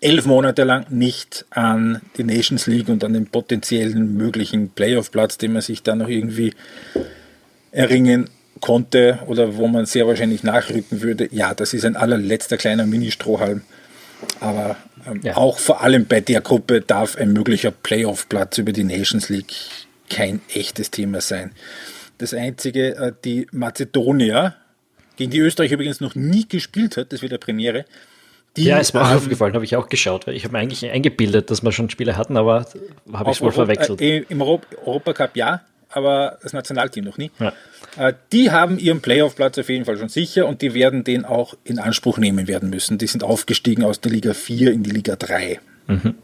elf 0.00 0.26
Monate 0.26 0.64
lang 0.64 0.86
nicht 0.90 1.44
an 1.50 2.00
die 2.16 2.24
Nations 2.24 2.66
League 2.66 2.88
und 2.88 3.04
an 3.04 3.12
den 3.12 3.26
potenziellen 3.26 4.16
möglichen 4.16 4.70
Playoff-Platz, 4.70 5.38
den 5.38 5.52
man 5.52 5.62
sich 5.62 5.84
da 5.84 5.94
noch 5.94 6.08
irgendwie 6.08 6.54
erringen 7.70 8.28
konnte 8.62 9.18
oder 9.26 9.56
wo 9.56 9.66
man 9.66 9.84
sehr 9.84 10.06
wahrscheinlich 10.06 10.42
nachrücken 10.42 11.02
würde, 11.02 11.28
ja, 11.30 11.52
das 11.52 11.74
ist 11.74 11.84
ein 11.84 11.96
allerletzter 11.96 12.56
kleiner 12.56 12.86
Mini-Strohhalm. 12.86 13.60
Aber 14.40 14.76
ähm, 15.06 15.20
ja. 15.22 15.36
auch 15.36 15.58
vor 15.58 15.82
allem 15.82 16.06
bei 16.06 16.20
der 16.20 16.40
Gruppe 16.40 16.80
darf 16.80 17.16
ein 17.16 17.32
möglicher 17.32 17.72
Playoff-Platz 17.72 18.56
über 18.58 18.72
die 18.72 18.84
Nations 18.84 19.28
League 19.28 19.52
kein 20.08 20.40
echtes 20.54 20.90
Thema 20.90 21.20
sein. 21.20 21.52
Das 22.18 22.32
einzige, 22.32 22.96
äh, 22.96 23.12
die 23.24 23.48
Mazedonier, 23.50 24.54
gegen 25.16 25.32
die 25.32 25.40
Österreich 25.40 25.72
übrigens 25.72 26.00
noch 26.00 26.14
nie 26.14 26.46
gespielt 26.48 26.96
hat, 26.96 27.12
das 27.12 27.20
wird 27.20 27.32
der 27.32 27.38
Premiere. 27.38 27.84
Die 28.56 28.64
ja, 28.64 28.78
ist 28.78 28.94
mir 28.94 29.02
auch 29.02 29.14
aufgefallen, 29.14 29.54
habe 29.54 29.64
ich 29.64 29.76
auch 29.76 29.88
geschaut, 29.88 30.26
weil 30.26 30.36
ich 30.36 30.44
habe 30.44 30.52
mir 30.52 30.60
eigentlich 30.60 30.88
eingebildet, 30.88 31.50
dass 31.50 31.62
wir 31.62 31.72
schon 31.72 31.90
Spiele 31.90 32.16
hatten, 32.16 32.36
aber 32.36 32.66
habe 33.12 33.30
ich 33.30 33.36
es 33.38 33.42
wohl 33.42 33.50
verwechselt. 33.50 34.00
Äh, 34.00 34.24
Im 34.28 34.40
Europacup 34.40 35.36
ja, 35.36 35.62
aber 35.92 36.38
das 36.42 36.52
Nationalteam 36.52 37.04
noch 37.04 37.18
nie. 37.18 37.30
Ja. 37.38 37.52
Äh, 37.96 38.14
die 38.32 38.50
haben 38.50 38.78
ihren 38.78 39.00
Playoff-Platz 39.00 39.58
auf 39.58 39.68
jeden 39.68 39.84
Fall 39.84 39.98
schon 39.98 40.08
sicher 40.08 40.46
und 40.46 40.62
die 40.62 40.74
werden 40.74 41.04
den 41.04 41.24
auch 41.24 41.54
in 41.64 41.78
Anspruch 41.78 42.18
nehmen 42.18 42.48
werden 42.48 42.70
müssen. 42.70 42.98
Die 42.98 43.06
sind 43.06 43.24
aufgestiegen 43.24 43.84
aus 43.84 44.00
der 44.00 44.12
Liga 44.12 44.34
4 44.34 44.72
in 44.72 44.82
die 44.82 44.90
Liga 44.90 45.16
3. 45.16 45.60
Mhm. 45.86 46.14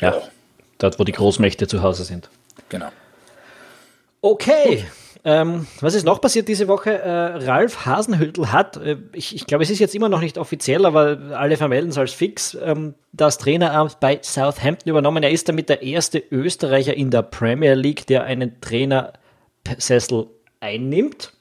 Ja, 0.00 0.20
dort, 0.78 0.98
wo 0.98 1.04
die 1.04 1.12
Großmächte 1.12 1.66
zu 1.66 1.82
Hause 1.82 2.04
sind. 2.04 2.28
Genau. 2.68 2.88
Okay. 4.22 4.84
Ähm, 5.22 5.66
was 5.80 5.94
ist 5.94 6.04
noch 6.04 6.20
passiert 6.20 6.48
diese 6.48 6.66
Woche? 6.66 6.92
Äh, 6.92 7.44
Ralf 7.44 7.84
Hasenhüttl 7.84 8.52
hat, 8.52 8.78
äh, 8.78 8.96
ich, 9.12 9.34
ich 9.34 9.46
glaube, 9.46 9.62
es 9.62 9.70
ist 9.70 9.78
jetzt 9.78 9.94
immer 9.94 10.08
noch 10.08 10.20
nicht 10.20 10.38
offiziell, 10.38 10.86
aber 10.86 11.18
alle 11.34 11.58
vermelden 11.58 11.90
es 11.90 11.98
als 11.98 12.12
fix, 12.12 12.56
ähm, 12.62 12.94
das 13.12 13.36
Traineramt 13.36 14.00
bei 14.00 14.18
Southampton 14.22 14.88
übernommen. 14.88 15.22
Er 15.22 15.30
ist 15.30 15.48
damit 15.48 15.68
der 15.68 15.82
erste 15.82 16.22
Österreicher 16.30 16.94
in 16.94 17.10
der 17.10 17.22
Premier 17.22 17.74
League, 17.74 18.06
der 18.06 18.24
einen 18.24 18.60
Trainersessel 18.62 20.26
einnimmt. 20.60 21.32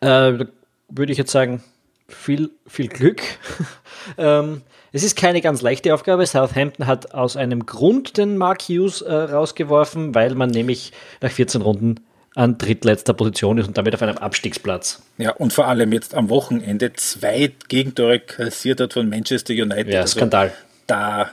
Äh, 0.00 0.46
würde 0.88 1.12
ich 1.12 1.18
jetzt 1.18 1.32
sagen, 1.32 1.62
viel, 2.08 2.50
viel 2.66 2.88
Glück. 2.88 3.20
ähm, 4.18 4.62
es 4.92 5.02
ist 5.02 5.14
keine 5.16 5.42
ganz 5.42 5.60
leichte 5.60 5.92
Aufgabe. 5.92 6.24
Southampton 6.24 6.86
hat 6.86 7.12
aus 7.12 7.36
einem 7.36 7.66
Grund 7.66 8.16
den 8.16 8.38
Mark 8.38 8.62
Hughes 8.62 9.02
äh, 9.02 9.12
rausgeworfen, 9.12 10.14
weil 10.14 10.34
man 10.34 10.48
nämlich 10.48 10.92
nach 11.20 11.30
14 11.30 11.60
Runden 11.60 12.05
an 12.36 12.58
drittletzter 12.58 13.14
Position 13.14 13.56
ist 13.56 13.66
und 13.66 13.78
damit 13.78 13.94
auf 13.94 14.02
einem 14.02 14.18
Abstiegsplatz. 14.18 15.02
Ja, 15.16 15.30
und 15.32 15.54
vor 15.54 15.68
allem 15.68 15.92
jetzt 15.92 16.14
am 16.14 16.28
Wochenende 16.28 16.92
zwei 16.92 17.50
Gegentore 17.68 18.20
kassiert 18.20 18.78
hat 18.80 18.92
von 18.92 19.08
Manchester 19.08 19.54
United. 19.54 19.88
Ja, 19.88 20.02
also 20.02 20.18
Skandal. 20.18 20.52
Da, 20.86 21.30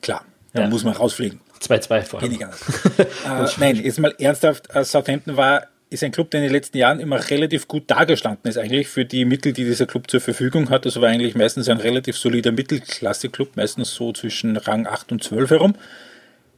klar, 0.00 0.24
da 0.54 0.62
ja. 0.62 0.68
muss 0.68 0.82
man 0.82 0.94
rausfliegen. 0.94 1.40
2-2 1.60 2.02
vor 2.02 2.22
allem. 2.22 2.32
äh, 2.98 3.46
nein, 3.58 3.76
jetzt 3.76 4.00
mal 4.00 4.14
ernsthaft, 4.18 4.74
äh, 4.74 4.82
Southampton 4.82 5.36
war 5.36 5.68
ist 5.90 6.02
ein 6.02 6.10
Club, 6.10 6.30
der 6.30 6.40
in 6.40 6.46
den 6.46 6.54
letzten 6.54 6.78
Jahren 6.78 6.98
immer 6.98 7.28
relativ 7.28 7.68
gut 7.68 7.90
dargestanden 7.90 8.48
ist, 8.48 8.56
eigentlich 8.56 8.88
für 8.88 9.04
die 9.04 9.26
Mittel, 9.26 9.52
die 9.52 9.64
dieser 9.64 9.84
Club 9.84 10.10
zur 10.10 10.22
Verfügung 10.22 10.70
hat. 10.70 10.86
Das 10.86 10.98
war 10.98 11.10
eigentlich 11.10 11.34
meistens 11.34 11.68
ein 11.68 11.76
relativ 11.76 12.16
solider 12.16 12.50
Mittelklasse-Club, 12.50 13.56
meistens 13.56 13.94
so 13.94 14.10
zwischen 14.14 14.56
Rang 14.56 14.86
8 14.86 15.12
und 15.12 15.22
12 15.22 15.50
herum 15.50 15.74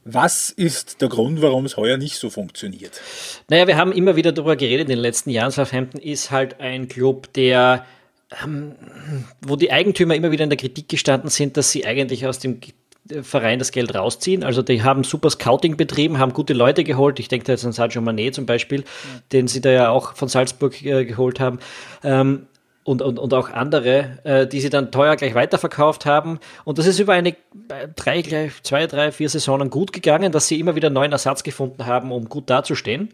Was 0.05 0.51
ist 0.51 1.01
der 1.01 1.09
Grund, 1.09 1.41
warum 1.41 1.65
es 1.65 1.77
heuer 1.77 1.97
nicht 1.97 2.17
so 2.17 2.29
funktioniert? 2.29 3.01
Naja, 3.49 3.67
wir 3.67 3.77
haben 3.77 3.93
immer 3.93 4.17
wieder 4.17 4.33
darüber 4.33 4.55
geredet 4.55 4.83
in 4.83 4.97
den 4.97 4.99
letzten 4.99 5.31
Jahren. 5.31 5.51
Southampton 5.51 6.01
ist 6.01 6.31
halt 6.31 6.61
ein 6.61 6.89
Club, 6.89 7.33
der, 7.33 7.87
ähm, 8.45 8.73
wo 9.41 9.57
die 9.57 9.73
Eigentümer 9.73 10.15
immer 10.15 10.31
wieder 10.31 10.45
in 10.45 10.51
der 10.51 10.59
Kritik 10.59 10.89
gestanden 10.91 11.31
sind, 11.31 11.57
dass 11.57 11.71
sie 11.71 11.87
eigentlich 11.87 12.27
aus 12.27 12.39
dem 12.39 12.61
Verein 13.23 13.59
das 13.59 13.71
Geld 13.71 13.95
rausziehen. 13.95 14.45
Also 14.45 14.63
die 14.63 14.83
haben 14.83 15.05
super 15.05 15.31
Scouting 15.31 15.77
betrieben, 15.77 16.19
haben 16.19 16.33
gute 16.33 16.55
Leute 16.55 16.85
geholt. 16.85 17.19
Ich 17.19 17.29
denke 17.29 17.47
da 17.47 17.53
jetzt 17.53 17.65
an 17.65 17.73
Sergio 17.73 18.01
Manet 18.01 18.35
zum 18.35 18.47
Beispiel, 18.47 18.81
ja. 18.81 19.21
den 19.33 19.49
sie 19.49 19.61
da 19.61 19.71
ja 19.71 19.89
auch 19.91 20.15
von 20.15 20.29
Salzburg 20.29 20.83
äh, 20.83 21.05
geholt 21.05 21.41
haben. 21.41 21.59
Ähm, 22.03 22.47
und, 22.85 23.01
und, 23.01 23.19
und 23.19 23.35
auch 23.35 23.51
andere, 23.51 24.19
äh, 24.25 24.47
die 24.47 24.61
sie 24.61 24.71
dann 24.71 24.93
teuer 24.93 25.17
gleich 25.17 25.35
weiterverkauft 25.35 26.07
haben. 26.07 26.39
Und 26.65 26.79
das 26.79 26.87
ist 26.87 26.99
über 26.99 27.15
eine 27.15 27.31
äh, 27.31 27.89
drei, 27.97 28.51
zwei, 28.63 28.87
drei, 28.87 29.11
vier 29.11 29.29
Saisonen 29.29 29.71
gut 29.71 29.93
gegangen, 29.93 30.31
dass 30.31 30.49
sie 30.49 30.61
immer 30.61 30.77
wieder 30.77 30.91
neuen 30.91 31.13
Ersatz 31.13 31.43
gefunden 31.43 31.87
haben, 31.87 32.13
um 32.13 32.29
gut 32.29 32.49
dazustehen. 32.51 33.09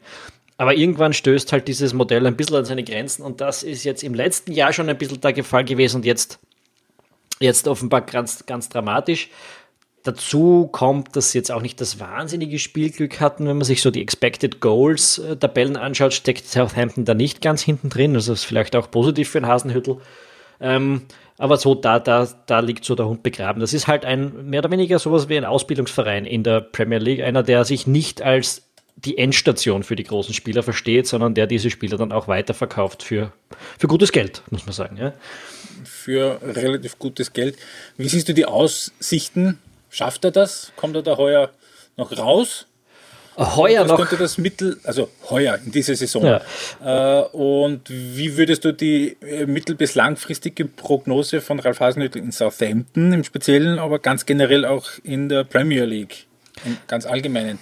Aber 0.56 0.74
irgendwann 0.74 1.14
stößt 1.14 1.52
halt 1.52 1.68
dieses 1.68 1.94
Modell 1.94 2.26
ein 2.26 2.36
bisschen 2.36 2.56
an 2.56 2.64
seine 2.66 2.84
Grenzen 2.84 3.22
und 3.22 3.40
das 3.40 3.62
ist 3.62 3.84
jetzt 3.84 4.02
im 4.02 4.12
letzten 4.12 4.52
Jahr 4.52 4.74
schon 4.74 4.90
ein 4.90 4.98
bisschen 4.98 5.20
der 5.20 5.42
Fall 5.42 5.64
gewesen 5.64 5.96
und 5.96 6.04
jetzt, 6.04 6.38
jetzt 7.38 7.66
offenbar 7.66 8.02
ganz, 8.02 8.44
ganz 8.44 8.68
dramatisch. 8.68 9.30
Dazu 10.02 10.68
kommt, 10.72 11.14
dass 11.14 11.32
sie 11.32 11.38
jetzt 11.38 11.52
auch 11.52 11.60
nicht 11.60 11.80
das 11.80 12.00
wahnsinnige 12.00 12.58
Spielglück 12.58 13.20
hatten, 13.20 13.46
wenn 13.46 13.58
man 13.58 13.64
sich 13.64 13.82
so 13.82 13.90
die 13.90 14.00
Expected 14.00 14.60
Goals 14.60 15.18
äh, 15.18 15.76
anschaut, 15.76 16.14
steckt 16.14 16.46
Southampton 16.46 17.04
da 17.04 17.12
nicht 17.12 17.42
ganz 17.42 17.62
hinten 17.62 17.90
drin. 17.90 18.14
Also 18.14 18.32
ist 18.32 18.44
vielleicht 18.44 18.74
auch 18.76 18.90
positiv 18.90 19.28
für 19.28 19.40
den 19.40 19.48
Hasenhüttel. 19.48 19.98
Ähm, 20.58 21.02
aber 21.36 21.58
so, 21.58 21.74
da, 21.74 21.98
da, 21.98 22.28
da 22.46 22.60
liegt 22.60 22.84
so 22.84 22.94
der 22.94 23.06
Hund 23.06 23.22
begraben. 23.22 23.60
Das 23.60 23.74
ist 23.74 23.88
halt 23.88 24.04
ein 24.04 24.48
mehr 24.48 24.60
oder 24.60 24.70
weniger 24.70 24.98
sowas 24.98 25.28
wie 25.28 25.36
ein 25.36 25.44
Ausbildungsverein 25.44 26.24
in 26.24 26.44
der 26.44 26.60
Premier 26.60 26.98
League. 26.98 27.22
Einer, 27.22 27.42
der 27.42 27.64
sich 27.64 27.86
nicht 27.86 28.22
als 28.22 28.70
die 28.96 29.18
Endstation 29.18 29.82
für 29.82 29.96
die 29.96 30.04
großen 30.04 30.34
Spieler 30.34 30.62
versteht, 30.62 31.06
sondern 31.06 31.34
der 31.34 31.46
diese 31.46 31.70
Spieler 31.70 31.96
dann 31.96 32.12
auch 32.12 32.28
weiterverkauft 32.28 33.02
für, 33.02 33.32
für 33.78 33.86
gutes 33.86 34.12
Geld, 34.12 34.42
muss 34.50 34.66
man 34.66 34.74
sagen. 34.74 34.96
Ja. 34.98 35.12
Für 35.84 36.40
relativ 36.42 36.98
gutes 36.98 37.32
Geld. 37.32 37.56
Wie 37.96 38.08
siehst 38.08 38.28
du 38.28 38.34
die 38.34 38.44
Aussichten 38.44 39.58
Schafft 39.90 40.24
er 40.24 40.30
das? 40.30 40.72
Kommt 40.76 40.96
er 40.96 41.02
da 41.02 41.16
heuer 41.16 41.50
noch 41.96 42.16
raus? 42.16 42.66
Heuer 43.36 43.84
noch. 43.84 43.96
könnte 43.96 44.16
das 44.16 44.38
Mittel, 44.38 44.78
also 44.84 45.08
heuer 45.30 45.58
in 45.64 45.72
dieser 45.72 45.94
Saison. 45.94 46.24
Ja. 46.24 47.22
Äh, 47.22 47.28
und 47.28 47.82
wie 47.88 48.36
würdest 48.36 48.64
du 48.64 48.72
die 48.72 49.16
äh, 49.22 49.46
mittel- 49.46 49.76
bis 49.76 49.94
langfristige 49.94 50.66
Prognose 50.66 51.40
von 51.40 51.58
Ralf 51.58 51.80
Hasenhüttl 51.80 52.18
in 52.18 52.32
Southampton 52.32 53.12
im 53.12 53.24
Speziellen, 53.24 53.78
aber 53.78 53.98
ganz 53.98 54.26
generell 54.26 54.64
auch 54.64 54.88
in 55.04 55.28
der 55.28 55.44
Premier 55.44 55.84
League, 55.84 56.26
im 56.66 56.76
ganz 56.86 57.06
allgemeinen 57.06 57.58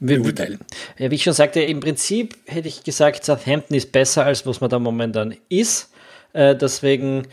beurteilen? 0.00 0.58
Ja, 0.98 1.10
wie 1.10 1.14
ich 1.14 1.22
schon 1.22 1.32
sagte, 1.32 1.62
im 1.62 1.80
Prinzip 1.80 2.36
hätte 2.46 2.68
ich 2.68 2.84
gesagt, 2.84 3.24
Southampton 3.24 3.76
ist 3.76 3.92
besser, 3.92 4.26
als 4.26 4.44
was 4.44 4.60
man 4.60 4.68
da 4.68 4.78
momentan 4.78 5.36
ist. 5.48 5.90
Äh, 6.34 6.56
deswegen 6.56 7.28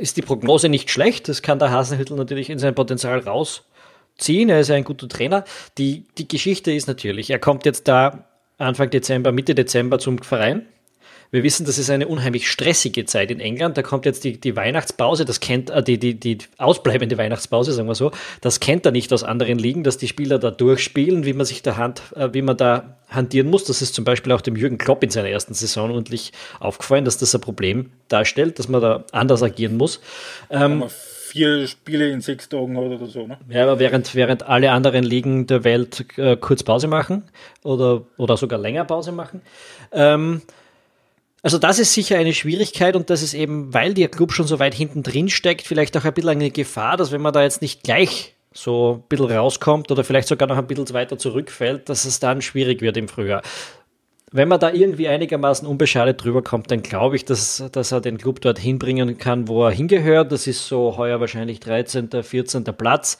ist 0.00 0.16
die 0.16 0.22
Prognose 0.22 0.68
nicht 0.68 0.90
schlecht. 0.90 1.28
Das 1.28 1.42
kann 1.42 1.58
der 1.58 1.70
Hasenhüttel 1.70 2.16
natürlich 2.16 2.50
in 2.50 2.58
sein 2.58 2.74
Potenzial 2.74 3.20
rausziehen. 3.20 4.48
Er 4.48 4.60
ist 4.60 4.70
ein 4.70 4.84
guter 4.84 5.08
Trainer. 5.08 5.44
Die, 5.78 6.04
die 6.18 6.28
Geschichte 6.28 6.72
ist 6.72 6.86
natürlich, 6.88 7.30
er 7.30 7.38
kommt 7.38 7.64
jetzt 7.64 7.88
da 7.88 8.26
Anfang 8.58 8.90
Dezember, 8.90 9.32
Mitte 9.32 9.54
Dezember 9.54 9.98
zum 9.98 10.18
Verein. 10.18 10.66
Wir 11.30 11.42
wissen, 11.42 11.66
das 11.66 11.78
ist 11.78 11.90
eine 11.90 12.08
unheimlich 12.08 12.50
stressige 12.50 13.04
Zeit 13.04 13.30
in 13.30 13.40
England. 13.40 13.76
Da 13.76 13.82
kommt 13.82 14.04
jetzt 14.06 14.24
die, 14.24 14.40
die 14.40 14.56
Weihnachtspause, 14.56 15.24
das 15.24 15.40
kennt 15.40 15.70
äh, 15.70 15.82
die, 15.82 15.98
die, 15.98 16.14
die 16.14 16.38
ausbleibende 16.58 17.18
Weihnachtspause, 17.18 17.72
sagen 17.72 17.88
wir 17.88 17.94
so, 17.94 18.12
das 18.40 18.60
kennt 18.60 18.86
er 18.86 18.92
nicht 18.92 19.12
aus 19.12 19.24
anderen 19.24 19.58
Ligen, 19.58 19.82
dass 19.82 19.98
die 19.98 20.08
Spieler 20.08 20.38
da 20.38 20.50
durchspielen, 20.50 21.24
wie 21.24 21.32
man 21.32 21.46
sich 21.46 21.62
da 21.62 21.76
Hand, 21.76 22.02
äh, 22.14 22.28
wie 22.32 22.42
man 22.42 22.56
da 22.56 22.96
hantieren 23.08 23.48
muss. 23.48 23.64
Das 23.64 23.82
ist 23.82 23.94
zum 23.94 24.04
Beispiel 24.04 24.32
auch 24.32 24.40
dem 24.40 24.56
Jürgen 24.56 24.78
Klopp 24.78 25.02
in 25.02 25.10
seiner 25.10 25.28
ersten 25.28 25.54
Saison 25.54 25.90
ordentlich 25.90 26.32
aufgefallen, 26.60 27.04
dass 27.04 27.18
das 27.18 27.34
ein 27.34 27.40
Problem 27.40 27.90
darstellt, 28.08 28.58
dass 28.58 28.68
man 28.68 28.80
da 28.80 29.04
anders 29.12 29.42
agieren 29.42 29.76
muss. 29.76 30.00
Ähm, 30.50 30.84
vier 31.36 31.66
Spiele 31.66 32.08
in 32.08 32.20
sechs 32.20 32.48
Tagen 32.48 32.76
oder 32.76 33.04
so, 33.06 33.26
ne? 33.26 33.36
Ja, 33.48 33.64
aber 33.64 33.78
während, 33.78 34.14
während 34.14 34.44
alle 34.44 34.72
anderen 34.72 35.04
Ligen 35.04 35.46
der 35.46 35.64
Welt 35.64 36.06
äh, 36.16 36.36
kurz 36.36 36.62
Pause 36.62 36.88
machen 36.88 37.24
oder, 37.62 38.02
oder 38.16 38.36
sogar 38.36 38.58
länger 38.58 38.84
Pause 38.84 39.12
machen. 39.12 39.42
Ähm, 39.92 40.42
also 41.46 41.58
das 41.58 41.78
ist 41.78 41.94
sicher 41.94 42.18
eine 42.18 42.34
Schwierigkeit 42.34 42.96
und 42.96 43.08
das 43.08 43.22
ist 43.22 43.32
eben, 43.32 43.72
weil 43.72 43.94
der 43.94 44.08
Club 44.08 44.32
schon 44.32 44.48
so 44.48 44.58
weit 44.58 44.74
hinten 44.74 45.04
drin 45.04 45.28
steckt, 45.28 45.62
vielleicht 45.62 45.96
auch 45.96 46.04
ein 46.04 46.12
bisschen 46.12 46.30
eine 46.30 46.50
Gefahr, 46.50 46.96
dass 46.96 47.12
wenn 47.12 47.20
man 47.20 47.32
da 47.32 47.44
jetzt 47.44 47.62
nicht 47.62 47.84
gleich 47.84 48.34
so 48.52 48.94
ein 48.94 49.08
bisschen 49.08 49.30
rauskommt 49.30 49.92
oder 49.92 50.02
vielleicht 50.02 50.26
sogar 50.26 50.48
noch 50.48 50.58
ein 50.58 50.66
bisschen 50.66 50.92
weiter 50.92 51.18
zurückfällt, 51.18 51.88
dass 51.88 52.04
es 52.04 52.18
dann 52.18 52.42
schwierig 52.42 52.80
wird 52.80 52.96
im 52.96 53.06
Frühjahr 53.06 53.42
wenn 54.32 54.48
man 54.48 54.58
da 54.58 54.72
irgendwie 54.72 55.06
einigermaßen 55.06 55.68
unbeschadet 55.68 56.22
drüber 56.22 56.42
kommt, 56.42 56.70
dann 56.72 56.82
glaube 56.82 57.14
ich, 57.14 57.24
dass, 57.24 57.62
dass 57.70 57.92
er 57.92 58.00
den 58.00 58.18
Club 58.18 58.40
dort 58.40 58.58
hinbringen 58.58 59.18
kann, 59.18 59.46
wo 59.46 59.64
er 59.64 59.70
hingehört. 59.70 60.32
Das 60.32 60.48
ist 60.48 60.66
so 60.66 60.96
heuer 60.96 61.20
wahrscheinlich 61.20 61.60
13., 61.60 62.10
14. 62.24 62.64
Platz. 62.64 63.18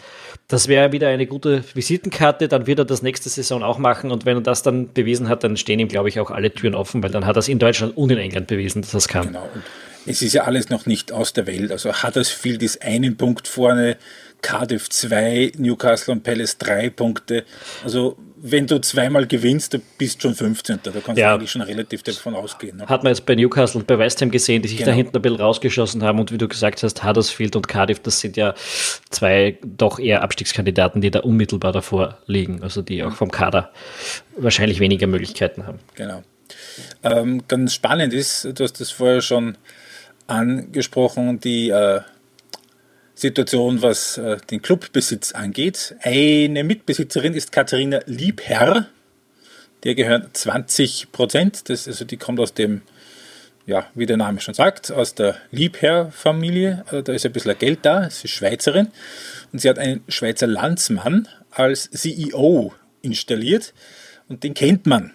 Das 0.48 0.66
wäre 0.66 0.90
wieder 0.90 1.08
eine 1.08 1.26
gute 1.26 1.62
Visitenkarte. 1.74 2.48
Dann 2.48 2.66
wird 2.66 2.80
er 2.80 2.84
das 2.84 3.02
nächste 3.02 3.28
Saison 3.28 3.62
auch 3.62 3.78
machen. 3.78 4.10
Und 4.10 4.26
wenn 4.26 4.38
er 4.38 4.42
das 4.42 4.64
dann 4.64 4.92
bewiesen 4.92 5.28
hat, 5.28 5.44
dann 5.44 5.56
stehen 5.56 5.78
ihm, 5.78 5.88
glaube 5.88 6.08
ich, 6.08 6.18
auch 6.18 6.32
alle 6.32 6.52
Türen 6.52 6.74
offen, 6.74 7.04
weil 7.04 7.10
dann 7.10 7.24
hat 7.24 7.36
er 7.36 7.40
es 7.40 7.48
in 7.48 7.60
Deutschland 7.60 7.96
und 7.96 8.10
in 8.10 8.18
England 8.18 8.48
bewiesen, 8.48 8.82
dass 8.82 8.92
es 8.92 9.06
kann. 9.06 9.28
Genau. 9.28 9.48
Es 10.06 10.22
ist 10.22 10.32
ja 10.32 10.42
alles 10.42 10.70
noch 10.70 10.86
nicht 10.86 11.12
aus 11.12 11.32
der 11.32 11.46
Welt. 11.46 11.70
Also 11.70 12.02
Huddersfield 12.02 12.62
ist 12.64 12.82
einen 12.82 13.16
Punkt 13.16 13.46
vorne, 13.46 13.96
Cardiff 14.42 14.88
2, 14.88 15.52
Newcastle 15.56 16.12
und 16.12 16.22
Palace 16.24 16.58
3 16.58 16.90
Punkte. 16.90 17.44
Also 17.84 18.16
wenn 18.38 18.66
du 18.66 18.80
zweimal 18.80 19.26
gewinnst, 19.26 19.74
du 19.74 19.78
bist 19.98 20.20
schon 20.20 20.34
15. 20.34 20.80
Da 20.82 20.90
kannst 20.92 21.18
ja. 21.18 21.30
du 21.30 21.34
eigentlich 21.34 21.50
schon 21.50 21.62
relativ 21.62 22.02
davon 22.02 22.34
ausgehen. 22.34 22.76
Ne? 22.76 22.86
Hat 22.86 23.02
man 23.02 23.12
jetzt 23.12 23.24
bei 23.24 23.34
Newcastle 23.34 23.80
und 23.80 23.86
bei 23.86 23.98
West 23.98 24.20
Ham 24.20 24.30
gesehen, 24.30 24.62
die 24.62 24.68
sich 24.68 24.78
genau. 24.78 24.90
da 24.90 24.94
hinten 24.94 25.16
ein 25.16 25.22
bisschen 25.22 25.40
rausgeschossen 25.40 26.02
haben. 26.02 26.20
Und 26.20 26.32
wie 26.32 26.38
du 26.38 26.46
gesagt 26.46 26.82
hast, 26.82 27.02
Huddersfield 27.02 27.56
und 27.56 27.66
Cardiff, 27.66 28.00
das 28.00 28.20
sind 28.20 28.36
ja 28.36 28.54
zwei 29.10 29.58
doch 29.64 29.98
eher 29.98 30.22
Abstiegskandidaten, 30.22 31.00
die 31.00 31.10
da 31.10 31.20
unmittelbar 31.20 31.72
davor 31.72 32.18
liegen. 32.26 32.62
Also 32.62 32.82
die 32.82 33.02
auch 33.02 33.14
vom 33.14 33.30
Kader 33.30 33.72
wahrscheinlich 34.36 34.80
weniger 34.80 35.06
Möglichkeiten 35.06 35.66
haben. 35.66 35.78
Genau. 35.94 36.22
Ähm, 37.02 37.42
ganz 37.48 37.74
spannend 37.74 38.12
ist, 38.12 38.44
du 38.44 38.62
hast 38.62 38.80
das 38.80 38.90
vorher 38.90 39.22
schon 39.22 39.56
angesprochen, 40.26 41.40
die 41.40 41.70
äh, 41.70 42.00
Situation, 43.16 43.80
was 43.80 44.18
äh, 44.18 44.36
den 44.50 44.60
Clubbesitz 44.60 45.32
angeht. 45.32 45.96
Eine 46.02 46.62
Mitbesitzerin 46.64 47.32
ist 47.32 47.50
Katharina 47.50 48.00
Liebherr. 48.04 48.88
Der 49.84 49.94
gehört 49.94 50.36
20 50.36 51.12
Prozent. 51.12 51.64
Also 51.68 52.04
die 52.04 52.18
kommt 52.18 52.38
aus 52.40 52.52
dem, 52.52 52.82
ja, 53.64 53.86
wie 53.94 54.04
der 54.04 54.18
Name 54.18 54.40
schon 54.42 54.52
sagt, 54.52 54.92
aus 54.92 55.14
der 55.14 55.36
Liebherr-Familie. 55.50 56.84
Also 56.86 57.00
da 57.00 57.14
ist 57.14 57.24
ein 57.24 57.32
bisschen 57.32 57.58
Geld 57.58 57.78
da. 57.82 58.10
Sie 58.10 58.26
ist 58.26 58.32
Schweizerin. 58.32 58.88
Und 59.50 59.60
sie 59.60 59.70
hat 59.70 59.78
einen 59.78 60.04
Schweizer 60.08 60.46
Landsmann 60.46 61.26
als 61.50 61.90
CEO 61.90 62.74
installiert. 63.00 63.72
Und 64.28 64.44
den 64.44 64.52
kennt 64.52 64.84
man. 64.84 65.12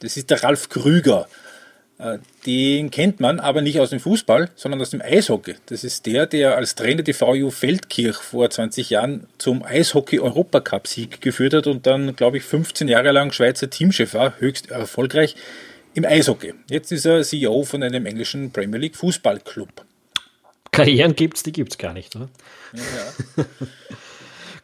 Das 0.00 0.16
ist 0.16 0.30
der 0.30 0.42
Ralf 0.42 0.70
Krüger. 0.70 1.28
Äh, 2.00 2.18
den 2.46 2.90
kennt 2.90 3.20
man 3.20 3.40
aber 3.40 3.60
nicht 3.60 3.78
aus 3.78 3.90
dem 3.90 4.00
Fußball, 4.00 4.50
sondern 4.56 4.80
aus 4.80 4.90
dem 4.90 5.02
Eishockey. 5.02 5.56
Das 5.66 5.84
ist 5.84 6.06
der, 6.06 6.26
der 6.26 6.56
als 6.56 6.74
Trainer 6.74 7.02
die 7.02 7.12
VU 7.12 7.50
Feldkirch 7.50 8.16
vor 8.16 8.48
20 8.48 8.88
Jahren 8.88 9.26
zum 9.36 9.62
Eishockey-Europacup-Sieg 9.62 11.20
geführt 11.20 11.52
hat 11.52 11.66
und 11.66 11.86
dann, 11.86 12.16
glaube 12.16 12.38
ich, 12.38 12.44
15 12.44 12.88
Jahre 12.88 13.12
lang 13.12 13.32
Schweizer 13.32 13.68
Teamchef 13.68 14.14
war, 14.14 14.38
höchst 14.38 14.70
erfolgreich 14.70 15.36
im 15.92 16.06
Eishockey. 16.06 16.54
Jetzt 16.70 16.90
ist 16.90 17.04
er 17.04 17.22
CEO 17.22 17.64
von 17.64 17.82
einem 17.82 18.06
englischen 18.06 18.50
Premier 18.50 18.80
League 18.80 18.96
Fußballclub. 18.96 19.84
Karrieren 20.72 21.14
gibt 21.14 21.36
es, 21.36 21.42
die 21.42 21.52
gibt 21.52 21.72
es 21.72 21.78
gar 21.78 21.92
nicht, 21.92 22.16
oder? 22.16 22.30
Ja. 22.72 23.44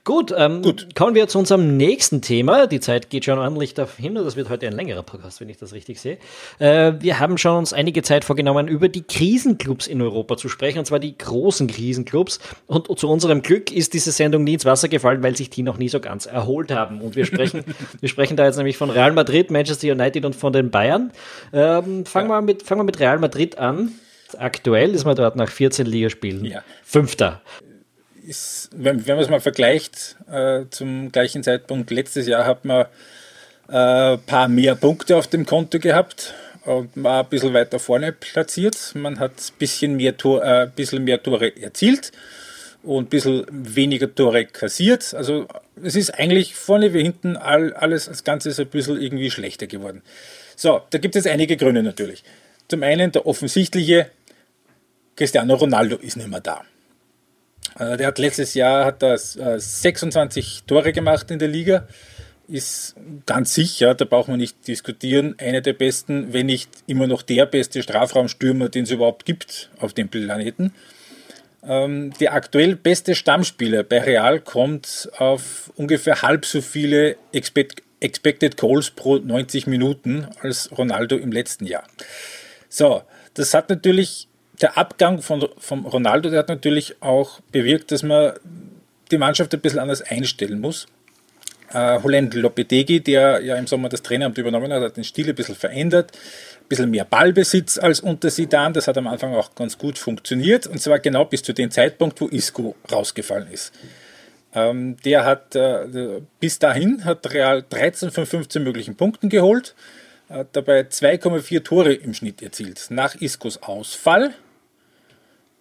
Gut, 0.07 0.33
ähm, 0.39 0.63
Gut, 0.63 0.95
kommen 0.95 1.17
wir 1.17 1.27
zu 1.27 1.37
unserem 1.37 1.77
nächsten 1.77 2.23
Thema. 2.23 2.69
Die 2.69 2.79
Zeit 2.79 3.11
geht 3.11 3.25
schon 3.25 3.41
ordentlich 3.41 3.75
dahin. 3.75 4.15
Das 4.15 4.37
wird 4.37 4.49
heute 4.49 4.69
ein 4.69 4.73
längerer 4.73 5.03
Podcast, 5.03 5.41
wenn 5.41 5.49
ich 5.49 5.57
das 5.57 5.73
richtig 5.73 6.01
sehe. 6.01 6.19
Äh, 6.61 6.93
wir 7.01 7.19
haben 7.19 7.37
schon 7.39 7.59
uns 7.59 7.73
einige 7.73 8.05
Zeit 8.05 8.25
vorgenommen, 8.25 8.69
über 8.69 8.89
die 8.89 9.03
Krisenclubs 9.03 9.89
in 9.89 10.01
Europa 10.01 10.37
zu 10.37 10.49
sprechen, 10.49 10.79
und 10.79 10.85
zwar 10.85 11.01
die 11.01 11.19
großen 11.19 11.67
Krisenclubs. 11.67 12.39
Und 12.69 12.97
zu 12.97 13.09
unserem 13.09 13.43
Glück 13.43 13.73
ist 13.73 13.95
diese 13.95 14.13
Sendung 14.13 14.45
nie 14.45 14.55
ins 14.55 14.65
Wasser 14.65 14.87
gefallen, 14.87 15.25
weil 15.25 15.37
sich 15.37 15.51
die 15.51 15.65
noch 15.65 15.77
nie 15.77 15.89
so 15.89 15.99
ganz 15.99 16.27
erholt 16.27 16.71
haben. 16.71 17.01
Und 17.01 17.17
wir 17.17 17.27
sprechen, 17.27 17.65
wir 18.01 18.09
sprechen 18.09 18.37
da 18.37 18.45
jetzt 18.45 18.59
nämlich 18.59 18.77
von 18.77 18.91
Real 18.91 19.11
Madrid, 19.11 19.51
Manchester 19.51 19.91
United 19.91 20.25
und 20.25 20.37
von 20.37 20.53
den 20.53 20.71
Bayern. 20.71 21.11
Ähm, 21.53 22.07
fangen, 22.07 22.31
ja. 22.31 22.37
wir 22.37 22.43
mit, 22.43 22.63
fangen 22.63 22.79
wir 22.79 22.85
mit 22.85 23.01
Real 23.01 23.19
Madrid 23.19 23.59
an. 23.59 23.91
Aktuell 24.39 24.95
ist 24.95 25.05
man 25.05 25.17
dort 25.17 25.35
nach 25.35 25.51
14 25.51 25.85
Ligaspielen 25.85 26.45
ja. 26.45 26.63
Fünfter 26.85 27.43
ist, 28.27 28.71
wenn, 28.75 29.07
wenn 29.07 29.17
man 29.17 29.25
es 29.25 29.31
mal 29.31 29.41
vergleicht, 29.41 30.17
äh, 30.31 30.65
zum 30.71 31.13
gleichen 31.13 31.43
Zeitpunkt 31.43 31.91
letztes 31.91 32.27
Jahr 32.27 32.45
hat 32.45 32.65
man 32.65 32.87
ein 33.69 34.15
äh, 34.15 34.19
paar 34.19 34.49
mehr 34.49 34.75
Punkte 34.75 35.17
auf 35.17 35.27
dem 35.27 35.47
Konto 35.47 35.79
gehabt 35.79 36.35
und 36.65 36.91
war 36.95 37.23
ein 37.25 37.29
bisschen 37.29 37.55
weiter 37.55 37.79
vorne 37.79 38.13
platziert. 38.13 38.93
Man 38.95 39.19
hat 39.19 39.33
ein 39.33 39.59
bisschen 39.59 39.97
mehr, 39.97 40.17
Tor, 40.17 40.45
äh, 40.45 40.69
bisschen 40.75 41.05
mehr 41.05 41.23
Tore 41.23 41.57
erzielt 41.61 42.13
und 42.83 43.07
ein 43.07 43.09
bisschen 43.09 43.47
weniger 43.51 44.13
Tore 44.15 44.47
kassiert. 44.47 45.15
Also 45.15 45.47
es 45.83 45.97
ist 45.97 46.11
eigentlich 46.11 46.55
vorne 46.55 46.93
wie 46.95 47.03
hinten 47.03 47.37
all, 47.37 47.73
alles, 47.75 48.07
das 48.07 48.25
Ganze 48.25 48.51
ist 48.51 48.61
ein 48.61 48.69
bisschen 48.69 49.01
irgendwie 49.01 49.31
schlechter 49.31 49.67
geworden. 49.67 50.03
So, 50.57 50.81
da 50.91 50.99
gibt 50.99 51.17
es 51.17 51.27
einige 51.27 51.57
Gründe 51.57 51.83
natürlich. 51.83 52.25
Zum 52.69 52.83
einen 52.83 53.13
der 53.13 53.27
offensichtliche, 53.27 54.11
Cristiano 55.17 55.55
Ronaldo 55.55 55.97
ist 55.97 56.17
nicht 56.17 56.29
mehr 56.29 56.41
da. 56.41 56.63
Äh, 57.79 57.97
der 57.97 58.09
hat 58.09 58.19
letztes 58.19 58.55
Jahr 58.55 58.85
hat 58.85 59.03
das, 59.03 59.33
26 59.35 60.65
Tore 60.67 60.93
gemacht 60.93 61.31
in 61.31 61.39
der 61.39 61.49
Liga. 61.49 61.87
Ist 62.49 62.95
ganz 63.27 63.55
sicher, 63.55 63.95
da 63.95 64.05
brauchen 64.05 64.35
wir 64.35 64.39
nicht 64.39 64.69
diskutieren, 64.69 65.35
einer 65.39 65.61
der 65.61 65.73
besten, 65.73 66.33
wenn 66.33 66.47
nicht 66.47 66.71
immer 66.87 67.09
noch 67.09 67.23
der 67.23 67.45
beste 67.45 67.83
Strafraumstürmer, 67.83 68.69
den 68.69 68.85
es 68.85 68.93
überhaupt 68.93 69.25
gibt 69.25 69.71
auf 69.81 69.95
dem 69.95 70.09
Planeten. 70.09 70.73
Ähm, 71.65 72.13
der 72.21 72.35
aktuell 72.35 72.77
beste 72.77 73.17
Stammspieler 73.17 73.83
bei 73.83 74.01
Real 74.01 74.41
kommt 74.41 75.09
auf 75.19 75.73
ungefähr 75.75 76.23
halb 76.23 76.45
so 76.45 76.61
viele 76.61 77.17
Expected 77.33 78.57
Goals 78.57 78.91
pro 78.91 79.17
90 79.17 79.67
Minuten 79.67 80.29
als 80.41 80.71
Ronaldo 80.77 81.17
im 81.17 81.33
letzten 81.33 81.67
Jahr. 81.67 81.85
So, 82.69 83.03
das 83.35 83.55
hat 83.55 83.69
natürlich, 83.69 84.29
der 84.61 84.79
Abgang 84.79 85.21
von, 85.23 85.47
von 85.59 85.85
Ronaldo, 85.85 86.31
der 86.31 86.41
hat 86.41 86.49
natürlich 86.49 86.97
auch 87.01 87.41
bewirkt, 87.53 87.93
dass 87.93 88.03
man 88.03 88.33
die 89.11 89.19
Mannschaft 89.19 89.53
ein 89.55 89.61
bisschen 89.61 89.79
anders 89.79 90.03
einstellen 90.03 90.61
muss. 90.61 90.87
Uh, 91.75 92.01
Holland 92.03 92.33
Lopetegi, 92.35 93.01
der 93.01 93.41
ja 93.43 93.57
im 93.57 93.67
Sommer 93.67 93.89
das 93.89 94.01
Traineramt 94.01 94.39
übernommen 94.39 94.73
hat, 94.73 94.83
hat 94.83 94.97
den 94.97 95.03
Stil 95.03 95.29
ein 95.29 95.35
bisschen 95.35 95.57
verändert 95.57 96.13
bisschen 96.69 96.91
mehr 96.91 97.05
Ballbesitz 97.05 97.79
als 97.79 98.01
unter 98.01 98.31
Sidan. 98.31 98.73
Das 98.73 98.89
hat 98.89 98.99
am 98.99 99.07
Anfang 99.07 99.35
auch 99.35 99.55
ganz 99.55 99.79
gut 99.79 99.99
funktioniert. 99.99 100.67
Und 100.67 100.81
zwar 100.81 100.99
genau 100.99 101.25
bis 101.25 101.43
zu 101.43 101.53
dem 101.53 101.71
Zeitpunkt, 101.71 102.21
wo 102.21 102.29
Isco 102.29 102.75
rausgefallen 102.91 103.51
ist. 103.51 103.73
Ähm, 104.55 104.97
der 105.05 105.25
hat 105.25 105.55
äh, 105.55 106.21
bis 106.41 106.59
dahin 106.59 107.05
hat 107.05 107.33
Real 107.33 107.65
13 107.69 108.11
von 108.11 108.27
15 108.27 108.63
möglichen 108.63 108.97
Punkten 108.97 109.29
geholt, 109.29 109.75
hat 110.29 110.49
dabei 110.53 110.81
2,4 110.83 111.63
Tore 111.63 111.93
im 111.93 112.15
Schnitt 112.15 112.43
erzielt. 112.43 112.87
Nach 112.91 113.15
Iscos 113.17 113.63
Ausfall, 113.63 114.35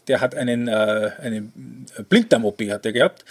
der 0.07 0.21
hat 0.21 0.35
einen, 0.35 0.67
äh, 0.67 1.11
einen 1.21 1.85
Blinddarm-OP 2.09 2.61
hat 2.69 2.85
er 2.85 2.93
gehabt, 2.93 3.25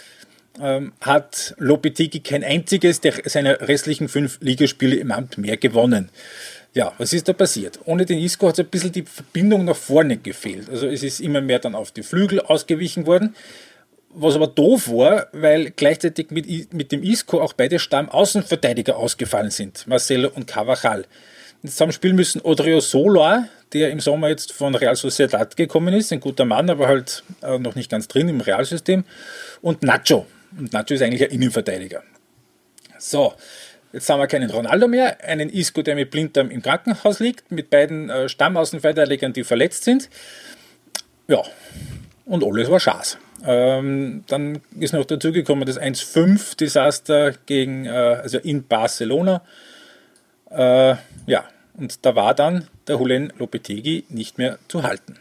ähm, 0.61 0.93
hat 1.01 1.55
Lopetegi 1.57 2.21
kein 2.21 2.43
einziges 2.43 3.01
der 3.01 3.13
seiner 3.25 3.61
restlichen 3.61 4.07
fünf 4.07 4.39
Ligaspiele 4.41 4.95
im 4.95 5.11
Amt 5.11 5.37
mehr 5.37 5.57
gewonnen. 5.57 6.09
Ja, 6.73 6.93
was 6.97 7.13
ist 7.13 7.29
da 7.29 7.33
passiert? 7.33 7.79
Ohne 7.85 8.05
den 8.05 8.19
Isco 8.19 8.47
hat 8.47 8.55
es 8.55 8.65
ein 8.65 8.69
bisschen 8.69 8.91
die 8.91 9.03
Verbindung 9.03 9.63
nach 9.63 9.77
vorne 9.77 10.17
gefehlt. 10.17 10.69
Also 10.69 10.87
es 10.87 11.03
ist 11.03 11.21
immer 11.21 11.39
mehr 11.39 11.59
dann 11.59 11.73
auf 11.73 11.91
die 11.91 12.03
Flügel 12.03 12.41
ausgewichen 12.41 13.05
worden. 13.05 13.35
Was 14.09 14.35
aber 14.35 14.47
doof 14.47 14.89
war, 14.89 15.27
weil 15.31 15.71
gleichzeitig 15.71 16.31
mit, 16.31 16.73
mit 16.73 16.91
dem 16.91 17.03
Isco 17.03 17.41
auch 17.41 17.53
beide 17.53 17.79
Stammaußenverteidiger 17.79 18.97
ausgefallen 18.97 19.51
sind, 19.51 19.87
Marcelo 19.87 20.29
und 20.33 20.47
Cavachal. 20.47 21.05
Jetzt 21.63 21.81
haben 21.81 21.91
spielen 21.91 22.15
müssen 22.15 22.41
Odrio 22.41 22.79
Solar, 22.79 23.47
der 23.73 23.89
im 23.89 23.99
Sommer 23.99 24.29
jetzt 24.29 24.51
von 24.51 24.75
Real 24.75 24.95
Sociedad 24.95 25.55
gekommen 25.57 25.93
ist, 25.93 26.13
ein 26.13 26.19
guter 26.19 26.45
Mann, 26.45 26.69
aber 26.69 26.87
halt 26.87 27.23
äh, 27.41 27.57
noch 27.57 27.75
nicht 27.75 27.89
ganz 27.89 28.07
drin 28.07 28.29
im 28.29 28.41
Realsystem, 28.41 29.03
und 29.61 29.83
Nacho. 29.83 30.25
Und 30.57 30.73
Nacho 30.73 30.93
ist 30.93 31.01
eigentlich 31.01 31.23
ein 31.23 31.31
Innenverteidiger. 31.31 32.03
So, 32.99 33.33
Jetzt 33.95 34.09
haben 34.09 34.19
wir 34.19 34.27
keinen 34.27 34.49
Ronaldo 34.49 34.89
mehr, 34.89 35.23
einen 35.23 35.49
Isco, 35.49 35.81
der 35.81 35.95
mit 35.95 36.11
Blinddarm 36.11 36.51
im 36.51 36.61
Krankenhaus 36.61 37.21
liegt, 37.21 37.49
mit 37.49 37.69
beiden 37.69 38.09
äh, 38.09 38.27
Stammaußenverteidigern, 38.27 39.31
die 39.31 39.45
verletzt 39.45 39.85
sind. 39.85 40.09
Ja, 41.29 41.41
und 42.25 42.43
alles 42.43 42.69
war 42.69 42.81
Schaß. 42.81 43.17
Ähm, 43.45 44.25
dann 44.27 44.59
ist 44.77 44.93
noch 44.93 45.05
dazugekommen 45.05 45.65
das 45.65 45.79
1-5-Desaster 45.79 47.35
gegen, 47.45 47.85
äh, 47.85 47.89
also 47.89 48.37
in 48.39 48.67
Barcelona. 48.67 49.43
Äh, 50.49 50.95
ja, 51.25 51.45
und 51.77 52.05
da 52.05 52.15
war 52.15 52.33
dann 52.33 52.67
der 52.87 52.99
Hulen 52.99 53.33
Lopetegi 53.37 54.05
nicht 54.09 54.37
mehr 54.37 54.57
zu 54.67 54.83
halten. 54.83 55.19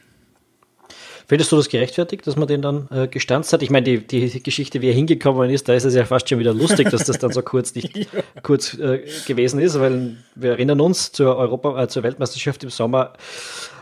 Findest 1.27 1.53
du 1.53 1.57
das 1.57 1.71
gerechtfertigt, 1.71 2.27
dass 2.27 2.37
man 2.37 2.49
den 2.49 2.61
dann 2.61 2.87
äh, 2.91 3.09
gestanzt 3.09 3.53
hat? 3.55 3.63
Ich 3.63 3.71
meine, 3.71 3.85
die, 3.85 4.07
die 4.07 4.43
Geschichte, 4.43 4.83
wie 4.83 4.89
er 4.89 4.95
hingekommen 4.95 5.49
ist, 5.49 5.69
da 5.69 5.75
ist 5.75 5.85
es 5.85 5.95
ja 5.95 6.05
fast 6.05 6.29
schon 6.29 6.39
wieder 6.39 6.53
lustig, 6.53 6.91
dass 6.91 7.05
das 7.05 7.19
dann 7.19 7.33
so 7.33 7.41
kurz 7.41 7.75
nicht 7.75 7.97
ja. 7.97 8.07
kurz 8.43 8.75
äh, 8.75 9.03
gewesen 9.27 9.59
ist, 9.59 9.81
weil 9.81 10.17
wir 10.35 10.51
erinnern 10.51 10.83
uns 10.83 11.13
zur 11.13 11.37
Europa, 11.37 11.83
äh, 11.83 11.89
zur 11.89 12.03
Weltmeisterschaft 12.03 12.63
im 12.63 12.71
Sommer 12.71 13.15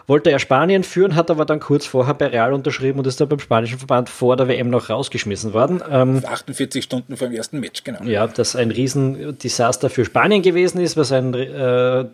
wollte 0.06 0.30
er 0.30 0.38
Spanien 0.38 0.84
führen, 0.84 1.14
hat 1.14 1.30
aber 1.30 1.44
dann 1.44 1.60
kurz 1.60 1.86
vorher 1.86 2.14
bei 2.14 2.26
Real 2.26 2.52
unterschrieben 2.52 2.98
und 2.98 3.06
ist 3.06 3.20
dann 3.20 3.28
beim 3.28 3.38
spanischen 3.38 3.78
Verband 3.78 4.08
vor 4.08 4.36
der 4.36 4.48
WM 4.48 4.70
noch 4.70 4.90
rausgeschmissen 4.90 5.52
worden. 5.52 5.82
Ähm, 5.90 6.22
48 6.24 6.82
Stunden 6.82 7.16
vor 7.16 7.28
dem 7.28 7.36
ersten 7.36 7.60
Match, 7.60 7.84
genau. 7.84 8.02
Ja, 8.04 8.26
das 8.26 8.56
ein 8.56 8.70
Riesendesaster 8.70 9.90
für 9.90 10.04
Spanien 10.04 10.42
gewesen 10.42 10.80
ist, 10.80 10.96
was 10.96 11.12
ein, 11.12 11.34
äh, 11.34 12.04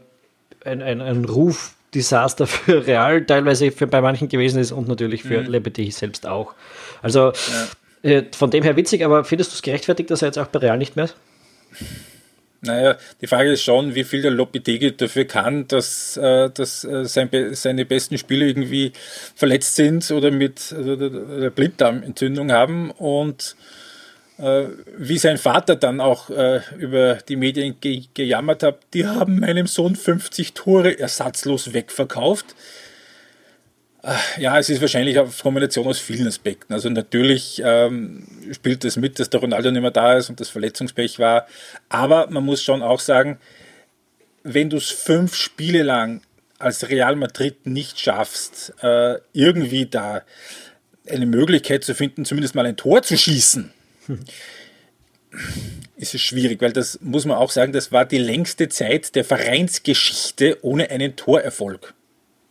ein, 0.65 0.83
ein, 0.83 1.01
ein 1.01 1.25
Ruf 1.25 1.75
Desaster 1.95 2.47
für 2.47 2.87
Real 2.87 3.25
teilweise 3.25 3.71
für, 3.71 3.87
bei 3.87 4.01
manchen 4.01 4.29
gewesen 4.29 4.61
ist 4.61 4.73
und 4.73 4.89
natürlich 4.89 5.23
für 5.23 5.41
mhm. 5.41 5.49
Lebedey 5.49 5.91
selbst 5.91 6.27
auch. 6.27 6.55
Also 7.03 7.33
ja. 8.03 8.11
äh, 8.11 8.25
von 8.33 8.51
dem 8.51 8.63
her 8.63 8.77
witzig, 8.77 9.05
aber 9.05 9.25
findest 9.25 9.53
du 9.53 9.55
es 9.55 9.63
gerechtfertigt, 9.63 10.11
dass 10.11 10.23
er 10.23 10.29
jetzt 10.29 10.39
auch 10.39 10.49
bei 10.49 10.59
Real 10.59 10.77
nicht 10.77 10.97
mehr 10.97 11.07
ist? 11.07 11.17
Naja, 12.61 12.97
die 13.21 13.29
Frage 13.29 13.53
ist 13.53 13.63
schon, 13.63 13.95
wie 13.95 14.03
viel 14.03 14.21
der 14.21 14.33
Lopetegi 14.33 14.97
dafür 14.97 15.25
kann, 15.25 15.69
dass, 15.69 16.17
äh, 16.17 16.51
dass 16.51 16.83
äh, 16.83 17.05
sein, 17.05 17.31
seine 17.53 17.85
besten 17.85 18.19
Spieler 18.19 18.47
irgendwie 18.47 18.93
verletzt 19.37 19.77
sind 19.77 20.11
oder 20.11 20.33
mit 20.33 20.73
also, 20.77 21.51
Blinddarmentzündung 21.51 22.51
haben 22.51 22.91
und 22.91 23.55
äh, 24.39 24.65
wie 24.97 25.19
sein 25.19 25.39
Vater 25.39 25.77
dann 25.77 26.01
auch 26.01 26.31
äh, 26.31 26.61
über 26.79 27.17
die 27.17 27.37
Medien 27.37 27.77
ge 27.81 28.05
gejammert 28.15 28.63
hat, 28.63 28.79
die 28.95 29.07
haben 29.07 29.41
meinem 29.41 29.67
Sohn 29.67 29.97
50 29.97 30.55
Tore 30.55 30.99
ersatzlos 30.99 31.73
wegverkauft. 31.73 32.57
Ja, 34.39 34.59
es 34.59 34.71
ist 34.71 34.81
wahrscheinlich 34.81 35.19
eine 35.19 35.29
Kombination 35.29 35.87
aus 35.87 35.99
vielen 35.99 36.27
Aspekten. 36.27 36.73
Also 36.73 36.89
natürlich 36.89 37.61
ähm, 37.65 38.27
spielt 38.53 38.85
es 38.85 38.97
mit, 38.97 39.19
dass 39.19 39.29
der 39.29 39.41
Ronaldo 39.41 39.71
nicht 39.71 39.83
mehr 39.83 39.91
da 39.91 40.17
ist 40.17 40.31
und 40.31 40.41
das 40.41 40.49
Verletzungspech 40.49 41.19
war. 41.19 41.47
Aber 41.89 42.31
man 42.31 42.45
muss 42.45 42.63
schon 42.63 42.83
auch 42.83 43.01
sagen, 43.01 43.39
wenn 44.45 44.71
du 44.71 44.79
es 44.79 44.91
fünf 44.91 45.35
Spiele 45.35 45.83
lang 45.83 46.23
als 46.59 46.89
Real 46.89 47.17
Madrid 47.17 47.67
nicht 47.67 48.01
schaffst, 48.01 48.73
äh, 48.83 49.17
irgendwie 49.33 49.87
da 49.87 50.23
eine 51.09 51.27
Möglichkeit 51.27 51.85
zu 51.85 51.95
finden, 51.95 52.25
zumindest 52.25 52.55
mal 52.55 52.67
ein 52.67 52.77
Tor 52.77 53.03
zu 53.03 53.17
schießen, 53.17 53.73
ist 55.97 56.15
es 56.15 56.21
schwierig, 56.21 56.63
weil 56.63 56.73
das 56.73 56.99
muss 57.03 57.27
man 57.27 57.37
auch 57.37 57.51
sagen, 57.51 57.73
das 57.73 57.93
war 57.93 58.07
die 58.07 58.19
längste 58.19 58.69
Zeit 58.69 59.15
der 59.15 59.25
Vereinsgeschichte 59.25 60.59
ohne 60.63 60.91
einen 60.91 61.17
Torerfolg. 61.17 61.95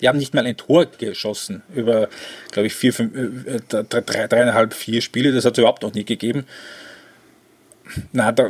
Die 0.02 0.08
haben 0.08 0.20
nicht 0.20 0.34
mal 0.34 0.46
ein 0.46 0.58
Tor 0.58 0.86
geschossen 0.86 1.64
über, 1.74 2.08
glaube 2.52 2.68
ich, 2.68 2.76
vier, 2.76 2.94
fünf, 2.94 3.16
äh, 3.16 3.56
äh 3.56 3.84
drei, 3.84 4.28
dreieinhalb, 4.28 4.74
vier 4.74 5.02
Spiele. 5.02 5.34
Das 5.34 5.46
hat 5.46 5.54
es 5.54 5.60
überhaupt 5.60 5.82
noch 5.82 5.94
nie 5.94 6.06
gegeben. 6.06 6.46
Na, 8.12 8.32
da, 8.32 8.50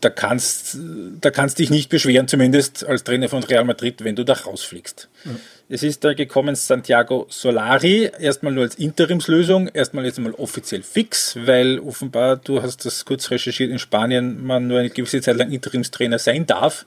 da, 0.00 0.10
kannst, 0.10 0.78
da 1.20 1.30
kannst 1.30 1.58
dich 1.58 1.70
nicht 1.70 1.90
beschweren, 1.90 2.28
zumindest 2.28 2.86
als 2.86 3.04
Trainer 3.04 3.28
von 3.28 3.44
Real 3.44 3.64
Madrid, 3.64 4.02
wenn 4.04 4.16
du 4.16 4.24
da 4.24 4.32
rausfliegst. 4.32 5.08
Mhm. 5.24 5.40
Es 5.68 5.82
ist 5.82 6.02
da 6.04 6.14
gekommen 6.14 6.54
Santiago 6.54 7.26
Solari, 7.28 8.10
erstmal 8.18 8.52
nur 8.52 8.64
als 8.64 8.76
Interimslösung, 8.76 9.68
erstmal 9.68 10.06
jetzt 10.06 10.18
mal 10.18 10.32
offiziell 10.32 10.82
fix, 10.82 11.36
weil 11.44 11.78
offenbar, 11.80 12.36
du 12.36 12.62
hast 12.62 12.86
das 12.86 13.04
kurz 13.04 13.30
recherchiert, 13.30 13.70
in 13.70 13.78
Spanien 13.78 14.44
man 14.44 14.66
nur 14.66 14.78
eine 14.78 14.90
gewisse 14.90 15.20
Zeit 15.20 15.36
lang 15.36 15.52
Interimstrainer 15.52 16.18
sein 16.18 16.46
darf. 16.46 16.86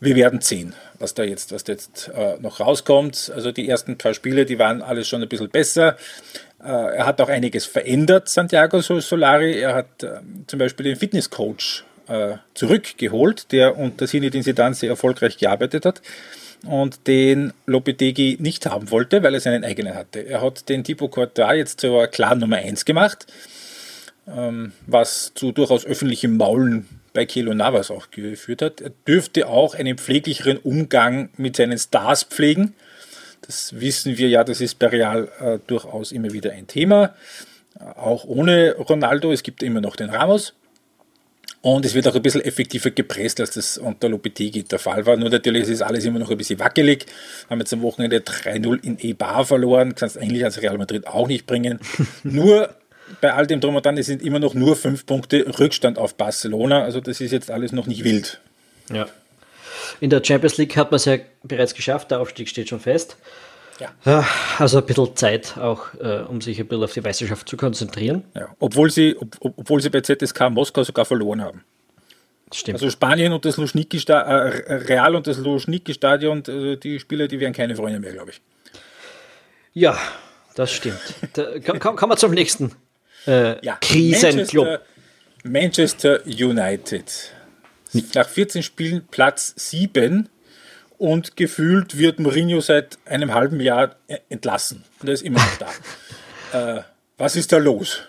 Wir 0.00 0.16
werden 0.16 0.40
sehen, 0.40 0.74
was 0.98 1.14
da 1.14 1.22
jetzt, 1.22 1.52
was 1.52 1.64
da 1.64 1.72
jetzt 1.72 2.10
äh, 2.14 2.36
noch 2.40 2.60
rauskommt. 2.60 3.32
Also 3.34 3.52
die 3.52 3.68
ersten 3.68 3.98
paar 3.98 4.14
Spiele, 4.14 4.46
die 4.46 4.58
waren 4.58 4.82
alles 4.82 5.08
schon 5.08 5.22
ein 5.22 5.28
bisschen 5.28 5.50
besser. 5.50 5.96
Äh, 6.62 6.96
er 6.96 7.06
hat 7.06 7.20
auch 7.20 7.28
einiges 7.28 7.66
verändert, 7.66 8.28
Santiago 8.28 8.80
Solari. 8.80 9.60
Er 9.60 9.74
hat 9.74 10.02
äh, 10.02 10.20
zum 10.46 10.58
Beispiel 10.58 10.84
den 10.84 10.96
Fitnesscoach 10.96 11.84
äh, 12.08 12.36
zurückgeholt, 12.54 13.52
der 13.52 13.76
unter 13.78 14.06
Zinedine 14.06 14.44
Zidane 14.44 14.74
sehr 14.74 14.90
erfolgreich 14.90 15.38
gearbeitet 15.38 15.84
hat 15.84 16.00
und 16.66 17.06
den 17.06 17.52
Lopetegi 17.66 18.38
nicht 18.40 18.66
haben 18.66 18.90
wollte, 18.90 19.22
weil 19.22 19.34
er 19.34 19.40
seinen 19.40 19.64
eigenen 19.64 19.94
hatte. 19.94 20.20
Er 20.20 20.40
hat 20.40 20.68
den 20.68 20.84
Tipo 20.84 21.08
Courtois 21.08 21.54
jetzt 21.54 21.80
zur 21.80 22.06
klaren 22.06 22.38
Nummer 22.38 22.56
1 22.56 22.84
gemacht, 22.84 23.26
ähm, 24.28 24.72
was 24.86 25.32
zu 25.34 25.52
durchaus 25.52 25.84
öffentlichem 25.84 26.36
Maulen 26.36 26.88
bei 27.14 27.24
Kelo 27.24 27.54
Navas 27.54 27.90
auch 27.90 28.10
geführt 28.10 28.60
hat. 28.60 28.82
Er 28.82 28.90
dürfte 29.08 29.48
auch 29.48 29.74
einen 29.74 29.96
pfleglicheren 29.96 30.58
Umgang 30.58 31.30
mit 31.38 31.56
seinen 31.56 31.78
Stars 31.78 32.24
pflegen. 32.24 32.74
Das 33.40 33.80
wissen 33.80 34.18
wir 34.18 34.28
ja, 34.28 34.44
das 34.44 34.60
ist 34.60 34.78
bei 34.78 34.88
Real 34.88 35.28
äh, 35.40 35.58
durchaus 35.66 36.12
immer 36.12 36.32
wieder 36.32 36.52
ein 36.52 36.66
Thema. 36.66 37.14
Auch 37.96 38.24
ohne 38.24 38.74
Ronaldo, 38.76 39.32
es 39.32 39.42
gibt 39.42 39.62
immer 39.62 39.80
noch 39.80 39.96
den 39.96 40.10
Ramos. 40.10 40.54
Und 41.60 41.86
es 41.86 41.94
wird 41.94 42.06
auch 42.06 42.14
ein 42.14 42.20
bisschen 42.20 42.42
effektiver 42.42 42.90
gepresst, 42.90 43.40
als 43.40 43.52
das 43.52 43.78
unter 43.78 44.10
Lopetegi 44.10 44.64
der 44.64 44.78
Fall 44.78 45.06
war. 45.06 45.16
Nur 45.16 45.30
natürlich 45.30 45.66
ist 45.66 45.80
alles 45.80 46.04
immer 46.04 46.18
noch 46.18 46.30
ein 46.30 46.36
bisschen 46.36 46.58
wackelig. 46.58 47.06
Haben 47.48 47.60
jetzt 47.60 47.72
am 47.72 47.80
Wochenende 47.80 48.18
3-0 48.18 48.84
in 48.84 48.98
E-Bar 48.98 49.46
verloren. 49.46 49.94
Kannst 49.94 50.18
eigentlich 50.18 50.44
als 50.44 50.60
Real 50.60 50.76
Madrid 50.76 51.06
auch 51.06 51.26
nicht 51.26 51.46
bringen. 51.46 51.78
Nur 52.22 52.68
bei 53.20 53.32
all 53.32 53.46
dem 53.46 53.60
drum 53.60 53.76
und 53.76 53.84
dran, 53.84 53.98
es 53.98 54.06
sind 54.06 54.22
immer 54.22 54.38
noch 54.38 54.54
nur 54.54 54.76
fünf 54.76 55.06
Punkte 55.06 55.44
Rückstand 55.58 55.98
auf 55.98 56.14
Barcelona. 56.16 56.82
Also 56.82 57.00
das 57.00 57.20
ist 57.20 57.32
jetzt 57.32 57.50
alles 57.50 57.72
noch 57.72 57.86
nicht 57.86 58.04
wild. 58.04 58.40
Ja. 58.92 59.06
In 60.00 60.10
der 60.10 60.22
Champions 60.24 60.56
League 60.56 60.76
hat 60.76 60.90
man 60.90 60.96
es 60.96 61.04
ja 61.04 61.18
bereits 61.42 61.74
geschafft, 61.74 62.10
der 62.10 62.20
Aufstieg 62.20 62.48
steht 62.48 62.68
schon 62.68 62.80
fest. 62.80 63.16
Ja. 64.04 64.24
Also 64.58 64.78
ein 64.78 64.86
bisschen 64.86 65.16
Zeit 65.16 65.58
auch, 65.58 65.94
äh, 66.00 66.20
um 66.20 66.40
sich 66.40 66.60
ein 66.60 66.66
bisschen 66.66 66.84
auf 66.84 66.92
die 66.92 67.00
Meisterschaft 67.00 67.48
zu 67.48 67.56
konzentrieren. 67.56 68.24
Ja. 68.34 68.54
Obwohl, 68.60 68.90
sie, 68.90 69.16
ob, 69.16 69.36
obwohl 69.40 69.80
sie 69.80 69.90
bei 69.90 70.00
ZSK 70.00 70.50
Moskau 70.50 70.84
sogar 70.84 71.04
verloren 71.04 71.42
haben. 71.42 71.64
Stimmt. 72.52 72.76
Also 72.76 72.90
Spanien 72.90 73.32
und 73.32 73.44
das 73.44 73.56
Luschniki 73.56 74.00
äh, 74.06 74.12
Real 74.12 75.16
und 75.16 75.26
das 75.26 75.38
Luschniki 75.38 75.92
Stadion, 75.92 76.44
äh, 76.46 76.76
die 76.76 77.00
Spieler, 77.00 77.26
die 77.26 77.40
wären 77.40 77.52
keine 77.52 77.74
Freunde 77.74 77.98
mehr, 77.98 78.12
glaube 78.12 78.30
ich. 78.30 78.40
Ja, 79.72 79.98
das 80.54 80.70
stimmt. 80.70 81.00
da, 81.32 81.46
komm, 81.58 81.96
kommen 81.96 82.12
wir 82.12 82.16
zum 82.16 82.30
nächsten 82.30 82.70
äh, 83.26 83.64
ja, 83.64 83.76
Krisenclub. 83.80 84.80
Manchester, 85.44 86.20
Manchester 86.22 86.26
United. 86.26 87.32
Nach 88.14 88.28
14 88.28 88.62
Spielen 88.62 89.06
Platz 89.10 89.54
7 89.56 90.28
und 90.98 91.36
gefühlt 91.36 91.98
wird 91.98 92.18
Mourinho 92.18 92.60
seit 92.60 92.98
einem 93.04 93.34
halben 93.34 93.60
Jahr 93.60 93.96
entlassen. 94.28 94.84
Und 95.00 95.08
er 95.08 95.14
ist 95.14 95.22
immer 95.22 95.38
noch 95.38 95.56
da. 96.52 96.78
äh, 96.78 96.82
was 97.18 97.36
ist 97.36 97.52
da 97.52 97.58
los? 97.58 98.00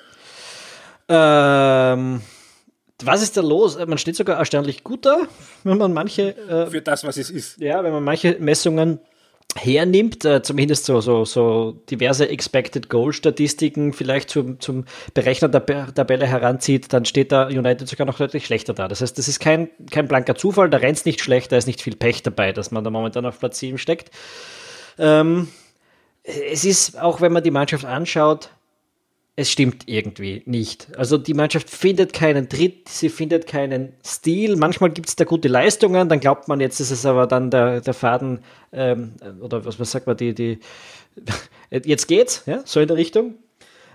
Ähm, 1.07 2.21
was 3.03 3.21
ist 3.21 3.37
da 3.37 3.41
los? 3.41 3.77
Man 3.77 3.97
steht 3.97 4.15
sogar 4.15 4.37
erstaunlich 4.37 4.83
gut 4.83 5.05
da, 5.05 5.17
wenn 5.63 5.77
man 5.77 5.93
manche. 5.93 6.35
Äh, 6.37 6.67
Für 6.71 6.81
das, 6.81 7.03
was 7.03 7.17
es 7.17 7.29
ist. 7.29 7.59
Ja, 7.59 7.83
wenn 7.83 7.91
man 7.91 8.03
manche 8.03 8.37
Messungen 8.39 8.99
hernimmt, 9.57 10.25
äh, 10.25 10.41
zumindest 10.41 10.85
so, 10.85 10.99
so, 10.99 11.23
so 11.23 11.81
diverse 11.89 12.27
Expected 12.27 12.89
Goal 12.89 13.13
Statistiken 13.13 13.93
vielleicht 13.93 14.29
zum, 14.29 14.59
zum 14.59 14.85
Berechner 15.13 15.47
der 15.47 15.93
Tabelle 15.93 16.27
heranzieht, 16.27 16.91
dann 16.91 17.05
steht 17.05 17.31
da 17.31 17.47
United 17.47 17.87
sogar 17.87 18.05
noch 18.05 18.17
deutlich 18.17 18.45
schlechter 18.45 18.73
da. 18.73 18.87
Das 18.87 19.01
heißt, 19.01 19.17
das 19.17 19.27
ist 19.27 19.39
kein, 19.39 19.69
kein 19.91 20.07
blanker 20.07 20.35
Zufall, 20.35 20.69
da 20.69 20.77
rennt 20.77 20.97
es 20.97 21.05
nicht 21.05 21.21
schlecht, 21.21 21.51
da 21.51 21.57
ist 21.57 21.67
nicht 21.67 21.81
viel 21.81 21.95
Pech 21.95 22.21
dabei, 22.23 22.51
dass 22.51 22.71
man 22.71 22.83
da 22.83 22.89
momentan 22.89 23.25
auf 23.25 23.39
Platz 23.39 23.59
7 23.59 23.77
steckt. 23.77 24.11
Ähm, 24.97 25.47
es 26.23 26.65
ist, 26.65 26.99
auch 26.99 27.21
wenn 27.21 27.31
man 27.31 27.43
die 27.43 27.51
Mannschaft 27.51 27.85
anschaut, 27.85 28.49
es 29.37 29.51
stimmt 29.51 29.83
irgendwie 29.87 30.43
nicht. 30.45 30.95
Also 30.97 31.17
die 31.17 31.33
Mannschaft 31.33 31.69
findet 31.69 32.13
keinen 32.13 32.47
Tritt, 32.47 32.87
sie 32.87 33.09
findet 33.09 33.47
keinen 33.47 33.93
Stil. 34.05 34.55
Manchmal 34.55 34.91
gibt 34.91 35.09
es 35.09 35.15
da 35.15 35.25
gute 35.25 35.49
Leistungen, 35.49 36.07
dann 36.07 36.21
glaubt 36.21 36.47
man, 36.47 36.61
jetzt 36.61 36.79
ist 36.79 36.91
es 36.91 37.05
aber 37.05 37.27
dann 37.27 37.51
der, 37.51 37.81
der 37.81 37.93
Faden, 37.93 38.39
ähm, 38.71 39.13
oder 39.41 39.65
was, 39.65 39.79
was 39.79 39.91
sagt 39.91 40.07
man, 40.07 40.15
die, 40.15 40.33
die, 40.33 40.59
jetzt 41.69 42.07
geht's, 42.07 42.43
ja, 42.45 42.61
so 42.65 42.79
in 42.79 42.87
der 42.87 42.97
Richtung. 42.97 43.35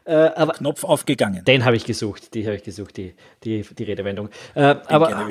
Äh, 0.04 0.14
aber 0.14 0.54
Knopf 0.54 0.84
aufgegangen. 0.84 1.44
Den 1.44 1.64
habe 1.64 1.76
ich 1.76 1.84
gesucht, 1.84 2.34
die 2.34 2.44
habe 2.46 2.56
ich 2.56 2.62
gesucht, 2.62 2.96
die, 2.96 3.14
die, 3.44 3.62
die 3.62 3.84
Redewendung. 3.84 4.28
Äh, 4.54 4.76
aber, 4.86 5.30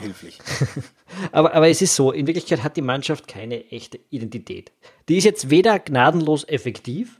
aber, 1.31 1.53
aber 1.53 1.69
es 1.69 1.81
ist 1.81 1.95
so, 1.95 2.11
in 2.11 2.27
Wirklichkeit 2.27 2.63
hat 2.63 2.77
die 2.77 2.81
Mannschaft 2.81 3.27
keine 3.27 3.69
echte 3.71 3.99
Identität. 4.09 4.71
Die 5.07 5.17
ist 5.17 5.23
jetzt 5.23 5.49
weder 5.49 5.79
gnadenlos 5.79 6.47
effektiv, 6.47 7.19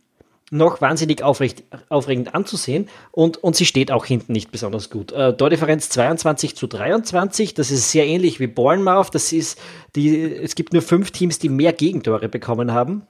noch 0.51 0.81
wahnsinnig 0.81 1.23
aufrecht, 1.23 1.63
aufregend 1.89 2.33
anzusehen 2.35 2.89
und, 3.12 3.38
und 3.38 3.55
sie 3.55 3.65
steht 3.65 3.91
auch 3.91 4.05
hinten 4.05 4.33
nicht 4.33 4.51
besonders 4.51 4.89
gut. 4.89 5.12
Äh, 5.12 5.35
Tordifferenz 5.35 5.89
22 5.89 6.55
zu 6.55 6.67
23, 6.67 7.53
das 7.53 7.71
ist 7.71 7.91
sehr 7.91 8.05
ähnlich 8.05 8.39
wie 8.39 8.47
Bournemouth. 8.47 9.13
Das 9.13 9.31
ist 9.31 9.59
die, 9.95 10.23
es 10.23 10.55
gibt 10.55 10.73
nur 10.73 10.81
fünf 10.81 11.12
Teams, 11.12 11.39
die 11.39 11.49
mehr 11.49 11.73
Gegentore 11.73 12.29
bekommen 12.29 12.73
haben. 12.73 13.03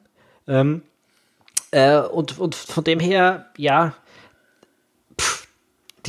Ähm, 0.48 0.82
äh, 1.72 2.00
und, 2.00 2.40
und 2.40 2.56
von 2.56 2.84
dem 2.84 3.00
her, 3.00 3.46
ja, 3.58 3.94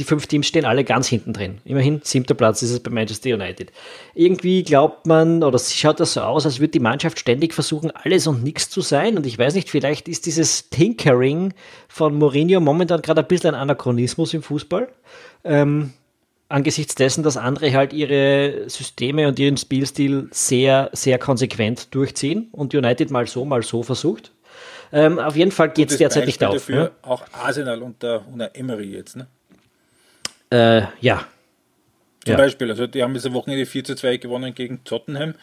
die 0.00 0.04
fünf 0.04 0.26
Teams 0.26 0.46
stehen 0.46 0.64
alle 0.64 0.82
ganz 0.82 1.06
hinten 1.06 1.32
drin. 1.32 1.58
Immerhin 1.64 2.00
siebter 2.02 2.34
Platz 2.34 2.62
ist 2.62 2.70
es 2.70 2.80
bei 2.80 2.90
Manchester 2.90 3.34
United. 3.34 3.70
Irgendwie 4.14 4.62
glaubt 4.62 5.06
man, 5.06 5.42
oder 5.42 5.58
schaut 5.58 6.00
das 6.00 6.14
so 6.14 6.22
aus, 6.22 6.46
als 6.46 6.58
würde 6.58 6.72
die 6.72 6.80
Mannschaft 6.80 7.18
ständig 7.18 7.52
versuchen, 7.54 7.90
alles 7.90 8.26
und 8.26 8.42
nichts 8.42 8.70
zu 8.70 8.80
sein. 8.80 9.16
Und 9.16 9.26
ich 9.26 9.38
weiß 9.38 9.54
nicht, 9.54 9.68
vielleicht 9.68 10.08
ist 10.08 10.26
dieses 10.26 10.70
Tinkering 10.70 11.52
von 11.86 12.18
Mourinho 12.18 12.60
momentan 12.60 13.02
gerade 13.02 13.20
ein 13.20 13.28
bisschen 13.28 13.54
ein 13.54 13.60
Anachronismus 13.60 14.32
im 14.32 14.42
Fußball. 14.42 14.88
Ähm, 15.44 15.92
angesichts 16.48 16.94
dessen, 16.94 17.22
dass 17.22 17.36
andere 17.36 17.72
halt 17.74 17.92
ihre 17.92 18.64
Systeme 18.68 19.28
und 19.28 19.38
ihren 19.38 19.56
Spielstil 19.56 20.28
sehr, 20.32 20.90
sehr 20.92 21.18
konsequent 21.18 21.94
durchziehen 21.94 22.48
und 22.52 22.74
United 22.74 23.10
mal 23.10 23.26
so, 23.26 23.44
mal 23.44 23.62
so 23.62 23.82
versucht. 23.82 24.32
Ähm, 24.92 25.18
auf 25.18 25.36
jeden 25.36 25.52
Fall 25.52 25.70
geht 25.70 25.90
es 25.90 25.98
derzeit 25.98 26.26
nicht 26.26 26.42
auf. 26.42 26.54
Dafür 26.54 26.76
ne? 26.76 26.90
Auch 27.02 27.22
Arsenal 27.32 27.82
unter, 27.82 28.24
unter 28.32 28.50
Emery 28.54 28.92
jetzt, 28.92 29.16
ne? 29.16 29.28
Äh, 30.50 30.82
ja. 31.00 31.26
Zum 32.24 32.32
ja. 32.32 32.36
Beispiel, 32.36 32.70
also 32.70 32.86
die 32.86 33.02
haben 33.02 33.14
diese 33.14 33.32
Wochenende 33.32 33.64
4 33.66 33.84
zu 33.84 33.94
2 33.96 34.18
gewonnen 34.18 34.54
gegen 34.54 34.84
Tottenham 34.84 35.34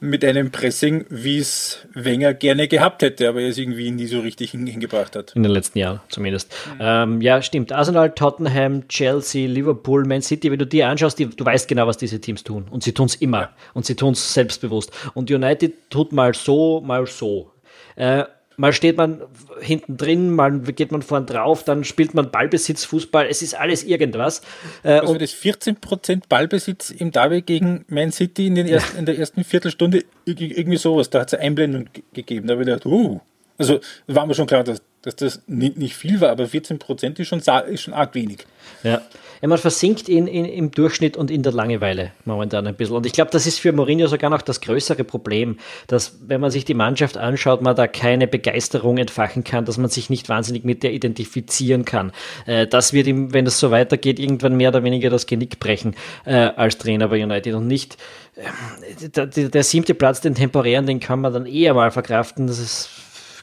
mit 0.00 0.24
einem 0.24 0.50
Pressing, 0.50 1.04
wie 1.10 1.38
es 1.38 1.86
Wenger 1.92 2.32
gerne 2.32 2.68
gehabt 2.68 3.02
hätte, 3.02 3.28
aber 3.28 3.42
er 3.42 3.50
es 3.50 3.58
irgendwie 3.58 3.90
nie 3.90 4.06
so 4.06 4.20
richtig 4.20 4.52
hingebracht 4.52 5.14
hat. 5.14 5.36
In 5.36 5.42
den 5.42 5.52
letzten 5.52 5.78
Jahren 5.78 6.00
zumindest. 6.08 6.52
Mhm. 6.74 6.78
Ähm, 6.80 7.20
ja, 7.20 7.42
stimmt. 7.42 7.70
Arsenal, 7.70 8.14
Tottenham, 8.14 8.88
Chelsea, 8.88 9.46
Liverpool, 9.46 10.06
Man 10.06 10.22
City, 10.22 10.50
wenn 10.50 10.58
du 10.58 10.66
dir 10.66 10.88
anschaust, 10.88 11.18
die, 11.18 11.28
du 11.28 11.44
weißt 11.44 11.68
genau, 11.68 11.86
was 11.86 11.98
diese 11.98 12.18
Teams 12.18 12.42
tun. 12.42 12.66
Und 12.70 12.82
sie 12.82 12.92
tun 12.92 13.06
es 13.06 13.16
immer. 13.16 13.40
Ja. 13.40 13.50
Und 13.74 13.84
sie 13.84 13.94
tun 13.94 14.14
es 14.14 14.32
selbstbewusst. 14.32 14.90
Und 15.12 15.30
United 15.30 15.90
tut 15.90 16.12
mal 16.12 16.34
so, 16.34 16.80
mal 16.80 17.06
so. 17.06 17.52
Äh, 17.96 18.24
Mal 18.60 18.74
steht 18.74 18.98
man 18.98 19.22
hinten 19.62 19.96
drin, 19.96 20.28
mal 20.28 20.60
geht 20.60 20.92
man 20.92 21.00
vorn 21.00 21.24
drauf, 21.24 21.64
dann 21.64 21.82
spielt 21.82 22.12
man 22.12 22.30
Ballbesitz, 22.30 22.84
Fußball, 22.84 23.26
es 23.26 23.40
ist 23.40 23.54
alles 23.54 23.84
irgendwas. 23.84 24.42
Äh, 24.82 24.98
also 24.98 25.16
das 25.16 25.32
14% 25.32 26.24
Ballbesitz 26.28 26.90
im 26.90 27.10
Derby 27.10 27.40
gegen 27.40 27.86
Man 27.88 28.12
City 28.12 28.48
in, 28.48 28.56
den 28.56 28.66
ersten, 28.66 28.98
in 28.98 29.06
der 29.06 29.18
ersten 29.18 29.44
Viertelstunde, 29.44 30.04
irgendwie 30.26 30.76
sowas, 30.76 31.08
da 31.08 31.20
hat 31.20 31.32
es 31.32 31.38
Einblendung 31.38 31.86
gegeben, 32.12 32.48
da 32.48 32.52
habe 32.52 32.62
ich 32.62 32.66
gedacht, 32.66 32.84
uh, 32.84 33.20
also 33.56 33.80
war 34.06 34.26
mir 34.26 34.34
schon 34.34 34.46
klar, 34.46 34.62
dass, 34.62 34.82
dass 35.00 35.16
das 35.16 35.40
nicht, 35.46 35.78
nicht 35.78 35.96
viel 35.96 36.20
war, 36.20 36.28
aber 36.28 36.44
14% 36.44 37.18
ist 37.18 37.28
schon, 37.28 37.38
ist 37.38 37.80
schon 37.80 37.94
arg 37.94 38.14
wenig. 38.14 38.44
Ja. 38.82 39.00
Ja, 39.42 39.48
man 39.48 39.58
versinkt 39.58 40.08
in, 40.08 40.26
in, 40.26 40.44
im 40.44 40.70
Durchschnitt 40.70 41.16
und 41.16 41.30
in 41.30 41.42
der 41.42 41.52
Langeweile 41.52 42.12
momentan 42.26 42.66
ein 42.66 42.74
bisschen. 42.74 42.96
Und 42.96 43.06
ich 43.06 43.12
glaube, 43.12 43.30
das 43.30 43.46
ist 43.46 43.58
für 43.58 43.72
Mourinho 43.72 44.06
sogar 44.06 44.28
noch 44.28 44.42
das 44.42 44.60
größere 44.60 45.02
Problem, 45.04 45.58
dass, 45.86 46.18
wenn 46.26 46.42
man 46.42 46.50
sich 46.50 46.66
die 46.66 46.74
Mannschaft 46.74 47.16
anschaut, 47.16 47.62
man 47.62 47.74
da 47.74 47.86
keine 47.86 48.26
Begeisterung 48.26 48.98
entfachen 48.98 49.42
kann, 49.42 49.64
dass 49.64 49.78
man 49.78 49.88
sich 49.88 50.10
nicht 50.10 50.28
wahnsinnig 50.28 50.64
mit 50.64 50.82
der 50.82 50.92
identifizieren 50.92 51.86
kann. 51.86 52.12
Äh, 52.46 52.66
das 52.66 52.92
wird 52.92 53.06
ihm, 53.06 53.32
wenn 53.32 53.46
das 53.46 53.58
so 53.58 53.70
weitergeht, 53.70 54.18
irgendwann 54.18 54.56
mehr 54.56 54.68
oder 54.68 54.84
weniger 54.84 55.08
das 55.08 55.26
Genick 55.26 55.58
brechen 55.58 55.96
äh, 56.26 56.34
als 56.34 56.76
Trainer 56.76 57.08
bei 57.08 57.22
United 57.22 57.54
und 57.54 57.66
nicht 57.66 57.96
äh, 58.36 59.08
der, 59.08 59.26
der, 59.26 59.62
siebte 59.64 59.94
Platz, 59.94 60.20
den 60.20 60.34
temporären, 60.34 60.84
den 60.84 61.00
kann 61.00 61.20
man 61.20 61.32
dann 61.32 61.46
eher 61.46 61.72
mal 61.72 61.90
verkraften. 61.90 62.46
Das 62.46 62.58
ist 62.58 62.90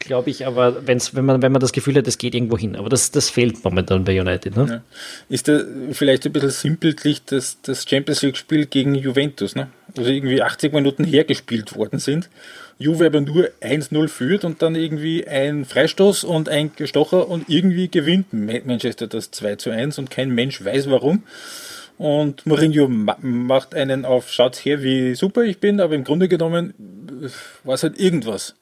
glaube 0.08 0.32
ich, 0.32 0.48
aber 0.48 0.88
wenn's, 0.88 1.14
wenn, 1.14 1.26
man, 1.26 1.42
wenn 1.42 1.52
man 1.52 1.62
das 1.62 1.72
Gefühl 1.72 1.96
hat, 1.96 2.08
es 2.08 2.18
geht 2.18 2.34
irgendwo 2.34 2.58
hin. 2.58 2.76
Aber 2.76 2.90
das, 2.90 3.12
das 3.12 3.30
fehlt 3.30 3.64
momentan 3.64 4.04
bei 4.04 4.20
United. 4.20 4.56
Ne? 4.56 4.66
Ja. 4.68 4.82
Ist 5.30 5.48
da 5.48 5.62
vielleicht 5.92 6.26
ein 6.26 6.32
bisschen 6.32 6.50
simpeltlich 6.50 7.24
das, 7.26 7.62
das 7.62 7.88
Champions 7.88 8.24
League-Spiel 8.24 8.66
gegen 8.66 8.96
Juventus, 8.96 9.56
ne? 9.56 9.68
also 9.96 10.10
irgendwie 10.10 10.42
80 10.42 10.74
Minuten 10.74 11.04
hergespielt 11.04 11.76
worden 11.76 12.00
sind. 12.00 12.30
Juve 12.80 13.08
aber 13.08 13.22
nur 13.22 13.50
1-0 13.62 14.08
führt 14.08 14.46
und 14.46 14.62
dann 14.62 14.76
irgendwie 14.76 15.28
ein 15.28 15.66
Freistoß 15.66 16.24
und 16.24 16.48
ein 16.48 16.72
Gestocher 16.76 17.28
und 17.28 17.50
irgendwie 17.50 17.90
gewinnt 17.90 18.34
Manchester 18.34 19.08
das 19.08 19.32
2 19.32 19.56
zu 19.56 19.72
1 19.72 19.98
und 20.00 20.10
kein 20.10 20.30
Mensch 20.30 20.64
weiß 20.64 20.90
warum. 20.90 21.24
Und 21.98 22.46
Mourinho 22.46 22.88
macht 22.88 23.74
einen 23.74 24.06
auf, 24.06 24.32
schaut 24.32 24.56
her, 24.58 24.84
wie 24.84 25.16
super 25.16 25.44
ich 25.44 25.60
bin, 25.60 25.80
aber 25.80 25.96
im 25.96 26.04
Grunde 26.04 26.28
genommen 26.28 26.74
war 27.64 27.74
es 27.74 27.84
halt 27.84 28.00
irgendwas. 28.00 28.54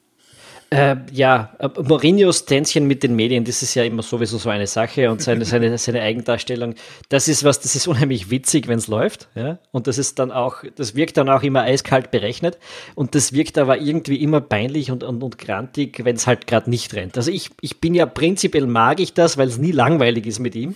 Äh, 0.71 0.95
ja, 1.11 1.55
äh, 1.59 1.69
Mourinhos 1.81 2.45
Tänzchen 2.45 2.87
mit 2.87 3.03
den 3.03 3.15
Medien, 3.15 3.43
das 3.43 3.61
ist 3.61 3.75
ja 3.75 3.83
immer 3.83 4.01
sowieso 4.01 4.37
so 4.39 4.49
eine 4.49 4.65
Sache 4.65 5.11
und 5.11 5.21
seine, 5.21 5.45
seine, 5.45 5.77
seine 5.77 6.01
Eigendarstellung, 6.01 6.73
das 7.09 7.27
ist 7.27 7.43
was, 7.43 7.59
das 7.59 7.75
ist 7.75 7.87
unheimlich 7.87 8.31
witzig, 8.31 8.67
wenn 8.67 8.79
es 8.79 8.87
läuft, 8.87 9.27
ja, 9.35 9.59
und 9.71 9.85
das 9.85 9.99
ist 9.99 10.17
dann 10.17 10.31
auch, 10.31 10.63
das 10.75 10.95
wirkt 10.95 11.17
dann 11.17 11.29
auch 11.29 11.43
immer 11.43 11.61
eiskalt 11.61 12.09
berechnet 12.09 12.57
und 12.95 13.13
das 13.13 13.31
wirkt 13.31 13.59
aber 13.59 13.79
irgendwie 13.79 14.15
immer 14.15 14.41
peinlich 14.41 14.89
und, 14.89 15.03
und, 15.03 15.21
und 15.21 15.37
grantig, 15.37 16.03
wenn 16.03 16.15
es 16.15 16.25
halt 16.25 16.47
gerade 16.47 16.69
nicht 16.69 16.93
rennt. 16.95 17.15
Also 17.15 17.29
ich, 17.29 17.51
ich 17.61 17.79
bin 17.79 17.93
ja 17.93 18.07
prinzipiell 18.07 18.65
mag 18.65 18.99
ich 18.99 19.13
das, 19.13 19.37
weil 19.37 19.47
es 19.47 19.59
nie 19.59 19.71
langweilig 19.71 20.25
ist 20.25 20.39
mit 20.39 20.55
ihm. 20.55 20.75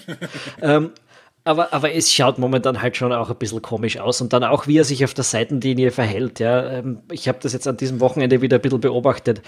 ähm, 0.62 0.91
aber, 1.50 1.74
aber 1.74 1.92
es 1.96 2.14
schaut 2.14 2.38
momentan 2.38 2.80
halt 2.80 2.96
schon 2.96 3.12
auch 3.12 3.32
ein 3.32 3.36
bisschen 3.36 3.64
komisch 3.64 3.98
aus 3.98 4.22
und 4.22 4.34
dann 4.34 4.44
auch, 4.44 4.68
wie 4.68 4.78
er 4.78 4.84
sich 4.84 5.04
auf 5.04 5.16
der 5.16 5.24
Seitenlinie 5.24 5.90
verhält. 5.90 6.40
Ja. 6.40 6.70
Ähm, 6.70 7.00
ich 7.12 7.28
habe 7.28 7.40
das 7.42 7.54
jetzt 7.54 7.68
an 7.68 7.76
diesem 7.76 8.00
Wochenende 8.00 8.44
wieder 8.44 8.58
ein 8.58 8.62
bisschen 8.62 8.82
beobachtet. 8.82 9.41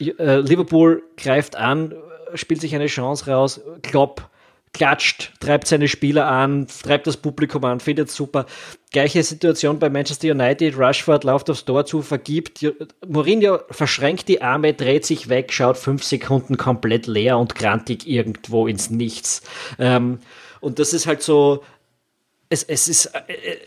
Äh, 0.00 0.40
Liverpool 0.40 1.04
greift 1.16 1.54
an, 1.54 1.94
spielt 2.34 2.60
sich 2.60 2.74
eine 2.74 2.86
Chance 2.86 3.30
raus. 3.30 3.60
Klopp 3.82 4.28
klatscht, 4.72 5.32
treibt 5.38 5.68
seine 5.68 5.86
Spieler 5.86 6.26
an, 6.26 6.66
treibt 6.66 7.06
das 7.06 7.16
Publikum 7.16 7.64
an, 7.64 7.78
findet 7.78 8.10
super. 8.10 8.46
Gleiche 8.90 9.22
Situation 9.22 9.78
bei 9.78 9.88
Manchester 9.90 10.32
United, 10.32 10.76
Rushford 10.76 11.22
läuft 11.22 11.50
aufs 11.50 11.64
Tor 11.64 11.86
zu, 11.86 12.02
vergibt. 12.02 12.66
Mourinho 13.06 13.60
verschränkt 13.70 14.26
die 14.26 14.42
Arme, 14.42 14.74
dreht 14.74 15.06
sich 15.06 15.28
weg, 15.28 15.52
schaut 15.52 15.78
fünf 15.78 16.02
Sekunden 16.02 16.56
komplett 16.56 17.06
leer 17.06 17.38
und 17.38 17.54
grantig 17.54 18.08
irgendwo 18.08 18.66
ins 18.66 18.90
Nichts. 18.90 19.42
Ähm, 19.78 20.18
und 20.60 20.78
das 20.78 20.92
ist 20.92 21.06
halt 21.06 21.22
so, 21.22 21.64
es, 22.50 22.62
es, 22.62 22.88
ist, 22.88 23.10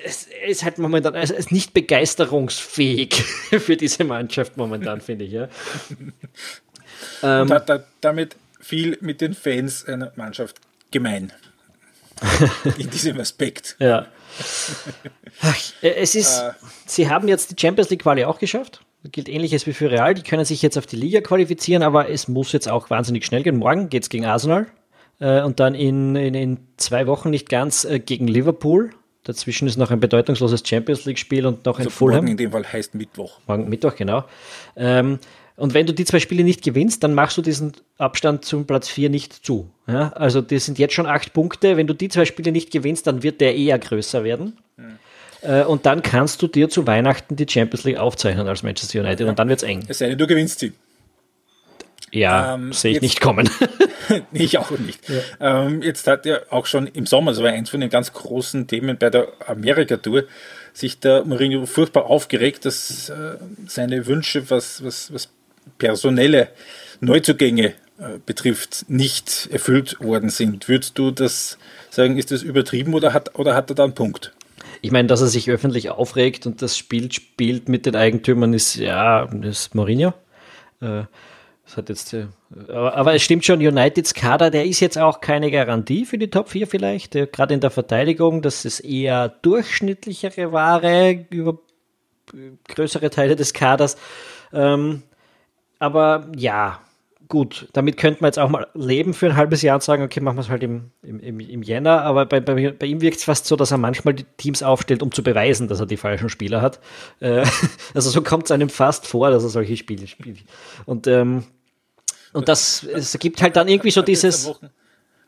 es 0.06 0.28
ist 0.48 0.64
halt 0.64 0.80
momentan 0.80 1.14
es 1.16 1.30
ist 1.30 1.52
nicht 1.52 1.74
begeisterungsfähig 1.74 3.14
für 3.24 3.78
diese 3.78 4.04
Mannschaft 4.04 4.58
momentan, 4.58 5.02
finde 5.02 5.26
ich. 5.26 5.34
Ja. 5.34 5.50
und 7.42 7.52
hat 7.52 7.70
da, 7.70 7.84
damit 8.02 8.36
viel 8.60 8.98
mit 9.02 9.22
den 9.22 9.34
Fans 9.34 9.86
einer 9.86 10.12
Mannschaft 10.16 10.58
gemein. 10.90 11.32
In 12.78 12.90
diesem 12.90 13.20
Aspekt. 13.20 13.76
Ja. 13.80 14.08
Ach, 15.42 15.56
es 15.82 16.16
ist, 16.16 16.40
äh, 16.40 16.52
sie 16.86 17.10
haben 17.10 17.28
jetzt 17.28 17.52
die 17.52 17.56
Champions 17.60 17.90
League 17.90 18.04
Quali 18.04 18.26
auch 18.26 18.40
geschafft. 18.40 18.82
Das 19.04 19.12
gilt 19.12 19.28
ähnliches 19.28 19.66
wie 19.66 19.74
für 19.74 19.90
Real. 19.90 20.14
Die 20.14 20.22
können 20.22 20.46
sich 20.46 20.62
jetzt 20.62 20.78
auf 20.78 20.86
die 20.86 20.96
Liga 20.96 21.22
qualifizieren, 21.22 21.82
aber 21.82 22.10
es 22.10 22.28
muss 22.28 22.52
jetzt 22.52 22.70
auch 22.70 22.90
wahnsinnig 22.90 23.26
schnell 23.26 23.42
gehen. 23.44 23.58
Morgen 23.58 23.90
geht 23.90 24.04
es 24.04 24.10
gegen 24.10 24.26
Arsenal 24.26 24.68
äh, 25.22 25.42
und 25.44 25.60
dann 25.60 25.76
in, 25.76 26.16
in, 26.16 26.34
in, 26.34 26.58
zwei 26.78 27.08
Wochen 27.08 27.30
nicht 27.30 27.48
ganz 27.48 27.86
äh, 27.86 28.00
gegen 28.00 28.28
Liverpool. 28.28 28.90
Dazwischen 29.24 29.68
ist 29.68 29.78
noch 29.78 29.92
ein 29.92 30.00
bedeutungsloses 30.00 30.64
Champions 30.66 31.06
League-Spiel 31.06 31.46
und 31.46 31.64
noch 31.66 31.78
also 31.78 31.90
ein 31.90 31.94
Fulham. 31.94 32.16
Morgen 32.18 32.28
in 32.30 32.38
dem 32.38 32.52
Fall 32.52 32.66
heißt 32.66 32.96
Mittwoch. 32.96 33.40
Morgen 33.46 33.70
Mittwoch, 33.70 33.96
genau. 33.96 34.26
Ähm, 34.76 35.20
und 35.58 35.76
wenn 35.76 35.86
du 35.86 35.94
die 35.94 36.06
zwei 36.06 36.20
Spiele 36.20 36.44
nicht 36.44 36.64
gewinnst, 36.64 37.04
dann 37.04 37.14
machst 37.14 37.38
du 37.38 37.44
diesen 37.44 37.74
Abstand 38.00 38.46
zum 38.46 38.66
Platz 38.66 38.90
4 38.90 39.12
nicht 39.12 39.46
zu. 39.46 39.70
Ja? 39.86 40.10
Also 40.14 40.42
das 40.42 40.66
sind 40.66 40.80
jetzt 40.80 40.96
schon 40.96 41.06
acht 41.06 41.34
Punkte. 41.34 41.78
Wenn 41.78 41.86
du 41.86 41.94
die 41.94 42.10
zwei 42.10 42.26
Spiele 42.26 42.52
nicht 42.52 42.72
gewinnst, 42.72 43.06
dann 43.06 43.22
wird 43.22 43.42
der 43.42 43.56
eher 43.56 43.78
größer 43.78 44.24
werden. 44.24 44.58
Mhm. 44.78 45.66
und 45.68 45.86
dann 45.86 46.02
kannst 46.02 46.42
du 46.42 46.48
dir 46.48 46.70
zu 46.70 46.88
Weihnachten 46.88 47.36
die 47.36 47.46
Champions 47.48 47.84
League 47.84 47.98
aufzeichnen 47.98 48.48
als 48.48 48.64
Manchester 48.64 49.02
United 49.02 49.22
ja. 49.22 49.30
und 49.30 49.38
dann 49.38 49.50
wird 49.50 49.62
es 49.62 49.64
eng. 49.64 49.84
Es 49.88 49.98
sei 49.98 50.10
denn, 50.10 50.18
du 50.18 50.26
gewinnst 50.26 50.60
sie. 50.60 50.72
Ja, 52.12 52.56
ähm, 52.56 52.74
sehe 52.74 52.92
ich 52.92 52.96
jetzt, 52.96 53.04
nicht 53.04 53.22
kommen. 53.22 53.50
ich 54.34 54.58
auch 54.58 54.72
nicht. 54.72 55.02
Ja. 55.10 55.66
Ähm, 55.66 55.82
jetzt 55.82 56.08
hat 56.08 56.26
er 56.26 56.46
auch 56.50 56.66
schon 56.66 56.88
im 56.88 57.06
Sommer, 57.06 57.32
das 57.32 57.42
war 57.42 57.52
eins 57.52 57.70
von 57.70 57.80
den 57.80 57.90
ganz 57.90 58.12
großen 58.12 58.68
Themen 58.68 58.98
bei 58.98 59.10
der 59.10 59.30
Amerika-Tour, 59.48 60.26
sich 60.74 61.00
der 61.00 61.24
Mourinho 61.24 61.66
furchtbar 61.66 62.06
aufgeregt, 62.06 62.66
dass 62.66 63.10
äh, 63.10 63.38
seine 63.68 64.06
Wünsche, 64.08 64.50
was, 64.50 64.84
was, 64.84 65.14
was 65.14 65.30
personelle 65.78 66.50
Neuzugänge 67.00 67.74
äh, 67.98 68.20
betrifft, 68.26 68.86
nicht 68.90 69.50
erfüllt 69.52 70.00
worden 70.02 70.30
sind. 70.30 70.68
Würdest 70.68 70.98
du 70.98 71.12
das 71.12 71.58
sagen, 71.90 72.18
ist 72.18 72.32
das 72.32 72.42
übertrieben 72.42 72.94
oder 72.94 73.14
hat, 73.14 73.38
oder 73.40 73.56
hat 73.56 73.70
er 73.70 73.76
da 73.76 73.84
einen 73.84 73.96
Punkt? 73.96 74.34
Ich 74.82 74.92
meine, 74.92 75.08
dass 75.08 75.22
er 75.22 75.28
sich 75.28 75.50
öffentlich 75.50 75.90
aufregt 75.92 76.46
und 76.46 76.62
das 76.62 76.78
Spiel 76.78 77.12
spielt 77.12 77.70
mit 77.70 77.86
den 77.86 77.96
Eigentümern, 77.96 78.54
ist 78.54 78.76
ja, 78.76 79.28
das 79.28 79.60
ist 79.60 79.76
Mourinho. 79.76 80.14
Äh, 80.82 81.04
das 81.72 81.78
hat 81.78 81.88
jetzt, 81.88 82.14
äh, 82.14 82.28
aber, 82.68 82.98
aber, 82.98 83.14
es 83.14 83.22
stimmt 83.22 83.46
schon, 83.46 83.66
Uniteds 83.66 84.14
Kader, 84.14 84.52
der 84.52 84.66
ist 84.66 84.82
jetzt 84.82 84.98
auch 84.98 85.22
keine 85.22 85.50
Garantie 85.52 86.06
für 86.06 86.18
die 86.18 86.30
Top 86.30 86.50
4 86.50 86.68
vielleicht. 86.68 87.14
Gerade 87.14 87.54
in 87.54 87.62
der 87.62 87.70
Verteidigung, 87.70 88.42
dass 88.42 88.66
es 88.66 88.82
eher 88.82 89.30
durchschnittlichere 89.30 90.52
Ware 90.52 91.26
über 91.30 91.60
größere 92.68 93.10
Teile 93.10 93.38
des 93.38 93.54
Kaders. 93.54 93.96
Ähm, 94.52 95.04
aber 95.80 96.30
ja, 96.36 96.82
gut, 97.32 97.70
damit 97.72 97.96
könnte 97.96 98.22
man 98.22 98.28
jetzt 98.28 98.40
auch 98.40 98.50
mal 98.50 98.68
leben 98.74 99.14
für 99.14 99.28
ein 99.28 99.38
halbes 99.38 99.62
Jahr 99.62 99.76
und 99.76 99.84
sagen, 99.84 100.04
okay, 100.04 100.20
machen 100.20 100.36
wir 100.36 100.42
es 100.42 100.50
halt 100.50 100.64
im, 100.64 100.92
im, 101.02 101.40
im 101.40 101.64
Jänner. 101.64 102.02
Aber 102.02 102.26
bei, 102.26 102.42
bei, 102.42 102.72
bei 102.72 102.86
ihm 102.86 103.00
wirkt 103.00 103.18
es 103.18 103.24
fast 103.24 103.46
so, 103.46 103.56
dass 103.56 103.72
er 103.72 103.78
manchmal 103.78 104.14
die 104.14 104.26
Teams 104.36 104.62
aufstellt, 104.62 105.02
um 105.02 105.14
zu 105.14 105.24
beweisen, 105.24 105.70
dass 105.70 105.80
er 105.80 105.86
die 105.86 105.98
falschen 105.98 106.28
Spieler 106.28 106.62
hat. 106.62 106.82
Äh, 107.22 107.46
also 107.94 108.10
so 108.10 108.22
kommt 108.22 108.46
es 108.46 108.52
einem 108.52 108.68
fast 108.68 109.08
vor, 109.08 109.32
dass 109.32 109.44
er 109.44 109.50
solche 109.50 109.78
Spiele 109.78 110.08
spielt. 110.08 110.40
Und, 110.86 111.08
ähm, 111.08 111.46
und 112.34 112.48
das, 112.48 112.84
es 112.84 113.18
gibt 113.20 113.42
halt 113.42 113.56
dann 113.56 113.68
irgendwie 113.68 113.92
so 113.92 114.02
dieses 114.02 114.52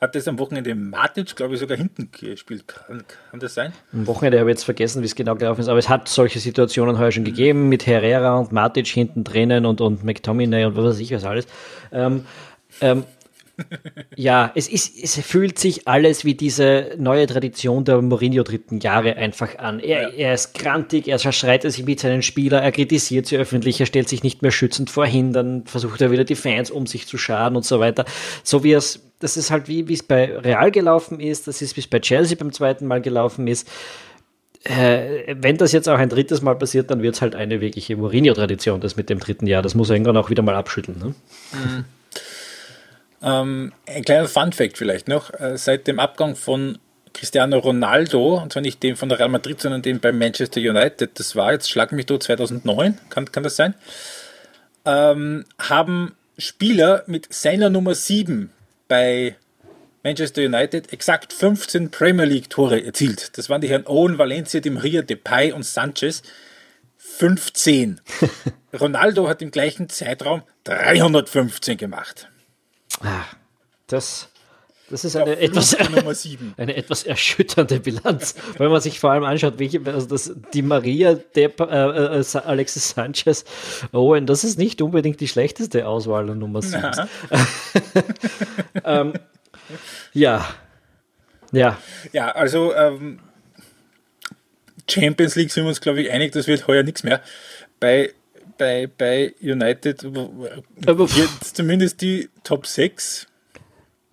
hat 0.03 0.15
das 0.15 0.27
am 0.27 0.37
Wochenende 0.37 0.75
Matic, 0.75 1.33
glaube 1.33 1.53
ich, 1.53 1.61
sogar 1.61 1.77
hinten 1.77 2.09
gespielt. 2.11 2.67
Kann, 2.67 3.05
kann 3.31 3.39
das 3.39 3.53
sein? 3.53 3.71
Am 3.93 4.05
Wochenende 4.05 4.37
habe 4.37 4.49
ich 4.49 4.55
jetzt 4.55 4.65
vergessen, 4.65 5.01
wie 5.01 5.05
es 5.05 5.15
genau 5.15 5.35
gelaufen 5.35 5.61
ist, 5.61 5.69
aber 5.69 5.79
es 5.79 5.87
hat 5.87 6.09
solche 6.09 6.39
Situationen 6.39 6.99
heuer 6.99 7.13
schon 7.13 7.23
mhm. 7.23 7.27
gegeben, 7.27 7.69
mit 7.69 7.87
Herrera 7.87 8.37
und 8.37 8.51
Matic 8.51 8.87
hinten 8.87 9.23
drinnen 9.23 9.65
und, 9.65 9.79
und 9.79 10.03
McTominay 10.03 10.65
und 10.65 10.75
was 10.75 10.83
weiß 10.83 10.99
ich 10.99 11.13
was 11.13 11.23
alles. 11.23 11.47
Ähm, 11.93 12.25
ähm, 12.81 13.05
ja, 14.15 14.51
es 14.55 14.67
ist, 14.67 15.01
es 15.01 15.19
fühlt 15.19 15.59
sich 15.59 15.87
alles 15.87 16.25
wie 16.25 16.33
diese 16.33 16.95
neue 16.97 17.27
Tradition 17.27 17.85
der 17.85 18.01
Mourinho 18.01 18.43
dritten 18.43 18.79
Jahre 18.79 19.15
einfach 19.15 19.57
an. 19.59 19.79
Er, 19.79 20.09
ja. 20.09 20.09
er 20.09 20.33
ist 20.33 20.53
grantig, 20.53 21.07
er 21.07 21.19
schreit 21.19 21.63
sich 21.63 21.85
mit 21.85 21.99
seinen 21.99 22.23
Spielern, 22.23 22.63
er 22.63 22.71
kritisiert 22.71 23.27
sie 23.27 23.37
öffentlich, 23.37 23.79
er 23.79 23.85
stellt 23.85 24.09
sich 24.09 24.23
nicht 24.23 24.41
mehr 24.41 24.51
schützend 24.51 24.89
vorhin, 24.89 25.33
dann 25.33 25.65
versucht 25.65 26.01
er 26.01 26.11
wieder 26.11 26.23
die 26.23 26.35
Fans 26.35 26.71
um 26.71 26.87
sich 26.87 27.07
zu 27.07 27.17
schaden 27.17 27.55
und 27.55 27.65
so 27.65 27.79
weiter. 27.79 28.05
So 28.43 28.63
wie 28.63 28.73
es 28.73 29.01
das 29.23 29.37
ist 29.37 29.51
halt 29.51 29.69
wie, 29.69 29.87
wie 29.87 29.93
es 29.93 30.03
bei 30.03 30.37
Real 30.37 30.69
gelaufen 30.69 31.21
ist, 31.21 31.47
das 31.47 31.61
ist, 31.61 31.77
wie 31.77 31.79
es 31.79 31.87
bei 31.87 31.99
Chelsea 31.99 32.37
beim 32.37 32.51
zweiten 32.51 32.85
Mal 32.87 33.01
gelaufen 33.01 33.47
ist. 33.47 33.69
Äh, 34.65 35.35
wenn 35.37 35.57
das 35.57 35.71
jetzt 35.71 35.87
auch 35.87 35.97
ein 35.97 36.09
drittes 36.09 36.41
Mal 36.41 36.55
passiert, 36.55 36.91
dann 36.91 37.01
wird 37.01 37.15
es 37.15 37.21
halt 37.21 37.33
eine 37.33 37.61
wirkliche 37.61 37.95
Mourinho-Tradition, 37.95 38.81
das 38.81 38.97
mit 38.97 39.09
dem 39.09 39.19
dritten 39.19 39.47
Jahr. 39.47 39.61
Das 39.61 39.75
muss 39.75 39.89
er 39.89 39.95
irgendwann 39.95 40.17
auch 40.17 40.29
wieder 40.29 40.43
mal 40.43 40.55
abschütteln. 40.55 40.99
Ne? 40.99 41.15
Mhm. 41.53 41.85
Ähm, 43.23 43.71
ein 43.87 44.03
kleiner 44.03 44.27
Fun-Fact 44.27 44.77
vielleicht 44.77 45.07
noch: 45.07 45.33
äh, 45.39 45.57
Seit 45.57 45.87
dem 45.87 45.99
Abgang 45.99 46.35
von 46.35 46.77
Cristiano 47.13 47.59
Ronaldo, 47.59 48.41
und 48.41 48.51
zwar 48.51 48.61
nicht 48.61 48.81
dem 48.83 48.95
von 48.95 49.07
der 49.07 49.19
Real 49.19 49.29
Madrid, 49.29 49.61
sondern 49.61 49.81
dem 49.81 49.99
bei 49.99 50.11
Manchester 50.11 50.59
United, 50.59 51.19
das 51.19 51.35
war 51.35 51.53
jetzt, 51.53 51.69
schlag 51.69 51.91
mich 51.91 52.07
tot, 52.07 52.23
2009, 52.23 52.97
kann, 53.09 53.31
kann 53.31 53.43
das 53.43 53.55
sein, 53.55 53.75
ähm, 54.85 55.45
haben 55.59 56.15
Spieler 56.37 57.03
mit 57.05 57.31
seiner 57.31 57.69
Nummer 57.69 57.93
7 57.93 58.51
bei 58.87 59.35
Manchester 60.03 60.41
United 60.41 60.91
exakt 60.91 61.31
15 61.31 61.91
Premier 61.91 62.25
League 62.25 62.49
Tore 62.49 62.83
erzielt. 62.83 63.37
Das 63.37 63.49
waren 63.49 63.61
die 63.61 63.69
Herren 63.69 63.87
Owen, 63.87 64.17
Valencia, 64.17 64.59
Di 64.59 64.69
Maria, 64.69 65.01
Depay 65.01 65.53
und 65.53 65.63
Sanchez. 65.63 66.23
15. 66.97 68.01
Ronaldo 68.79 69.29
hat 69.29 69.41
im 69.41 69.51
gleichen 69.51 69.87
Zeitraum 69.87 70.41
315 70.65 71.77
gemacht. 71.77 72.27
Ah, 73.03 73.25
das, 73.87 74.29
das 74.89 75.05
ist 75.05 75.15
eine, 75.15 75.31
ja, 75.31 75.37
etwas, 75.37 75.75
eine 76.57 76.75
etwas 76.75 77.03
erschütternde 77.03 77.79
Bilanz, 77.79 78.35
wenn 78.57 78.71
man 78.71 78.81
sich 78.81 78.99
vor 78.99 79.11
allem 79.11 79.23
anschaut, 79.23 79.55
welche, 79.57 79.81
also 79.85 80.07
das, 80.07 80.33
die 80.53 80.61
Maria, 80.61 81.15
Depp, 81.15 81.59
äh, 81.61 81.63
äh, 81.63 82.23
Alexis 82.45 82.89
Sanchez, 82.89 83.45
Owen, 83.91 84.25
das 84.25 84.43
ist 84.43 84.57
nicht 84.57 84.81
unbedingt 84.81 85.19
die 85.19 85.27
schlechteste 85.27 85.87
Auswahl 85.87 86.25
der 86.25 86.35
Nummer 86.35 86.61
7. 86.61 86.83
ähm, 88.85 89.13
ja. 90.13 90.47
Ja. 91.51 91.77
Ja, 92.11 92.31
also 92.31 92.73
ähm, 92.73 93.19
Champions 94.89 95.35
League 95.35 95.51
sind 95.51 95.63
wir 95.63 95.69
uns, 95.69 95.81
glaube 95.81 96.01
ich, 96.01 96.11
einig, 96.11 96.33
das 96.33 96.47
wird 96.47 96.67
heuer 96.67 96.83
nichts 96.83 97.03
mehr. 97.03 97.21
Bei, 97.79 98.11
bei, 98.57 98.87
bei 98.97 99.33
United 99.41 100.03
wird 100.03 101.29
zumindest 101.43 102.01
die 102.01 102.29
Top 102.43 102.65
6 102.65 103.27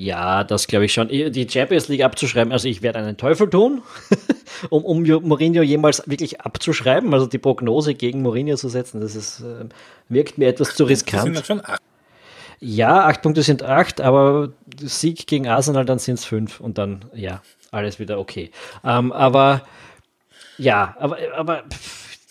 ja, 0.00 0.44
das 0.44 0.66
glaube 0.66 0.86
ich 0.86 0.94
schon. 0.94 1.08
Die 1.08 1.46
Champions 1.46 1.88
League 1.88 2.02
abzuschreiben, 2.02 2.54
also 2.54 2.66
ich 2.68 2.80
werde 2.80 3.00
einen 3.00 3.18
Teufel 3.18 3.50
tun, 3.50 3.82
um, 4.70 4.82
um 4.82 5.02
Mourinho 5.02 5.62
jemals 5.62 6.02
wirklich 6.06 6.40
abzuschreiben, 6.40 7.12
also 7.12 7.26
die 7.26 7.36
Prognose 7.36 7.92
gegen 7.92 8.22
Mourinho 8.22 8.56
zu 8.56 8.70
setzen, 8.70 9.02
das 9.02 9.14
ist, 9.14 9.40
äh, 9.40 9.66
wirkt 10.08 10.38
mir 10.38 10.48
etwas 10.48 10.74
zu 10.74 10.84
riskant. 10.84 11.36
Das 11.36 11.46
sind 11.46 11.46
schon 11.46 11.60
acht. 11.62 11.82
Ja, 12.60 13.04
acht 13.04 13.20
Punkte 13.20 13.42
sind 13.42 13.62
acht, 13.62 14.00
aber 14.00 14.52
Sieg 14.80 15.26
gegen 15.26 15.48
Arsenal, 15.48 15.84
dann 15.84 15.98
sind 15.98 16.14
es 16.14 16.24
fünf 16.24 16.60
und 16.60 16.78
dann, 16.78 17.04
ja, 17.12 17.42
alles 17.70 17.98
wieder 17.98 18.18
okay. 18.18 18.52
Ähm, 18.82 19.12
aber 19.12 19.66
ja, 20.56 20.96
aber, 20.98 21.18
aber 21.36 21.64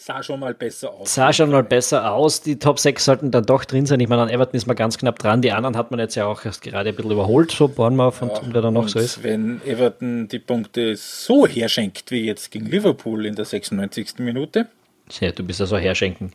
sah 0.10 0.24
schon 0.24 0.40
mal 0.40 0.54
besser 0.56 0.92
aus. 0.92 1.14
Sah 1.14 1.32
schon 1.32 1.52
mal 1.52 1.64
besser 1.64 2.12
aus. 2.12 2.42
Die 2.42 2.58
Top 2.58 2.80
6 2.80 3.06
sollten 3.06 3.32
dann 3.32 3.46
doch 3.46 3.64
drin 3.64 3.86
sein. 3.86 4.00
Ich 4.00 4.10
meine, 4.10 4.24
an 4.24 4.30
Everton 4.30 4.56
ist 4.56 4.66
man 4.66 4.76
ganz 4.76 4.98
knapp 4.98 5.20
dran. 5.20 5.44
Die 5.44 5.52
anderen 5.52 5.78
hat 5.78 5.92
man 5.92 6.00
jetzt 6.00 6.16
ja 6.16 6.26
auch 6.26 6.44
erst 6.44 6.64
gerade 6.64 6.90
ein 6.90 6.96
bisschen 6.96 7.12
überholt, 7.12 7.52
so 7.52 7.68
Bournemouth 7.68 8.22
und, 8.24 8.30
ja, 8.30 8.40
und 8.40 8.54
wer 8.54 8.62
da 8.64 8.72
noch 8.72 8.88
so 8.88 8.98
ist. 8.98 9.22
Wenn 9.24 9.62
Everton 9.66 10.28
die 10.28 10.40
Punkte 10.40 10.96
so 10.96 11.46
herschenkt 11.46 12.10
wie 12.10 12.26
jetzt 12.26 12.50
gegen 12.50 12.66
Liverpool 12.66 13.26
in 13.28 13.36
der 13.36 13.46
96. 13.46 14.16
Minute. 14.18 14.68
Ja, 15.20 15.32
du 15.32 15.44
bist 15.44 15.60
ja 15.60 15.68
so 15.68 15.78
herschenken. 15.78 16.32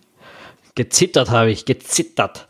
Gezittert 0.77 1.31
habe 1.31 1.51
ich, 1.51 1.65
gezittert 1.65 2.47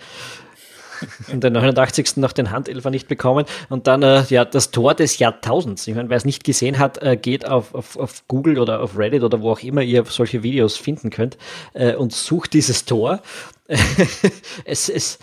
in 1.28 1.40
der 1.40 1.51
89. 1.51 2.16
noch 2.16 2.32
den 2.32 2.51
Handelfer 2.51 2.90
nicht 2.90 3.09
bekommen. 3.09 3.47
Und 3.68 3.86
dann 3.86 4.03
äh, 4.03 4.24
ja, 4.28 4.45
das 4.45 4.70
Tor 4.70 4.95
des 4.95 5.18
Jahrtausends. 5.18 5.86
Ich 5.86 5.95
meine, 5.95 6.09
wer 6.09 6.16
es 6.16 6.24
nicht 6.24 6.45
gesehen 6.45 6.78
hat, 6.78 7.03
äh, 7.03 7.16
geht 7.16 7.47
auf, 7.47 7.74
auf, 7.74 7.97
auf 7.97 8.26
Google 8.28 8.59
oder 8.59 8.80
auf 8.80 8.99
Reddit 8.99 9.22
oder 9.22 9.40
wo 9.40 9.51
auch 9.51 9.61
immer 9.61 9.82
ihr 9.82 10.05
solche 10.05 10.42
Videos 10.42 10.76
finden 10.76 11.11
könnt 11.11 11.36
äh, 11.72 11.95
und 11.95 12.12
sucht 12.12 12.53
dieses 12.53 12.84
Tor. 12.84 13.22
es 14.64 14.88
ist, 14.88 15.20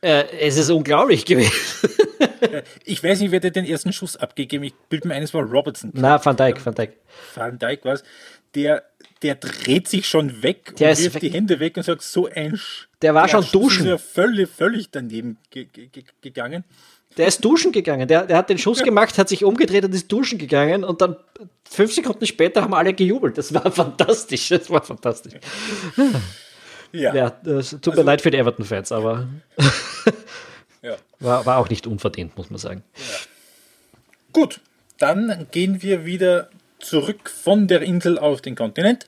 äh, 0.00 0.24
es 0.40 0.56
ist 0.56 0.70
unglaublich 0.70 1.24
gewesen. 1.24 1.52
ich 2.84 3.02
weiß 3.02 3.20
nicht, 3.20 3.32
wer 3.32 3.40
der 3.40 3.50
den 3.50 3.64
ersten 3.64 3.92
Schuss 3.92 4.16
abgegeben 4.16 4.64
Ich 4.64 4.74
bilde 4.88 5.08
mir 5.08 5.14
eines 5.14 5.34
war 5.34 5.42
Robertson. 5.42 5.90
Na, 5.94 6.24
Van 6.24 6.36
Dijk, 6.36 6.64
Van 6.64 6.74
Dijk. 6.74 6.96
Van 7.34 7.58
Dijk 7.58 7.84
war 7.84 7.94
es. 7.94 8.04
Der, 8.54 8.84
der 9.22 9.34
dreht 9.34 9.88
sich 9.88 10.08
schon 10.08 10.42
weg 10.42 10.76
der 10.76 10.90
und 10.90 10.98
wirft 10.98 11.22
die 11.22 11.30
Hände 11.30 11.60
weg 11.60 11.76
und 11.76 11.82
sagt, 11.82 12.02
so 12.02 12.28
ein 12.28 12.56
Sch 12.56 12.87
Der 13.02 13.14
war 13.14 13.26
der 13.26 13.28
schon 13.30 13.46
duschen. 13.52 13.86
Ist 13.86 13.90
ja 13.90 13.98
völlig, 13.98 14.48
völlig 14.48 14.90
daneben 14.90 15.38
ge 15.50 15.66
ge 15.66 15.88
gegangen. 16.20 16.64
Der 17.16 17.26
ist 17.26 17.44
duschen 17.44 17.72
gegangen. 17.72 18.06
Der, 18.06 18.26
der 18.26 18.36
hat 18.36 18.50
den 18.50 18.58
Schuss 18.58 18.82
gemacht, 18.82 19.18
hat 19.18 19.28
sich 19.28 19.44
umgedreht 19.44 19.84
und 19.84 19.94
ist 19.94 20.10
duschen 20.10 20.38
gegangen 20.38 20.84
und 20.84 21.00
dann 21.00 21.16
fünf 21.68 21.92
Sekunden 21.92 22.26
später 22.26 22.62
haben 22.62 22.74
alle 22.74 22.94
gejubelt. 22.94 23.38
Das 23.38 23.52
war 23.54 23.70
fantastisch. 23.72 24.48
Das 24.48 24.70
war 24.70 24.82
fantastisch. 24.82 25.34
Ja. 26.92 27.14
ja 27.14 27.26
es 27.44 27.70
tut 27.70 27.88
also, 27.88 28.02
mir 28.02 28.06
leid 28.06 28.20
für 28.20 28.30
die 28.30 28.38
Everton-Fans, 28.38 28.92
aber 28.92 29.28
ja. 30.82 30.96
war, 31.20 31.44
war 31.46 31.58
auch 31.58 31.68
nicht 31.68 31.86
unverdient, 31.86 32.36
muss 32.36 32.50
man 32.50 32.58
sagen. 32.58 32.82
Ja. 32.96 33.02
Gut, 34.32 34.60
dann 34.98 35.46
gehen 35.50 35.82
wir 35.82 36.04
wieder 36.04 36.50
zurück 36.78 37.30
von 37.30 37.66
der 37.66 37.82
Insel 37.82 38.18
auf 38.18 38.40
den 38.40 38.54
Kontinent 38.54 39.06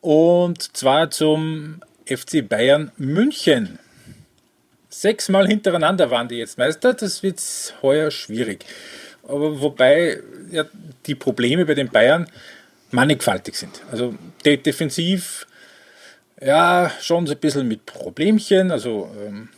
und 0.00 0.76
zwar 0.76 1.10
zum 1.10 1.80
FC 2.16 2.48
Bayern 2.48 2.92
München. 2.96 3.78
Sechsmal 4.88 5.46
hintereinander 5.48 6.10
waren 6.10 6.28
die 6.28 6.36
jetzt 6.36 6.58
Meister, 6.58 6.94
das 6.94 7.22
wird 7.22 7.40
heuer 7.82 8.10
schwierig. 8.10 8.64
Aber 9.26 9.60
wobei 9.60 10.20
ja, 10.50 10.64
die 11.06 11.14
Probleme 11.14 11.64
bei 11.64 11.74
den 11.74 11.88
Bayern 11.88 12.26
mannigfaltig 12.90 13.56
sind. 13.56 13.80
Also 13.90 14.14
de 14.44 14.56
defensiv 14.56 15.46
ja 16.40 16.90
schon 17.00 17.26
so 17.26 17.32
ein 17.32 17.38
bisschen 17.38 17.68
mit 17.68 17.86
Problemchen. 17.86 18.70
Also 18.70 19.10
ähm, 19.24 19.48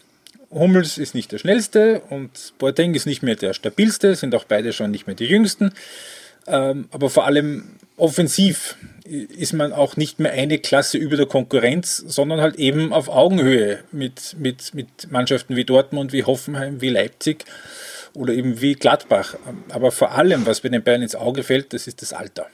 Hummels 0.51 0.99
ist 0.99 1.15
nicht 1.15 1.33
der 1.33 1.39
schnellste 1.39 2.01
und 2.11 2.55
Boateng 2.59 2.95
ist 2.95 3.07
nicht 3.07 3.23
mehr 3.23 3.37
der 3.37 3.55
stabilste, 3.55 4.15
sind 4.15 4.35
auch 4.35 4.45
beide 4.45 4.73
schon 4.73 4.91
nicht 4.91 5.07
mehr 5.07 5.17
die 5.17 5.27
jüngsten. 5.27 5.73
Ähm, 6.47 6.89
aber 6.91 7.11
vor 7.11 7.27
allem 7.27 7.77
offensiv 7.97 8.77
ist 9.05 9.53
man 9.53 9.73
auch 9.73 9.97
nicht 9.97 10.19
mehr 10.19 10.33
eine 10.33 10.59
Klasse 10.59 10.99
über 10.99 11.17
der 11.17 11.27
Konkurrenz, 11.27 11.99
sondern 11.99 12.41
halt 12.41 12.57
eben 12.57 12.93
auf 12.93 13.09
Augenhöhe 13.09 13.85
mit, 13.93 14.35
mit, 14.39 14.75
mit 14.75 15.11
Mannschaften 15.11 15.57
wie 15.57 15.65
Dortmund, 15.65 16.13
wie 16.13 16.25
Hoffenheim, 16.25 16.81
wie 16.81 16.89
Leipzig 16.89 17.45
oder 18.15 18.33
eben 18.33 18.61
wie 18.61 18.75
Gladbach. 18.75 19.37
Aber 19.69 19.93
vor 19.93 20.13
allem, 20.13 20.47
was 20.47 20.61
bei 20.61 20.71
den 20.71 20.83
Bayern 20.83 21.03
ins 21.03 21.15
Auge 21.15 21.43
fällt, 21.43 21.75
das 21.75 21.87
ist 21.87 22.01
das 22.01 22.15
Alter. 22.15 22.47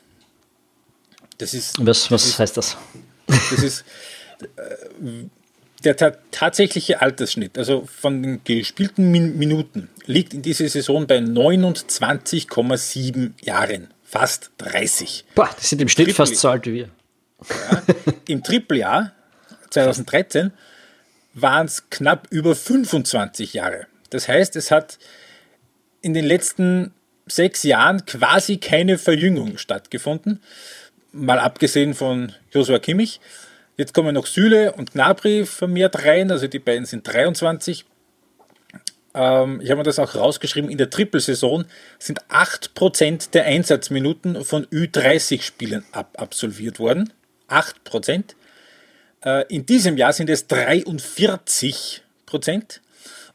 Das 1.38 1.54
ist, 1.54 1.76
was 1.78 2.10
was 2.10 2.24
das 2.24 2.38
heißt 2.38 2.56
das? 2.56 2.76
Das 3.26 3.62
ist 3.62 3.84
äh, 4.42 4.46
der 5.84 5.96
ta 5.96 6.12
tatsächliche 6.30 7.00
Altersschnitt, 7.00 7.56
also 7.56 7.86
von 7.86 8.22
den 8.22 8.44
gespielten 8.44 9.10
Min 9.10 9.38
Minuten, 9.38 9.88
liegt 10.04 10.34
in 10.34 10.42
dieser 10.42 10.68
Saison 10.68 11.06
bei 11.06 11.16
29,7 11.18 13.30
Jahren. 13.40 13.88
Fast 14.10 14.50
30. 14.58 15.24
Boah, 15.36 15.48
das 15.54 15.70
sind 15.70 15.80
im 15.80 15.88
Schnitt 15.88 16.12
fast 16.14 16.34
so 16.34 16.48
alt 16.48 16.66
wie 16.66 16.72
wir. 16.72 16.88
Ja, 17.48 17.82
Im 18.26 18.42
Trippeljahr 18.42 19.12
2013 19.70 20.50
waren 21.34 21.66
es 21.66 21.88
knapp 21.90 22.26
über 22.30 22.56
25 22.56 23.54
Jahre. 23.54 23.86
Das 24.10 24.26
heißt, 24.26 24.56
es 24.56 24.72
hat 24.72 24.98
in 26.02 26.12
den 26.12 26.24
letzten 26.24 26.92
sechs 27.28 27.62
Jahren 27.62 28.04
quasi 28.04 28.56
keine 28.56 28.98
Verjüngung 28.98 29.58
stattgefunden. 29.58 30.42
Mal 31.12 31.38
abgesehen 31.38 31.94
von 31.94 32.32
Joshua 32.50 32.80
Kimmich. 32.80 33.20
Jetzt 33.76 33.94
kommen 33.94 34.16
noch 34.16 34.26
Süle 34.26 34.72
und 34.72 34.90
Gnabry 34.90 35.46
vermehrt 35.46 36.04
rein, 36.04 36.32
also 36.32 36.48
die 36.48 36.58
beiden 36.58 36.84
sind 36.84 37.06
23. 37.06 37.84
Ähm, 39.14 39.60
ich 39.60 39.70
habe 39.70 39.78
mir 39.78 39.84
das 39.84 39.98
auch 39.98 40.14
rausgeschrieben, 40.14 40.70
in 40.70 40.78
der 40.78 40.90
Trippelsaison 40.90 41.64
sind 41.98 42.22
8% 42.26 43.30
der 43.30 43.44
Einsatzminuten 43.44 44.44
von 44.44 44.66
Ü30-Spielen 44.66 45.84
ab 45.92 46.10
absolviert 46.16 46.78
worden. 46.78 47.12
8%. 47.48 48.34
Äh, 49.24 49.44
in 49.48 49.66
diesem 49.66 49.96
Jahr 49.96 50.12
sind 50.12 50.30
es 50.30 50.48
43%. 50.48 52.00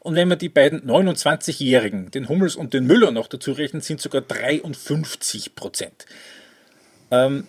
Und 0.00 0.14
wenn 0.14 0.28
man 0.28 0.38
die 0.38 0.48
beiden 0.48 0.88
29-Jährigen, 0.88 2.10
den 2.12 2.28
Hummels 2.28 2.54
und 2.54 2.74
den 2.74 2.86
Müller 2.86 3.10
noch 3.10 3.26
dazu 3.26 3.52
rechnet, 3.52 3.84
sind 3.84 4.00
sogar 4.00 4.22
53% 4.22 5.90
Ähm, 7.10 7.46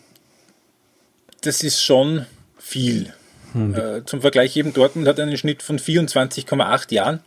das 1.42 1.62
ist 1.62 1.84
schon 1.84 2.26
viel. 2.58 3.14
Hm. 3.54 3.76
Äh, 3.76 4.06
zum 4.06 4.22
Vergleich 4.22 4.58
eben 4.58 4.74
Dortmund 4.74 5.08
hat 5.08 5.20
einen 5.20 5.38
Schnitt 5.38 5.62
von 5.62 5.80
24,8 5.80 6.94
Jahren. 6.94 7.22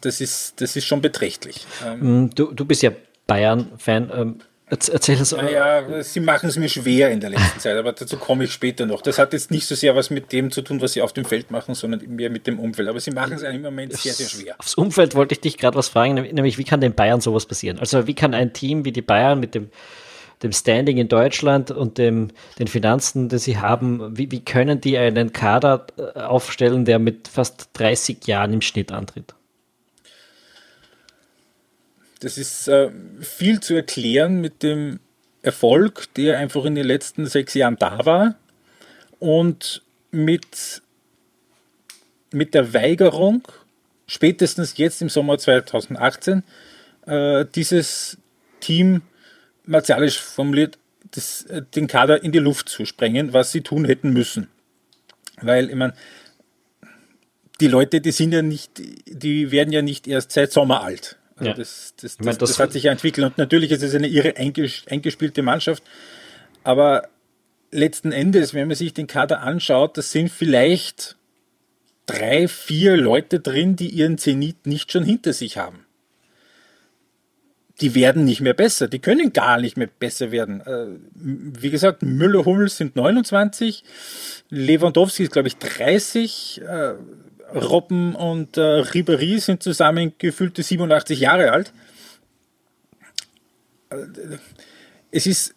Das 0.00 0.20
ist, 0.20 0.60
das 0.60 0.76
ist 0.76 0.84
schon 0.84 1.02
beträchtlich. 1.02 1.66
Ähm, 1.84 2.00
hm, 2.00 2.30
du, 2.34 2.52
du 2.52 2.64
bist 2.64 2.82
ja 2.82 2.90
Bayern-Fan. 3.26 4.10
Ähm, 4.14 4.40
erzähl 4.68 5.16
das 5.16 5.32
Ja, 5.32 6.02
sie 6.02 6.20
machen 6.20 6.48
es 6.48 6.56
mir 6.56 6.68
schwer 6.68 7.10
in 7.10 7.20
der 7.20 7.30
letzten 7.30 7.60
Zeit, 7.60 7.76
aber 7.76 7.92
dazu 7.92 8.16
komme 8.16 8.44
ich 8.44 8.52
später 8.52 8.86
noch. 8.86 9.02
Das 9.02 9.18
hat 9.18 9.32
jetzt 9.32 9.50
nicht 9.50 9.66
so 9.66 9.74
sehr 9.74 9.94
was 9.94 10.10
mit 10.10 10.32
dem 10.32 10.50
zu 10.50 10.62
tun, 10.62 10.80
was 10.80 10.94
sie 10.94 11.02
auf 11.02 11.12
dem 11.12 11.24
Feld 11.24 11.50
machen, 11.50 11.74
sondern 11.74 12.00
mehr 12.08 12.30
mit 12.30 12.46
dem 12.46 12.58
Umfeld. 12.58 12.88
Aber 12.88 12.98
sie 12.98 13.10
machen 13.10 13.34
es 13.34 13.42
im 13.42 13.62
Moment 13.62 13.92
sehr, 13.92 14.14
sehr 14.14 14.28
schwer. 14.28 14.54
Aufs 14.58 14.74
Umfeld 14.74 15.14
wollte 15.14 15.34
ich 15.34 15.40
dich 15.40 15.58
gerade 15.58 15.76
was 15.76 15.88
fragen, 15.88 16.14
nämlich 16.14 16.58
wie 16.58 16.64
kann 16.64 16.80
den 16.80 16.94
Bayern 16.94 17.20
sowas 17.20 17.46
passieren? 17.46 17.78
Also 17.78 18.06
wie 18.06 18.14
kann 18.14 18.34
ein 18.34 18.52
Team 18.52 18.84
wie 18.84 18.92
die 18.92 19.02
Bayern 19.02 19.40
mit 19.40 19.54
dem 19.54 19.70
dem 20.42 20.52
Standing 20.52 20.98
in 20.98 21.08
Deutschland 21.08 21.70
und 21.70 21.96
dem, 21.96 22.28
den 22.58 22.66
Finanzen, 22.66 23.28
die 23.28 23.38
sie 23.38 23.58
haben, 23.58 24.16
wie, 24.18 24.30
wie 24.30 24.44
können 24.44 24.80
die 24.80 24.98
einen 24.98 25.32
Kader 25.32 25.86
äh, 25.96 26.20
aufstellen, 26.20 26.84
der 26.84 26.98
mit 26.98 27.28
fast 27.28 27.70
30 27.74 28.26
Jahren 28.26 28.52
im 28.52 28.60
Schnitt 28.60 28.92
antritt? 28.92 29.34
Das 32.24 32.38
ist 32.38 32.68
äh, 32.68 32.90
viel 33.20 33.60
zu 33.60 33.74
erklären 33.74 34.40
mit 34.40 34.62
dem 34.62 34.98
Erfolg, 35.42 36.08
der 36.14 36.38
einfach 36.38 36.64
in 36.64 36.74
den 36.74 36.86
letzten 36.86 37.26
sechs 37.26 37.52
Jahren 37.52 37.76
da 37.76 38.06
war 38.06 38.34
und 39.18 39.82
mit, 40.10 40.80
mit 42.32 42.54
der 42.54 42.72
Weigerung, 42.72 43.46
spätestens 44.06 44.78
jetzt 44.78 45.02
im 45.02 45.10
Sommer 45.10 45.36
2018, 45.36 46.42
äh, 47.06 47.44
dieses 47.54 48.16
Team 48.60 49.02
martialisch 49.66 50.18
formuliert, 50.18 50.78
das, 51.10 51.42
äh, 51.42 51.60
den 51.74 51.88
Kader 51.88 52.22
in 52.22 52.32
die 52.32 52.38
Luft 52.38 52.70
zu 52.70 52.86
sprengen, 52.86 53.34
was 53.34 53.52
sie 53.52 53.60
tun 53.60 53.84
hätten 53.84 54.14
müssen. 54.14 54.48
Weil, 55.42 55.68
ich 55.68 55.76
meine, 55.76 55.92
die 57.60 57.68
Leute, 57.68 58.00
die 58.00 58.12
sind 58.12 58.32
ja 58.32 58.40
nicht, 58.40 58.80
die 59.04 59.50
werden 59.50 59.74
ja 59.74 59.82
nicht 59.82 60.08
erst 60.08 60.32
seit 60.32 60.52
Sommer 60.52 60.82
alt. 60.82 61.18
Ja. 61.44 61.54
das, 61.54 61.94
das, 62.00 62.16
das, 62.16 62.38
das, 62.38 62.58
hat 62.58 62.72
sich 62.72 62.84
ja 62.84 62.92
entwickelt 62.92 63.26
und 63.26 63.38
natürlich 63.38 63.70
ist 63.70 63.82
es 63.82 63.94
eine 63.94 64.08
irre 64.08 64.36
eingespielte 64.36 65.42
Mannschaft, 65.42 65.82
aber 66.62 67.08
letzten 67.70 68.12
Endes, 68.12 68.54
wenn 68.54 68.68
man 68.68 68.76
sich 68.76 68.94
den 68.94 69.06
Kader 69.06 69.40
anschaut, 69.42 69.96
das 69.98 70.12
sind 70.12 70.30
vielleicht 70.30 71.16
drei, 72.06 72.48
vier 72.48 72.96
Leute 72.96 73.40
drin, 73.40 73.76
die 73.76 73.88
ihren 73.88 74.18
Zenit 74.18 74.66
nicht 74.66 74.92
schon 74.92 75.04
hinter 75.04 75.32
sich 75.32 75.56
haben 75.56 75.84
die 77.80 77.94
werden 77.94 78.24
nicht 78.24 78.40
mehr 78.40 78.54
besser. 78.54 78.88
Die 78.88 79.00
können 79.00 79.32
gar 79.32 79.60
nicht 79.60 79.76
mehr 79.76 79.88
besser 79.88 80.30
werden. 80.30 80.60
Äh, 80.60 80.86
wie 81.14 81.70
gesagt, 81.70 82.02
Müller, 82.02 82.44
Hummels 82.44 82.76
sind 82.76 82.96
29, 82.96 83.84
Lewandowski 84.50 85.24
ist, 85.24 85.32
glaube 85.32 85.48
ich, 85.48 85.56
30, 85.56 86.62
äh, 86.62 86.94
Robben 87.54 88.14
und 88.14 88.56
äh, 88.56 88.82
Ribéry 88.82 89.40
sind 89.40 89.62
zusammen 89.62 90.14
gefühlte 90.18 90.62
87 90.62 91.20
Jahre 91.20 91.52
alt. 91.52 91.72
Es 95.10 95.26
ist, 95.26 95.54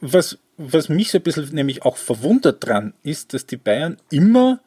was, 0.00 0.38
was 0.56 0.88
mich 0.88 1.10
so 1.10 1.18
ein 1.18 1.22
bisschen 1.22 1.48
nämlich 1.54 1.82
auch 1.82 1.96
verwundert 1.96 2.66
dran 2.66 2.94
ist, 3.02 3.34
dass 3.34 3.46
die 3.46 3.58
Bayern 3.58 3.98
immer, 4.10 4.60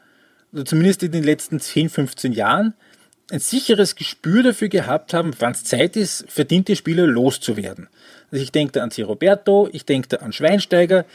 zumindest 0.65 1.03
in 1.03 1.11
den 1.11 1.23
letzten 1.23 1.59
10, 1.59 1.89
15 1.89 2.31
Jahren, 2.33 2.73
ein 3.31 3.39
sicheres 3.39 3.95
Gespür 3.95 4.43
dafür 4.43 4.69
gehabt 4.69 5.13
haben, 5.13 5.31
wann 5.39 5.51
es 5.51 5.63
Zeit 5.63 5.97
ist, 5.97 6.25
verdiente 6.29 6.75
Spieler 6.75 7.07
loszuwerden. 7.07 7.89
Also 8.31 8.43
ich 8.43 8.51
denke 8.51 8.73
da 8.73 8.83
an. 8.83 8.91
Roberto, 8.99 9.67
ich 9.71 9.85
denke 9.85 10.07
da 10.09 10.17
an 10.17 10.31
Schweinsteiger, 10.31 11.05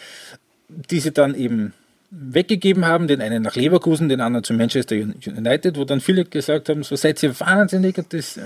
die 0.68 1.00
sie 1.00 1.12
dann 1.12 1.34
eben 1.34 1.72
weggegeben 2.14 2.84
haben, 2.84 3.08
den 3.08 3.22
einen 3.22 3.42
nach 3.42 3.56
Leverkusen, 3.56 4.10
den 4.10 4.20
anderen 4.20 4.44
zu 4.44 4.52
Manchester 4.52 4.94
United, 4.94 5.78
wo 5.78 5.84
dann 5.84 6.02
viele 6.02 6.26
gesagt 6.26 6.68
haben, 6.68 6.82
so 6.82 6.94
seid 6.94 7.22
ihr 7.22 7.38
wahnsinnig, 7.40 7.98
das, 8.10 8.38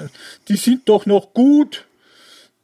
die 0.48 0.56
sind 0.56 0.88
doch 0.88 1.04
noch 1.04 1.34
gut. 1.34 1.84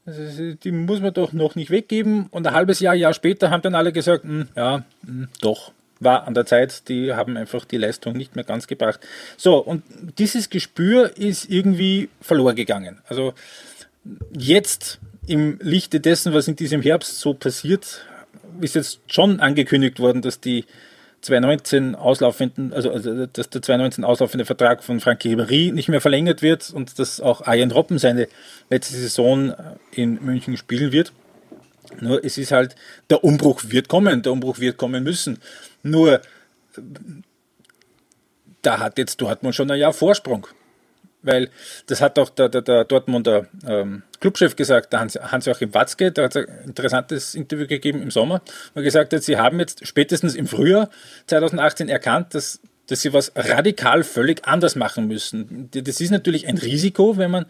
Also 0.06 0.54
die 0.54 0.72
muss 0.72 1.00
man 1.00 1.12
doch 1.12 1.32
noch 1.32 1.54
nicht 1.56 1.70
weggeben. 1.70 2.26
Und 2.30 2.46
ein 2.46 2.54
halbes 2.54 2.80
Jahr, 2.80 2.94
Jahr 2.94 3.14
später 3.14 3.50
haben 3.50 3.62
dann 3.62 3.74
alle 3.74 3.92
gesagt, 3.92 4.24
hm, 4.24 4.48
ja, 4.56 4.84
hm, 5.04 5.28
doch, 5.40 5.72
war 5.98 6.26
an 6.26 6.34
der 6.34 6.46
Zeit, 6.46 6.88
die 6.88 7.12
haben 7.14 7.36
einfach 7.36 7.64
die 7.64 7.78
Leistung 7.78 8.14
nicht 8.14 8.36
mehr 8.36 8.44
ganz 8.44 8.66
gebracht. 8.66 9.00
So, 9.36 9.58
und 9.58 9.82
dieses 10.18 10.50
Gespür 10.50 11.16
ist 11.16 11.50
irgendwie 11.50 12.08
verloren 12.20 12.56
gegangen. 12.56 13.00
Also 13.08 13.34
jetzt 14.36 15.00
im 15.26 15.58
Lichte 15.60 16.00
dessen, 16.00 16.32
was 16.32 16.48
in 16.48 16.56
diesem 16.56 16.82
Herbst 16.82 17.20
so 17.20 17.34
passiert, 17.34 18.04
ist 18.60 18.74
jetzt 18.74 19.00
schon 19.06 19.40
angekündigt 19.40 20.00
worden, 20.00 20.22
dass 20.22 20.40
die, 20.40 20.64
2019 21.22 21.94
auslaufenden, 21.94 22.72
also, 22.72 22.90
also 22.90 23.26
dass 23.26 23.48
der 23.48 23.62
2019 23.62 24.04
auslaufende 24.04 24.44
Vertrag 24.44 24.82
von 24.82 25.00
Frank 25.00 25.22
Ribéry 25.22 25.72
nicht 25.72 25.88
mehr 25.88 26.00
verlängert 26.00 26.42
wird 26.42 26.70
und 26.70 26.98
dass 26.98 27.20
auch 27.20 27.42
Arjen 27.42 27.70
Robben 27.70 27.98
seine 27.98 28.28
letzte 28.70 28.96
Saison 28.96 29.54
in 29.92 30.22
München 30.22 30.56
spielen 30.56 30.92
wird. 30.92 31.12
Nur 32.00 32.24
es 32.24 32.38
ist 32.38 32.52
halt, 32.52 32.74
der 33.08 33.22
Umbruch 33.22 33.62
wird 33.68 33.88
kommen, 33.88 34.22
der 34.22 34.32
Umbruch 34.32 34.58
wird 34.58 34.76
kommen 34.76 35.04
müssen. 35.04 35.38
Nur 35.82 36.20
da 38.62 38.78
hat 38.80 38.98
jetzt 38.98 39.20
Dortmund 39.20 39.54
schon 39.54 39.70
ein 39.70 39.78
Jahr 39.78 39.92
Vorsprung. 39.92 40.46
Weil 41.22 41.50
das 41.86 42.00
hat 42.00 42.18
auch 42.18 42.30
der, 42.30 42.48
der, 42.48 42.62
der 42.62 42.84
Dortmunder 42.84 43.46
ähm, 43.66 44.02
Clubchef 44.20 44.56
gesagt, 44.56 44.92
der 44.92 45.00
Hans-Joachim 45.00 45.74
Watzke, 45.74 46.12
der 46.12 46.24
hat 46.24 46.36
ein 46.36 46.46
interessantes 46.66 47.34
Interview 47.34 47.66
gegeben 47.66 48.02
im 48.02 48.10
Sommer, 48.10 48.42
wo 48.74 48.80
er 48.80 48.84
gesagt 48.84 49.12
hat, 49.12 49.22
sie 49.22 49.36
haben 49.36 49.58
jetzt 49.60 49.86
spätestens 49.86 50.34
im 50.34 50.46
Frühjahr 50.46 50.90
2018 51.26 51.88
erkannt, 51.88 52.34
dass, 52.34 52.60
dass 52.86 53.02
sie 53.02 53.12
was 53.12 53.32
radikal 53.34 54.04
völlig 54.04 54.46
anders 54.46 54.76
machen 54.76 55.08
müssen. 55.08 55.68
Das 55.72 56.00
ist 56.00 56.10
natürlich 56.10 56.46
ein 56.46 56.58
Risiko, 56.58 57.16
wenn 57.16 57.30
man 57.30 57.46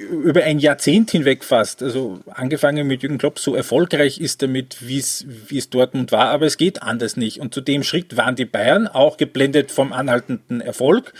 über 0.00 0.42
ein 0.42 0.58
Jahrzehnt 0.58 1.10
hinweg 1.10 1.44
fast, 1.44 1.82
also 1.82 2.20
angefangen 2.30 2.86
mit 2.86 3.02
Jürgen 3.02 3.18
Klopp, 3.18 3.38
so 3.38 3.54
erfolgreich 3.54 4.20
ist 4.20 4.42
damit, 4.42 4.78
wie 4.80 4.98
es 4.98 5.70
Dortmund 5.70 6.12
war, 6.12 6.28
aber 6.28 6.46
es 6.46 6.56
geht 6.56 6.82
anders 6.82 7.16
nicht. 7.16 7.40
Und 7.40 7.54
zu 7.54 7.60
dem 7.60 7.82
Schritt 7.82 8.16
waren 8.16 8.36
die 8.36 8.46
Bayern 8.46 8.88
auch 8.88 9.16
geblendet 9.16 9.70
vom 9.70 9.92
anhaltenden 9.92 10.60
Erfolg 10.60 11.12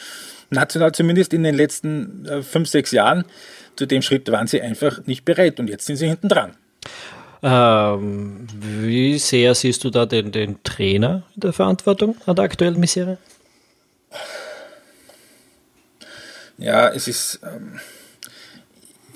national 0.50 0.92
zumindest 0.92 1.32
in 1.32 1.42
den 1.42 1.54
letzten 1.54 2.26
äh, 2.26 2.42
fünf, 2.42 2.68
sechs 2.68 2.90
Jahren, 2.90 3.24
zu 3.76 3.86
dem 3.86 4.02
Schritt 4.02 4.30
waren 4.30 4.46
sie 4.46 4.60
einfach 4.60 5.06
nicht 5.06 5.24
bereit 5.24 5.58
und 5.58 5.70
jetzt 5.70 5.86
sind 5.86 5.96
sie 5.96 6.08
hinten 6.08 6.28
dran. 6.28 6.56
Ähm, 7.42 8.46
wie 8.52 9.18
sehr 9.18 9.54
siehst 9.54 9.82
du 9.84 9.90
da 9.90 10.04
den, 10.04 10.30
den 10.30 10.62
Trainer 10.62 11.22
in 11.34 11.40
der 11.40 11.52
Verantwortung 11.52 12.16
an 12.26 12.36
der 12.36 12.44
aktuellen 12.44 12.78
Misere? 12.78 13.16
Ja, 16.58 16.88
es 16.90 17.08
ist. 17.08 17.40
Ähm, 17.42 17.80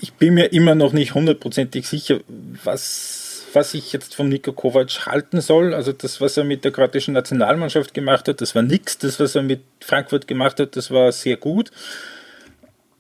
ich 0.01 0.15
bin 0.15 0.35
mir 0.35 0.53
immer 0.53 0.75
noch 0.75 0.93
nicht 0.93 1.15
hundertprozentig 1.15 1.87
sicher, 1.87 2.21
was 2.63 3.24
was 3.55 3.75
ich 3.75 3.93
jetzt 3.93 4.15
von 4.15 4.29
Niko 4.29 4.53
Kovac 4.53 5.07
halten 5.07 5.41
soll. 5.41 5.75
Also 5.75 5.93
das, 5.93 6.21
was 6.21 6.37
er 6.37 6.45
mit 6.45 6.65
der 6.65 6.73
kroatischen 6.73 7.15
Nationalmannschaft 7.15 7.95
gemacht 7.95 8.29
hat, 8.29 8.41
das 8.41 8.55
war 8.55 8.63
nichts. 8.63 8.99
Das, 8.99 9.21
was 9.21 9.35
er 9.35 9.43
mit 9.43 9.61
Frankfurt 9.81 10.27
gemacht 10.27 10.61
hat, 10.61 10.77
das 10.77 10.91
war 10.91 11.13
sehr 11.13 11.37
gut. 11.37 11.71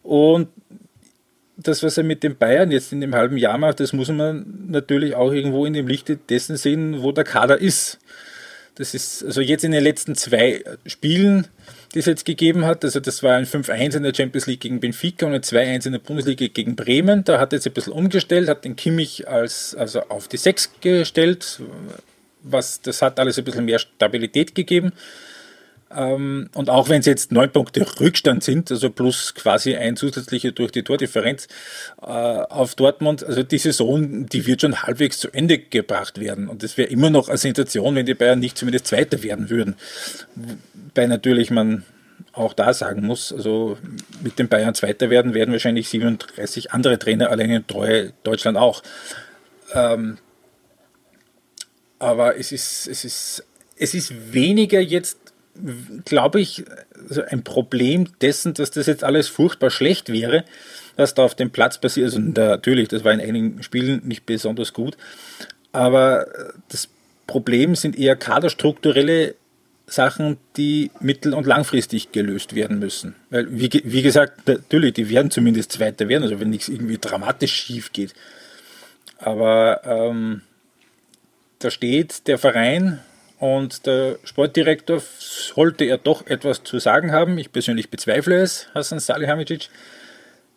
Und 0.02 0.48
das, 1.56 1.82
was 1.82 1.96
er 1.98 2.04
mit 2.04 2.22
den 2.22 2.36
Bayern 2.36 2.70
jetzt 2.70 2.92
in 2.92 3.00
dem 3.00 3.14
halben 3.14 3.36
Jahr 3.36 3.58
macht, 3.58 3.80
das 3.80 3.92
muss 3.92 4.08
man 4.08 4.66
natürlich 4.68 5.14
auch 5.14 5.32
irgendwo 5.32 5.66
in 5.66 5.72
dem 5.72 5.86
Lichte 5.86 6.16
dessen 6.16 6.56
sehen, 6.56 7.02
wo 7.02 7.12
der 7.12 7.24
Kader 7.24 7.60
ist. 7.60 7.98
Das 8.76 8.94
ist 8.94 9.24
also 9.24 9.40
jetzt 9.40 9.64
in 9.64 9.72
den 9.72 9.82
letzten 9.82 10.14
zwei 10.16 10.64
Spielen 10.86 11.48
die 11.94 12.00
es 12.00 12.06
jetzt 12.06 12.24
gegeben 12.24 12.64
hat. 12.64 12.84
Also 12.84 12.98
das 12.98 13.22
war 13.22 13.36
ein 13.36 13.46
5-1 13.46 13.96
in 13.96 14.02
der 14.02 14.12
Champions 14.14 14.46
League 14.46 14.60
gegen 14.60 14.80
Benfica 14.80 15.26
und 15.26 15.32
ein 15.32 15.42
2-1 15.42 15.86
in 15.86 15.92
der 15.92 16.00
Bundesliga 16.00 16.46
gegen 16.52 16.74
Bremen. 16.74 17.22
Da 17.22 17.38
hat 17.38 17.52
er 17.52 17.58
jetzt 17.58 17.66
ein 17.66 17.72
bisschen 17.72 17.92
umgestellt, 17.92 18.48
hat 18.48 18.64
den 18.64 18.74
Kimmich 18.74 19.28
als, 19.28 19.74
also 19.76 20.00
auf 20.08 20.26
die 20.26 20.36
6 20.36 20.80
gestellt. 20.80 21.60
Was, 22.42 22.82
das 22.82 23.00
hat 23.00 23.18
alles 23.20 23.38
ein 23.38 23.44
bisschen 23.44 23.64
mehr 23.64 23.78
Stabilität 23.78 24.54
gegeben. 24.54 24.92
Ähm, 25.94 26.50
und 26.54 26.70
auch 26.70 26.88
wenn 26.88 27.00
es 27.00 27.06
jetzt 27.06 27.32
neun 27.32 27.50
Punkte 27.50 27.86
Rückstand 28.00 28.42
sind, 28.42 28.70
also 28.70 28.90
plus 28.90 29.34
quasi 29.34 29.76
ein 29.76 29.96
zusätzlicher 29.96 30.52
durch 30.52 30.72
die 30.72 30.82
Tordifferenz 30.82 31.46
äh, 32.02 32.06
auf 32.06 32.74
Dortmund, 32.74 33.24
also 33.24 33.42
die 33.42 33.58
Saison, 33.58 34.26
die 34.26 34.46
wird 34.46 34.62
schon 34.62 34.82
halbwegs 34.82 35.18
zu 35.18 35.30
Ende 35.30 35.58
gebracht 35.58 36.18
werden. 36.18 36.48
Und 36.48 36.62
es 36.62 36.76
wäre 36.76 36.88
immer 36.88 37.10
noch 37.10 37.28
eine 37.28 37.38
Sensation, 37.38 37.94
wenn 37.94 38.06
die 38.06 38.14
Bayern 38.14 38.40
nicht 38.40 38.58
zumindest 38.58 38.86
Zweiter 38.86 39.22
werden 39.22 39.50
würden. 39.50 39.76
Wobei 40.34 41.06
natürlich 41.06 41.50
man 41.50 41.84
auch 42.32 42.52
da 42.52 42.72
sagen 42.72 43.06
muss, 43.06 43.32
also 43.32 43.78
mit 44.22 44.38
den 44.38 44.48
Bayern 44.48 44.74
Zweiter 44.74 45.10
werden, 45.10 45.34
werden 45.34 45.52
wahrscheinlich 45.52 45.88
37 45.88 46.72
andere 46.72 46.98
Trainer 46.98 47.30
allein 47.30 47.50
in 47.50 47.64
Deutschland 48.22 48.58
auch. 48.58 48.82
Ähm, 49.72 50.18
aber 51.98 52.36
es 52.36 52.52
ist, 52.52 52.88
es 52.88 53.04
ist, 53.04 53.46
es 53.76 53.94
ist 53.94 54.32
weniger 54.32 54.80
jetzt 54.80 55.18
glaube 56.04 56.40
ich, 56.40 56.64
also 57.08 57.22
ein 57.22 57.44
Problem 57.44 58.08
dessen, 58.20 58.54
dass 58.54 58.70
das 58.70 58.86
jetzt 58.86 59.04
alles 59.04 59.28
furchtbar 59.28 59.70
schlecht 59.70 60.12
wäre, 60.12 60.44
was 60.96 61.14
da 61.14 61.22
auf 61.22 61.34
dem 61.34 61.50
Platz 61.50 61.78
passiert. 61.78 62.06
Also 62.06 62.18
natürlich, 62.18 62.88
das 62.88 63.04
war 63.04 63.12
in 63.12 63.20
einigen 63.20 63.62
Spielen 63.62 64.02
nicht 64.04 64.26
besonders 64.26 64.72
gut, 64.72 64.96
aber 65.72 66.26
das 66.68 66.88
Problem 67.26 67.74
sind 67.74 67.98
eher 67.98 68.16
kaderstrukturelle 68.16 69.34
Sachen, 69.86 70.38
die 70.56 70.90
mittel- 71.00 71.34
und 71.34 71.46
langfristig 71.46 72.12
gelöst 72.12 72.54
werden 72.54 72.78
müssen. 72.78 73.14
Weil, 73.30 73.46
wie, 73.50 73.70
wie 73.84 74.02
gesagt, 74.02 74.46
natürlich, 74.48 74.94
die 74.94 75.10
werden 75.10 75.30
zumindest 75.30 75.72
Zweiter 75.72 76.08
werden, 76.08 76.22
also 76.22 76.40
wenn 76.40 76.50
nichts 76.50 76.68
irgendwie 76.68 76.98
dramatisch 76.98 77.52
schief 77.52 77.92
geht. 77.92 78.14
Aber 79.18 79.82
ähm, 79.84 80.42
da 81.58 81.70
steht 81.70 82.26
der 82.28 82.38
Verein 82.38 83.00
und 83.38 83.86
der 83.86 84.18
Sportdirektor 84.24 85.02
sollte 85.18 85.84
er 85.84 85.98
doch 85.98 86.26
etwas 86.26 86.62
zu 86.62 86.78
sagen 86.78 87.12
haben. 87.12 87.36
Ich 87.38 87.52
persönlich 87.52 87.90
bezweifle 87.90 88.40
es, 88.40 88.68
Hassan 88.74 89.00
Salihamidzic, 89.00 89.68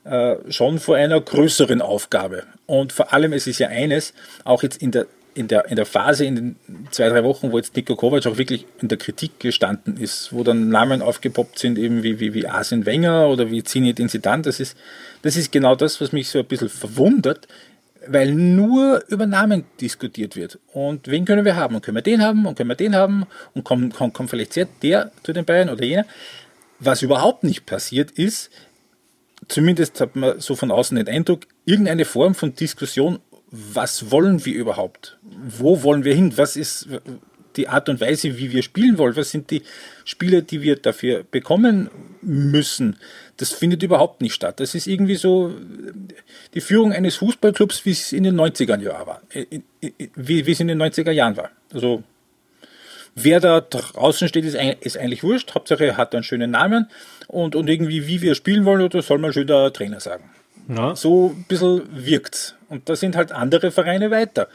äh, 0.04 0.36
schon 0.50 0.80
vor 0.80 0.96
einer 0.96 1.20
größeren 1.20 1.82
Aufgabe. 1.82 2.44
Und 2.66 2.94
vor 2.94 3.14
allem, 3.14 3.34
es 3.34 3.48
ist 3.48 3.60
ja 3.60 3.68
eines, 3.68 4.14
auch 4.44 4.64
jetzt 4.64 4.82
in 4.82 4.92
der, 4.92 5.08
in 5.34 5.48
der, 5.48 5.66
in 5.70 5.76
der 5.76 5.86
Phase, 5.86 6.26
in 6.26 6.36
den 6.36 6.56
zwei, 6.92 7.10
drei 7.10 7.24
Wochen, 7.24 7.52
wo 7.52 7.58
jetzt 7.58 7.76
Niko 7.76 7.96
Kovac 7.96 8.26
auch 8.26 8.38
wirklich 8.38 8.66
in 8.82 8.88
der 8.88 8.98
Kritik 8.98 9.40
gestanden 9.40 9.98
ist, 9.98 10.34
wo 10.34 10.44
dann 10.44 10.70
Namen 10.70 11.02
aufgepoppt 11.02 11.60
sind, 11.60 11.78
eben 11.78 12.04
wie, 12.04 12.20
wie, 12.20 12.34
wie 12.34 12.48
Arsene 12.48 12.86
Wenger 12.86 13.28
oder 13.28 13.52
wie 13.52 13.64
Zinedine 13.64 14.10
Zidane, 14.10 14.44
das 14.44 14.60
ist, 14.60 14.78
das 15.22 15.36
ist 15.36 15.52
genau 15.52 15.76
das, 15.76 16.02
was 16.02 16.12
mich 16.12 16.30
so 16.30 16.40
ein 16.40 16.46
bisschen 16.46 16.70
verwundert, 16.70 17.48
weil 18.10 18.34
nur 18.34 19.04
über 19.08 19.26
Namen 19.26 19.66
diskutiert 19.82 20.36
wird. 20.36 20.60
Und 20.74 21.08
wen 21.08 21.26
können 21.26 21.46
wir 21.46 21.56
haben? 21.56 21.76
Und 21.76 21.82
können 21.82 21.98
wir 21.98 22.02
den 22.02 22.22
haben? 22.22 22.46
Und 22.46 22.56
können 22.56 22.70
wir 22.70 22.76
den 22.76 22.96
haben? 22.96 23.26
Und 23.54 23.64
kommt, 23.64 23.96
kommt, 23.96 24.14
kommt 24.14 24.30
vielleicht 24.30 24.56
der 24.84 25.12
zu 25.24 25.34
den 25.34 25.46
Bayern 25.46 25.70
oder 25.70 25.84
jener? 25.84 26.06
Was 26.80 27.02
überhaupt 27.02 27.44
nicht 27.44 27.66
passiert 27.66 28.12
ist, 28.12 28.52
zumindest 29.48 30.00
hat 30.02 30.16
man 30.16 30.40
so 30.40 30.56
von 30.56 30.72
außen 30.72 30.98
den 30.98 31.08
Eindruck, 31.08 31.48
irgendeine 31.66 32.06
Form 32.06 32.36
von 32.36 32.56
Diskussion, 32.56 33.20
was 33.50 34.12
wollen 34.12 34.46
wir 34.46 34.54
überhaupt? 34.54 35.18
Wo 35.24 35.84
wollen 35.84 36.04
wir 36.04 36.14
hin? 36.14 36.38
Was 36.38 36.56
ist 36.56 36.88
die 37.58 37.68
Art 37.68 37.90
und 37.90 38.00
Weise, 38.00 38.38
wie 38.38 38.52
wir 38.52 38.64
spielen 38.64 38.98
wollen? 38.98 39.16
Was 39.16 39.32
sind 39.32 39.52
die 39.52 39.64
Spiele, 40.06 40.44
die 40.44 40.62
wir 40.62 40.76
dafür 40.76 41.24
bekommen 41.30 41.90
müssen? 42.22 42.98
Das 43.38 43.52
findet 43.52 43.84
überhaupt 43.84 44.22
nicht 44.22 44.34
statt. 44.34 44.60
Das 44.60 44.76
ist 44.76 44.88
irgendwie 44.88 45.16
so 45.16 45.54
die 46.54 46.62
Führung 46.62 46.94
eines 46.94 47.18
Fußballclubs, 47.18 47.86
wie 47.86 47.92
es 47.92 48.14
in 48.14 48.24
den 48.24 48.40
90er 48.40 48.80
Jahren 48.80 49.08
war. 49.08 49.22
Äh, 49.34 49.46
wie, 50.16 50.46
wie 50.46 50.52
es 50.52 50.60
in 50.60 50.68
den 50.68 50.82
90er 50.82 51.12
Jahren 51.12 51.38
war. 51.38 51.52
Also, 51.74 52.04
wer 53.16 53.40
da 53.40 53.62
draußen 53.62 54.28
steht, 54.28 54.46
ist, 54.46 54.56
eigentlich 54.98 55.24
wurscht. 55.24 55.54
Hauptsache, 55.54 55.86
er 55.86 55.98
hat 55.98 56.14
einen 56.16 56.24
schönen 56.24 56.52
Namen 56.52 56.90
und, 57.28 57.56
und 57.56 57.70
irgendwie, 57.70 58.08
wie 58.08 58.22
wir 58.22 58.36
spielen 58.36 58.66
wollen, 58.66 58.82
oder 58.82 59.02
soll 59.02 59.18
man 59.18 59.34
schön 59.34 59.48
der 59.48 59.74
Trainer 59.74 60.00
sagen. 60.00 60.30
Ja. 60.70 60.96
So 60.96 61.34
ein 61.36 61.46
bisschen 61.48 61.84
wirkt's. 61.92 62.56
Und 62.70 62.90
da 62.90 62.96
sind 62.96 63.16
halt 63.16 63.32
andere 63.32 63.72
Vereine 63.72 64.12
weiter. 64.12 64.48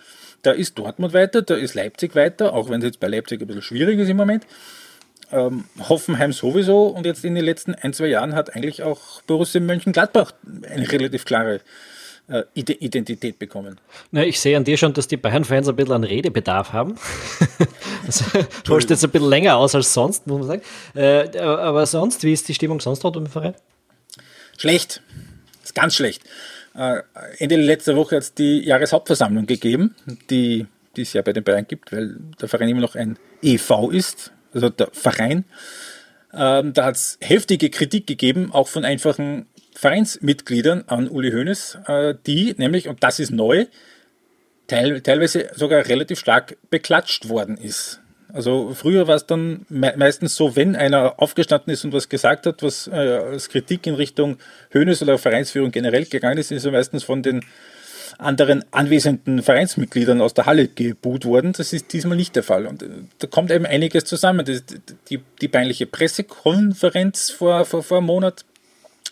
Da 0.43 0.51
ist 0.53 0.78
Dortmund 0.78 1.12
weiter, 1.12 1.43
da 1.43 1.55
ist 1.55 1.74
Leipzig 1.74 2.14
weiter, 2.14 2.53
auch 2.53 2.68
wenn 2.68 2.80
es 2.80 2.86
jetzt 2.86 3.01
bei 3.01 3.09
Leipzig 3.09 3.40
ein 3.40 3.47
bisschen 3.47 3.62
schwierig 3.62 3.99
ist 3.99 4.09
im 4.09 4.16
Moment. 4.16 4.45
Ähm, 5.30 5.64
Hoffenheim 5.88 6.32
sowieso 6.32 6.88
und 6.88 7.07
jetzt 7.07 7.24
in 7.24 7.34
den 7.34 7.45
letzten 7.45 7.74
ein, 7.74 7.95
zwei 7.95 8.09
Jahren 8.09 8.34
hat 8.34 8.55
eigentlich 8.55 8.82
auch 8.82 9.22
Borussia 9.22 9.61
Mönchengladbach 9.61 10.32
eine 10.68 10.90
relativ 10.90 11.24
klare 11.24 11.61
äh, 12.28 12.43
Identität 12.55 13.38
bekommen. 13.38 13.80
Na, 14.11 14.24
ich 14.24 14.40
sehe 14.40 14.57
an 14.57 14.64
dir 14.64 14.76
schon, 14.76 14.93
dass 14.93 15.09
die 15.09 15.16
Bayern-Fans 15.16 15.68
ein 15.68 15.76
bisschen 15.76 15.93
an 15.93 16.05
Redebedarf 16.05 16.72
haben. 16.72 16.97
das 18.07 18.24
holst 18.68 18.90
jetzt 18.90 19.05
ein 19.05 19.11
bisschen 19.11 19.28
länger 19.28 19.57
aus 19.57 19.74
als 19.74 19.95
sonst, 19.95 20.26
muss 20.26 20.38
man 20.38 20.49
sagen. 20.49 20.62
Äh, 20.95 21.38
aber 21.38 21.86
sonst, 21.86 22.24
wie 22.24 22.32
ist 22.32 22.49
die 22.49 22.55
Stimmung 22.55 22.80
sonst 22.80 23.03
dort 23.05 23.16
im 23.16 23.26
Verein? 23.26 23.55
Schlecht. 24.59 25.03
Ist 25.62 25.74
ganz 25.74 25.95
schlecht. 25.95 26.22
Äh, 26.74 27.02
Ende 27.38 27.56
letzter 27.56 27.96
Woche 27.96 28.16
hat 28.16 28.22
es 28.22 28.34
die 28.34 28.60
Jahreshauptversammlung 28.60 29.46
gegeben, 29.46 29.94
die, 30.30 30.66
die 30.96 31.02
es 31.02 31.12
ja 31.12 31.22
bei 31.22 31.32
den 31.32 31.44
Bayern 31.44 31.66
gibt, 31.66 31.92
weil 31.92 32.16
der 32.40 32.48
Verein 32.48 32.68
immer 32.68 32.80
noch 32.80 32.94
ein 32.94 33.18
EV 33.42 33.90
ist, 33.90 34.32
also 34.54 34.68
der 34.68 34.88
Verein. 34.92 35.44
Ähm, 36.34 36.72
da 36.72 36.86
hat 36.86 36.96
es 36.96 37.18
heftige 37.20 37.68
Kritik 37.70 38.06
gegeben, 38.06 38.52
auch 38.52 38.68
von 38.68 38.84
einfachen 38.84 39.46
Vereinsmitgliedern 39.74 40.84
an 40.86 41.08
Uli 41.08 41.30
Hoeneß, 41.32 41.78
äh, 41.86 42.14
die 42.26 42.54
nämlich, 42.56 42.88
und 42.88 43.02
das 43.02 43.18
ist 43.18 43.30
neu, 43.30 43.66
teil, 44.66 45.00
teilweise 45.02 45.50
sogar 45.54 45.86
relativ 45.86 46.18
stark 46.18 46.56
beklatscht 46.70 47.28
worden 47.28 47.56
ist. 47.56 48.01
Also 48.33 48.72
früher 48.74 49.07
war 49.09 49.16
es 49.16 49.26
dann 49.26 49.66
me 49.68 49.93
meistens 49.97 50.37
so, 50.37 50.57
wenn 50.57 50.74
einer 50.74 51.20
aufgestanden 51.20 51.72
ist 51.72 51.85
und 51.85 51.93
was 51.93 52.09
gesagt 52.09 52.47
hat, 52.47 52.62
was 52.62 52.89
äh, 52.89 52.93
als 52.93 53.49
Kritik 53.51 53.87
in 53.87 53.95
Richtung 53.95 54.39
Hönes 54.72 55.03
oder 55.03 55.18
Vereinsführung 55.18 55.70
generell 55.70 56.07
gegangen 56.07 56.39
ist, 56.39 56.51
ist 56.51 56.64
er 56.64 56.72
meistens 56.72 57.05
von 57.05 57.22
den 57.22 57.45
anderen 58.18 58.64
anwesenden 58.70 59.43
Vereinsmitgliedern 59.43 60.20
aus 60.20 60.35
der 60.35 60.47
Halle 60.47 60.68
geboot 60.68 61.24
worden. 61.24 61.53
Das 61.53 61.72
ist 61.72 61.93
diesmal 61.93 62.16
nicht 62.16 62.37
der 62.37 62.43
Fall. 62.43 62.66
Und 62.66 62.83
äh, 62.83 62.89
da 63.18 63.26
kommt 63.26 63.51
eben 63.51 63.66
einiges 63.66 64.05
zusammen. 64.05 64.47
Das, 64.47 64.62
die, 65.09 65.20
die 65.41 65.49
peinliche 65.49 65.87
Pressekonferenz 65.87 67.30
vor, 67.30 67.64
vor, 67.64 67.83
vor 67.83 67.99
einem 67.99 68.07
Monat, 68.07 68.45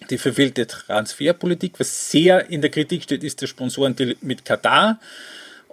die 0.09 0.19
verfehlte 0.19 0.67
Transferpolitik, 0.67 1.79
was 1.79 2.11
sehr 2.11 2.49
in 2.49 2.63
der 2.63 2.71
Kritik 2.71 3.03
steht, 3.03 3.23
ist 3.23 3.43
der 3.43 3.49
Sponsorendeal 3.49 4.17
mit 4.23 4.45
Katar. 4.45 4.99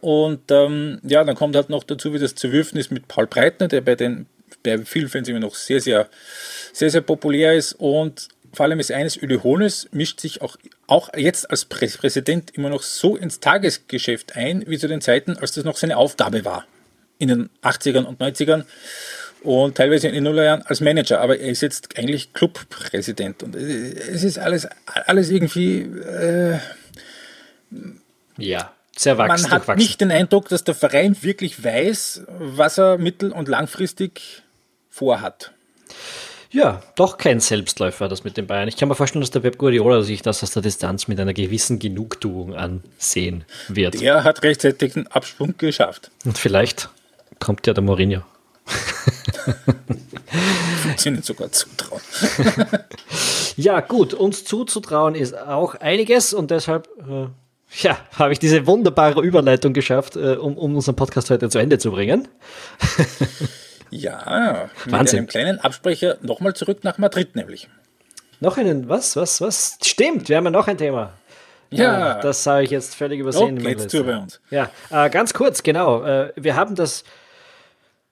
Und 0.01 0.51
ähm, 0.51 0.99
ja, 1.03 1.23
dann 1.23 1.35
kommt 1.35 1.55
halt 1.55 1.69
noch 1.69 1.83
dazu, 1.83 2.13
wie 2.13 2.19
das 2.19 2.33
ist 2.33 2.91
mit 2.91 3.07
Paul 3.07 3.27
Breitner, 3.27 3.67
der 3.67 3.81
bei 3.81 3.95
den 3.95 4.27
bei 4.63 4.77
vielen 4.79 5.09
Fans 5.09 5.27
immer 5.27 5.39
noch 5.39 5.55
sehr, 5.55 5.81
sehr, 5.81 6.07
sehr, 6.73 6.89
sehr 6.89 7.01
populär 7.01 7.55
ist. 7.55 7.73
Und 7.73 8.29
vor 8.53 8.65
allem 8.65 8.79
ist 8.79 8.91
eines, 8.91 9.17
Uli 9.17 9.39
Hones 9.39 9.87
mischt 9.91 10.19
sich 10.19 10.41
auch, 10.41 10.57
auch 10.87 11.09
jetzt 11.15 11.49
als 11.49 11.65
Präsident 11.65 12.51
immer 12.51 12.69
noch 12.69 12.83
so 12.83 13.15
ins 13.15 13.39
Tagesgeschäft 13.39 14.35
ein, 14.35 14.63
wie 14.67 14.77
zu 14.77 14.87
den 14.87 15.01
Zeiten, 15.01 15.37
als 15.37 15.51
das 15.51 15.65
noch 15.65 15.77
seine 15.77 15.97
Aufgabe 15.97 16.45
war. 16.45 16.65
In 17.19 17.29
den 17.29 17.49
80ern 17.63 18.03
und 18.03 18.21
90ern 18.21 18.63
und 19.43 19.75
teilweise 19.75 20.07
in 20.07 20.13
den 20.13 20.23
Nullerjahren 20.23 20.63
als 20.63 20.81
Manager, 20.81 21.21
aber 21.21 21.39
er 21.39 21.49
ist 21.49 21.61
jetzt 21.61 21.97
eigentlich 21.97 22.33
Clubpräsident 22.33 23.43
und 23.43 23.55
es 23.55 24.23
ist 24.23 24.39
alles, 24.39 24.67
alles 24.85 25.29
irgendwie. 25.29 25.81
Äh, 25.81 26.59
ja, 28.37 28.71
sehr 28.99 29.17
wachsen. 29.17 29.49
Man 29.49 29.67
hat 29.67 29.77
nicht 29.77 30.01
den 30.01 30.11
Eindruck, 30.11 30.49
dass 30.49 30.63
der 30.63 30.75
Verein 30.75 31.15
wirklich 31.21 31.63
weiß, 31.63 32.23
was 32.39 32.77
er 32.77 32.97
mittel- 32.97 33.31
und 33.31 33.47
langfristig 33.47 34.43
vorhat. 34.89 35.51
Ja, 36.49 36.81
doch 36.95 37.17
kein 37.17 37.39
Selbstläufer, 37.39 38.07
das 38.07 38.23
mit 38.23 38.37
den 38.37 38.47
Bayern. 38.47 38.67
Ich 38.67 38.77
kann 38.77 38.87
mir 38.87 38.95
vorstellen, 38.95 39.21
dass 39.21 39.31
der 39.31 39.41
Pep 39.41 39.57
Guardiola 39.57 40.01
sich 40.01 40.21
das 40.21 40.41
aus 40.43 40.51
der 40.51 40.61
Distanz 40.61 41.07
mit 41.07 41.19
einer 41.19 41.33
gewissen 41.33 41.77
Genugtuung 41.77 42.55
ansehen 42.55 43.43
wird. 43.67 43.99
Der 43.99 44.23
hat 44.23 44.43
rechtzeitig 44.43 44.95
einen 44.95 45.07
Absprung 45.07 45.55
geschafft. 45.57 46.09
Und 46.25 46.37
vielleicht 46.37 46.89
kommt 47.39 47.67
ja 47.67 47.73
der 47.73 47.83
Mourinho. 47.83 48.21
Ich 50.97 51.05
Ihnen 51.05 51.21
sogar 51.21 51.51
zutrauen. 51.51 52.01
ja, 53.57 53.81
gut, 53.81 54.13
uns 54.13 54.45
zuzutrauen 54.45 55.15
ist 55.15 55.37
auch 55.37 55.75
einiges 55.75 56.33
und 56.33 56.49
deshalb 56.49 56.87
äh, 57.07 57.27
ja, 57.81 57.97
habe 58.17 58.33
ich 58.33 58.39
diese 58.39 58.65
wunderbare 58.65 59.21
Überleitung 59.21 59.73
geschafft, 59.73 60.15
äh, 60.15 60.35
um, 60.35 60.57
um 60.57 60.75
unseren 60.75 60.95
Podcast 60.95 61.29
heute 61.29 61.49
zu 61.49 61.59
Ende 61.59 61.77
zu 61.77 61.91
bringen. 61.91 62.27
ja, 63.89 64.69
mit 64.85 64.93
Wahnsinn. 64.93 65.19
einem 65.19 65.27
kleinen 65.27 65.59
Absprecher 65.59 66.17
nochmal 66.21 66.53
zurück 66.53 66.83
nach 66.83 66.97
Madrid 66.97 67.35
nämlich. 67.35 67.69
Noch 68.39 68.57
einen, 68.57 68.87
was, 68.87 69.15
was, 69.15 69.41
was? 69.41 69.77
Stimmt, 69.83 70.29
wir 70.29 70.37
haben 70.37 70.45
ja 70.45 70.51
noch 70.51 70.67
ein 70.67 70.77
Thema. 70.77 71.13
Ja, 71.69 71.99
ja 71.99 72.21
das 72.21 72.45
habe 72.45 72.63
ich 72.63 72.69
jetzt 72.69 72.95
völlig 72.95 73.19
übersehen. 73.19 73.57
Oh, 73.59 73.61
geht's 73.61 73.87
zu 73.87 74.03
bei 74.03 74.17
uns. 74.17 74.39
Ja, 74.49 74.69
äh, 74.89 75.09
ganz 75.09 75.33
kurz, 75.33 75.63
genau. 75.63 76.03
Äh, 76.03 76.31
wir 76.35 76.55
haben 76.55 76.75
das 76.75 77.03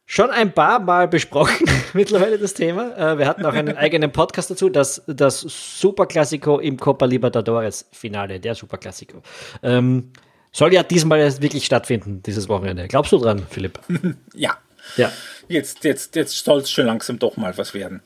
schon 0.06 0.30
ein 0.30 0.54
paar 0.54 0.80
Mal 0.80 1.08
besprochen, 1.08 1.66
mittlerweile 1.94 2.38
das 2.38 2.54
Thema. 2.54 2.96
Äh, 2.98 3.18
wir 3.18 3.28
hatten 3.28 3.46
auch 3.46 3.54
einen 3.54 3.76
eigenen 3.78 4.12
Podcast 4.12 4.52
dazu, 4.52 4.70
das, 4.70 5.04
das 5.08 5.42
Superklassiko 5.42 6.60
im 6.60 6.78
Copa 6.78 7.06
Libertadores 7.06 7.88
Finale, 7.92 8.40
der 8.40 8.56
Superklassiko. 8.56 9.22
Ähm, 9.64 10.12
soll 10.52 10.74
ja 10.74 10.84
diesmal 10.84 11.20
wirklich 11.42 11.66
stattfinden, 11.66 12.24
dieses 12.24 12.48
Wochenende. 12.48 12.88
Glaubst 12.88 13.12
du 13.12 13.18
dran, 13.18 13.46
Philipp? 13.50 13.80
ja. 14.34 14.58
Ja. 14.98 15.12
Jetzt, 15.48 15.84
jetzt, 15.84 16.16
jetzt 16.16 16.46
soll 16.46 16.60
es 16.60 16.72
schon 16.72 16.86
langsam 16.86 17.18
doch 17.18 17.38
mal 17.38 17.58
was 17.58 17.74
werden. 17.74 18.02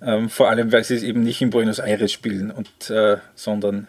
Ähm, 0.00 0.30
vor 0.30 0.48
allem, 0.48 0.72
weil 0.72 0.84
sie 0.84 0.94
es 0.94 1.02
eben 1.02 1.22
nicht 1.22 1.42
in 1.42 1.50
Buenos 1.50 1.80
Aires 1.80 2.12
spielen, 2.12 2.50
und, 2.52 2.88
äh, 2.88 3.18
sondern 3.34 3.88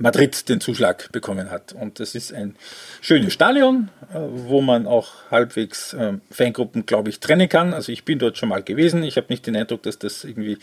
Madrid 0.00 0.48
den 0.48 0.60
Zuschlag 0.62 1.12
bekommen 1.12 1.50
hat. 1.50 1.74
Und 1.74 2.00
das 2.00 2.14
ist 2.14 2.32
ein 2.32 2.56
schönes 3.02 3.34
Stadion, 3.34 3.90
äh, 4.12 4.18
wo 4.18 4.62
man 4.62 4.86
auch 4.86 5.30
halbwegs 5.30 5.94
ähm, 5.98 6.22
Fangruppen, 6.30 6.86
glaube 6.86 7.10
ich, 7.10 7.20
trennen 7.20 7.48
kann. 7.48 7.74
Also 7.74 7.92
ich 7.92 8.04
bin 8.04 8.18
dort 8.18 8.38
schon 8.38 8.48
mal 8.48 8.62
gewesen. 8.62 9.04
Ich 9.04 9.18
habe 9.18 9.26
nicht 9.28 9.46
den 9.46 9.56
Eindruck, 9.56 9.82
dass 9.82 9.98
das 9.98 10.24
irgendwie 10.24 10.58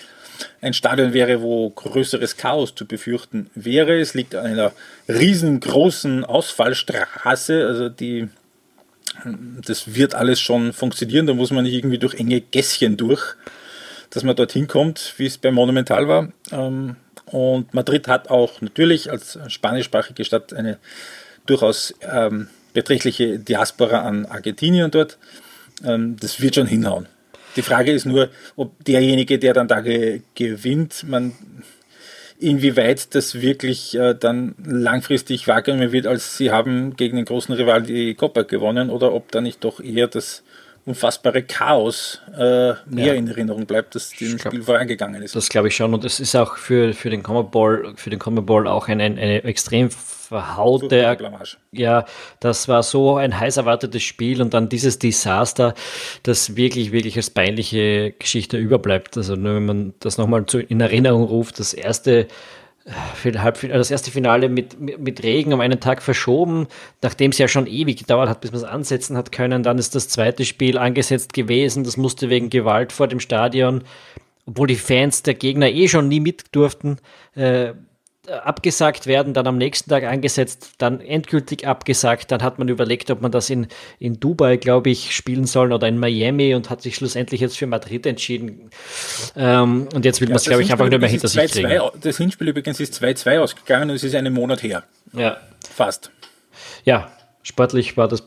ein 0.62 0.74
Stadion 0.74 1.14
wäre, 1.14 1.44
wo 1.44 1.70
größeres 1.70 2.38
Chaos 2.38 2.74
zu 2.74 2.88
befürchten 2.88 3.52
wäre. 3.54 4.00
Es 4.00 4.16
liegt 4.16 4.34
an 4.34 4.48
einer 4.48 4.72
riesengroßen 5.08 6.26
Ausfallstraße, 6.26 7.66
also 7.68 7.90
die 7.90 8.30
das 9.24 9.96
wird 9.96 10.14
alles 10.14 10.40
schon 10.40 10.74
funktionieren. 10.74 11.28
Da 11.28 11.34
muss 11.34 11.52
man 11.52 11.64
nicht 11.64 11.74
irgendwie 11.74 11.98
durch 11.98 12.16
enge 12.16 12.42
Gässchen 12.42 12.98
durch, 12.98 13.36
dass 14.10 14.24
man 14.24 14.36
dorthin 14.36 14.68
kommt, 14.68 15.14
wie 15.18 15.26
es 15.26 15.38
bei 15.38 15.52
Monumental 15.52 16.08
war. 16.08 16.30
Ähm, 16.52 16.96
und 17.26 17.74
Madrid 17.74 18.08
hat 18.08 18.30
auch 18.30 18.62
natürlich 18.62 19.12
als 19.12 19.38
spanischsprachige 19.48 20.24
Stadt 20.24 20.54
eine 20.54 20.78
durchaus 21.46 21.94
ähm, 22.02 22.48
beträchtliche 22.74 23.40
Diaspora 23.40 24.02
an 24.02 24.26
Argentinien 24.26 24.92
dort. 24.92 25.18
Ähm, 25.84 26.16
das 26.20 26.42
wird 26.42 26.56
schon 26.56 26.68
hinhauen. 26.68 27.08
Die 27.56 27.64
Frage 27.64 27.92
ist 27.92 28.06
nur, 28.06 28.30
ob 28.56 28.84
derjenige, 28.86 29.40
der 29.40 29.54
dann 29.54 29.68
da 29.68 29.82
ge 29.82 30.22
gewinnt, 30.36 31.04
man 31.08 31.34
inwieweit 32.40 33.16
das 33.16 33.42
wirklich 33.42 33.98
äh, 33.98 34.14
dann 34.14 34.54
langfristig 34.64 35.48
wahrgenommen 35.48 35.92
wird, 35.92 36.06
als 36.06 36.38
sie 36.38 36.52
haben 36.52 36.96
gegen 36.96 37.16
den 37.16 37.26
großen 37.26 37.56
Rival 37.56 37.82
die 37.82 38.14
Copa 38.14 38.44
gewonnen, 38.44 38.90
oder 38.90 39.12
ob 39.12 39.32
da 39.32 39.42
nicht 39.42 39.64
doch 39.64 39.80
eher 39.80 40.08
das 40.08 40.44
unfassbare 40.88 41.44
Chaos 41.44 42.22
äh, 42.34 42.74
mehr 42.86 43.08
ja. 43.08 43.14
in 43.14 43.28
Erinnerung 43.28 43.66
bleibt, 43.66 43.94
das 43.94 44.12
dem 44.12 44.38
glaub, 44.38 44.54
Spiel 44.54 44.64
vorangegangen 44.64 45.22
ist. 45.22 45.36
Das 45.36 45.50
glaube 45.50 45.68
ich 45.68 45.76
schon. 45.76 45.94
Und 45.94 46.06
es 46.06 46.20
ist 46.22 46.34
auch 46.36 46.58
für, 46.58 46.94
für 46.94 47.10
den 47.10 47.24
Common 47.24 47.52
Ball, 47.52 47.94
für 47.98 48.10
den 48.10 48.20
Common 48.20 48.46
Ball 48.46 48.68
auch 48.68 48.88
ein, 48.88 49.02
ein, 49.02 49.20
eine 49.20 49.44
extrem 49.44 49.90
verhaute. 49.90 51.18
Ja, 51.72 52.06
das 52.40 52.68
war 52.70 52.84
so 52.84 53.18
ein 53.18 53.38
heiß 53.38 53.58
erwartetes 53.58 54.04
Spiel 54.04 54.42
und 54.42 54.54
dann 54.54 54.70
dieses 54.70 54.98
Desaster, 54.98 55.74
das 56.24 56.56
wirklich, 56.56 56.94
wirklich 56.94 57.18
als 57.18 57.30
peinliche 57.30 58.14
Geschichte 58.18 58.58
überbleibt. 58.58 59.18
Also 59.18 59.34
wenn 59.34 59.66
man 59.66 59.94
das 60.00 60.18
nochmal 60.18 60.46
in 60.70 60.80
Erinnerung 60.80 61.24
ruft, 61.24 61.60
das 61.60 61.74
erste 61.74 62.28
das 63.24 63.92
erste 63.92 64.12
Finale 64.12 64.48
mit, 64.48 64.80
mit, 64.80 65.00
mit, 65.00 65.24
Regen 65.24 65.52
um 65.52 65.60
einen 65.60 65.80
Tag 65.80 66.02
verschoben, 66.02 66.68
nachdem 67.02 67.32
es 67.32 67.38
ja 67.38 67.48
schon 67.48 67.68
ewig 67.68 67.98
gedauert 67.98 68.30
hat, 68.30 68.42
bis 68.42 68.52
man 68.52 68.62
es 68.62 68.68
ansetzen 68.68 69.18
hat 69.18 69.32
können. 69.32 69.64
Dann 69.64 69.78
ist 69.78 69.96
das 69.96 70.08
zweite 70.08 70.46
Spiel 70.46 70.78
angesetzt 70.78 71.34
gewesen. 71.34 71.84
Das 71.84 71.98
musste 71.98 72.30
wegen 72.30 72.50
Gewalt 72.50 72.92
vor 72.92 73.08
dem 73.08 73.20
Stadion, 73.20 73.84
obwohl 74.46 74.68
die 74.68 74.76
Fans 74.76 75.24
der 75.24 75.34
Gegner 75.34 75.70
eh 75.70 75.88
schon 75.88 76.08
nie 76.08 76.22
mit 76.22 76.56
durften, 76.56 76.98
äh, 77.36 77.74
abgesagt 78.28 79.08
werden, 79.08 79.34
dann 79.34 79.48
am 79.48 79.58
nächsten 79.58 79.90
Tag 79.90 80.04
angesetzt, 80.04 80.74
dann 80.78 81.00
endgültig 81.00 81.68
abgesagt. 81.68 82.32
Dann 82.32 82.44
hat 82.44 82.60
man 82.60 82.68
überlegt, 82.68 83.10
ob 83.12 83.22
man 83.22 83.32
das 83.32 83.50
in, 83.50 83.68
in 84.00 84.20
Dubai, 84.20 84.58
glaube 84.58 84.90
ich, 84.90 85.16
spielen 85.16 85.46
soll 85.46 85.72
oder 85.72 85.88
in 85.88 85.98
Miami 85.98 86.54
und 86.54 86.70
hat 86.70 86.82
sich 86.82 86.96
schlussendlich 86.96 87.42
jetzt 87.42 87.58
für 87.58 87.68
Madrid 87.68 88.06
entschieden. 88.06 88.70
Ähm, 89.36 89.88
und 89.94 90.06
jetzt 90.06 90.22
will 90.22 90.28
ja, 90.28 90.34
man 90.34 90.38
es, 90.38 90.46
glaube 90.46 90.62
ich, 90.62 90.72
einfach 90.72 90.90
nur 90.90 91.00
mehr 91.00 91.10
hinter 91.10 91.28
sich 91.28 91.52
kriegen. 91.52 91.82
Das 92.02 92.18
Hinspiel 92.18 92.50
übrigens 92.50 92.80
ist 92.80 93.02
2-2 93.02 93.40
ausgegangen 93.40 93.90
und 93.90 93.96
es 93.96 94.04
ist 94.04 94.16
einen 94.16 94.34
Monat 94.34 94.64
her. 94.64 94.84
Ja. 95.14 95.38
Fast. 95.70 96.12
Ja, 96.84 97.12
sportlich 97.44 97.98
war 97.98 98.08
das 98.08 98.24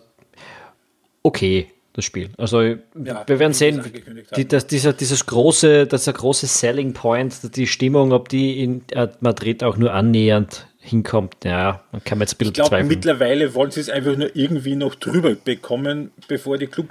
okay 1.22 1.68
das 2.00 2.04
Spiel. 2.04 2.30
Also 2.36 2.60
ja, 2.62 3.24
wir 3.26 3.38
werden 3.38 3.52
sehen, 3.52 3.82
die, 4.36 4.48
das, 4.48 4.66
dieser, 4.66 4.92
dieses 4.92 5.26
große, 5.26 5.86
dieser 5.86 6.12
große 6.12 6.46
Selling 6.46 6.92
Point, 6.92 7.56
die 7.56 7.66
Stimmung, 7.66 8.12
ob 8.12 8.28
die 8.28 8.62
in 8.62 8.82
äh, 8.92 9.08
Madrid 9.20 9.62
auch 9.62 9.76
nur 9.76 9.92
annähernd 9.92 10.66
hinkommt. 10.82 11.44
Ja, 11.44 11.82
man 11.92 12.02
kann 12.02 12.20
jetzt 12.20 12.34
ein 12.34 12.38
bisschen 12.38 12.54
ich 12.56 12.68
glaube, 12.68 12.84
mittlerweile 12.84 13.54
wollen 13.54 13.70
sie 13.70 13.80
es 13.80 13.90
einfach 13.90 14.16
nur 14.16 14.34
irgendwie 14.34 14.76
noch 14.76 14.94
drüber 14.94 15.34
bekommen, 15.34 16.10
bevor 16.26 16.58
die 16.58 16.66
Club 16.66 16.88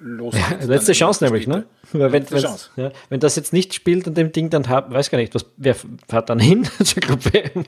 losgeht. 0.00 0.42
Ja, 0.60 0.66
letzte 0.66 0.92
Chance 0.92 1.24
nämlich, 1.24 1.46
ne? 1.46 1.64
Weil 1.92 2.12
wenn, 2.12 2.26
Chance. 2.26 2.70
Ja, 2.76 2.90
wenn 3.08 3.20
das 3.20 3.36
jetzt 3.36 3.52
nicht 3.52 3.74
spielt 3.74 4.06
an 4.08 4.14
dem 4.14 4.32
Ding, 4.32 4.50
dann 4.50 4.68
hab, 4.68 4.92
weiß 4.92 5.10
gar 5.10 5.18
nicht, 5.18 5.34
was, 5.34 5.46
wer 5.56 5.76
fährt 6.08 6.28
dann 6.28 6.40
hin 6.40 6.64
zur 6.82 7.00
Club 7.00 7.20
WM? 7.32 7.64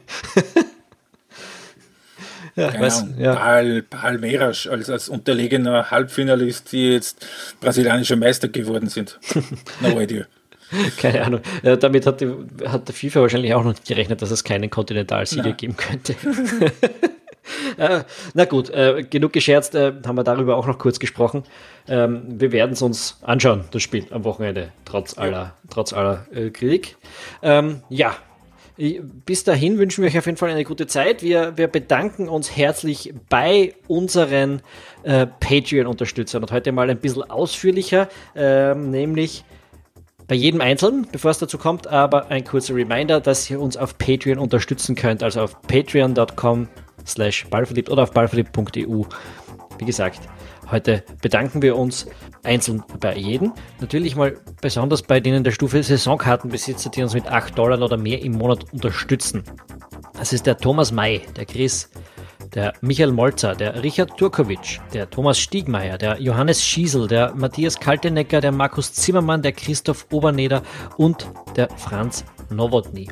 Ja, 2.60 2.80
weiß, 2.80 3.04
ja. 3.18 3.34
Pal, 3.34 3.82
Palmeiras 3.82 4.66
als, 4.66 4.90
als 4.90 5.08
unterlegener 5.08 5.90
Halbfinalist, 5.90 6.72
die 6.72 6.92
jetzt 6.92 7.26
brasilianischer 7.60 8.16
Meister 8.16 8.48
geworden 8.48 8.88
sind. 8.88 9.18
No 9.80 10.00
idea. 10.00 10.26
Keine 10.98 11.24
Ahnung. 11.24 11.40
Ja, 11.62 11.76
damit 11.76 12.06
hat, 12.06 12.20
die, 12.20 12.32
hat 12.66 12.86
der 12.86 12.94
FIFA 12.94 13.22
wahrscheinlich 13.22 13.54
auch 13.54 13.64
noch 13.64 13.70
nicht 13.70 13.86
gerechnet, 13.86 14.22
dass 14.22 14.30
es 14.30 14.44
keinen 14.44 14.70
Kontinentalsieger 14.70 15.52
geben 15.52 15.76
könnte. 15.76 16.14
äh, 17.76 18.04
na 18.34 18.44
gut, 18.44 18.70
äh, 18.70 19.02
genug 19.08 19.32
gescherzt, 19.32 19.74
äh, 19.74 19.92
haben 20.06 20.16
wir 20.16 20.24
darüber 20.24 20.56
auch 20.56 20.66
noch 20.66 20.78
kurz 20.78 21.00
gesprochen. 21.00 21.44
Ähm, 21.88 22.22
wir 22.28 22.52
werden 22.52 22.72
es 22.72 22.82
uns 22.82 23.18
anschauen, 23.22 23.64
das 23.72 23.82
Spiel 23.82 24.06
am 24.10 24.24
Wochenende, 24.24 24.70
trotz 24.84 25.18
aller, 25.18 25.54
trotz 25.70 25.92
aller 25.92 26.26
äh, 26.32 26.50
Krieg. 26.50 26.96
Ähm, 27.42 27.82
ja, 27.88 28.14
bis 29.26 29.44
dahin 29.44 29.78
wünschen 29.78 30.02
wir 30.02 30.08
euch 30.08 30.18
auf 30.18 30.26
jeden 30.26 30.38
Fall 30.38 30.50
eine 30.50 30.64
gute 30.64 30.86
Zeit. 30.86 31.22
Wir, 31.22 31.56
wir 31.56 31.68
bedanken 31.68 32.28
uns 32.28 32.56
herzlich 32.56 33.12
bei 33.28 33.74
unseren 33.88 34.62
äh, 35.02 35.26
Patreon-Unterstützern 35.26 36.42
und 36.42 36.50
heute 36.50 36.72
mal 36.72 36.88
ein 36.88 36.98
bisschen 36.98 37.28
ausführlicher, 37.30 38.08
äh, 38.34 38.74
nämlich 38.74 39.44
bei 40.26 40.34
jedem 40.34 40.60
Einzelnen, 40.60 41.08
bevor 41.10 41.32
es 41.32 41.38
dazu 41.38 41.58
kommt, 41.58 41.88
aber 41.88 42.30
ein 42.30 42.44
kurzer 42.44 42.74
Reminder, 42.74 43.20
dass 43.20 43.50
ihr 43.50 43.60
uns 43.60 43.76
auf 43.76 43.98
Patreon 43.98 44.38
unterstützen 44.38 44.94
könnt, 44.94 45.22
also 45.22 45.42
auf 45.42 45.60
patreon.com 45.62 46.68
slash 47.06 47.46
ballverliebt 47.48 47.90
oder 47.90 48.04
auf 48.04 48.12
ballverliebt.eu. 48.12 49.02
Wie 49.80 49.86
gesagt, 49.86 50.20
heute 50.70 51.02
bedanken 51.22 51.62
wir 51.62 51.74
uns 51.74 52.06
einzeln 52.42 52.84
bei 53.00 53.16
jedem. 53.16 53.54
Natürlich 53.80 54.14
mal 54.14 54.36
besonders 54.60 55.02
bei 55.02 55.20
denen 55.20 55.42
der 55.42 55.52
Stufe 55.52 55.82
Saisonkartenbesitzer, 55.82 56.90
die 56.90 57.02
uns 57.02 57.14
mit 57.14 57.26
8 57.26 57.56
Dollar 57.56 57.80
oder 57.80 57.96
mehr 57.96 58.22
im 58.22 58.32
Monat 58.32 58.70
unterstützen. 58.74 59.42
Das 60.18 60.34
ist 60.34 60.44
der 60.44 60.58
Thomas 60.58 60.92
May, 60.92 61.22
der 61.34 61.46
Chris, 61.46 61.88
der 62.54 62.74
Michael 62.82 63.12
Molzer, 63.12 63.54
der 63.54 63.82
Richard 63.82 64.18
Turkovic, 64.18 64.82
der 64.92 65.08
Thomas 65.08 65.38
Stiegmeier, 65.38 65.96
der 65.96 66.20
Johannes 66.20 66.62
Schiesel, 66.62 67.08
der 67.08 67.34
Matthias 67.34 67.80
Kaltenecker, 67.80 68.42
der 68.42 68.52
Markus 68.52 68.92
Zimmermann, 68.92 69.40
der 69.40 69.52
Christoph 69.52 70.08
Oberneder 70.12 70.62
und 70.98 71.26
der 71.56 71.70
Franz 71.78 72.22
Nowotny. 72.50 73.08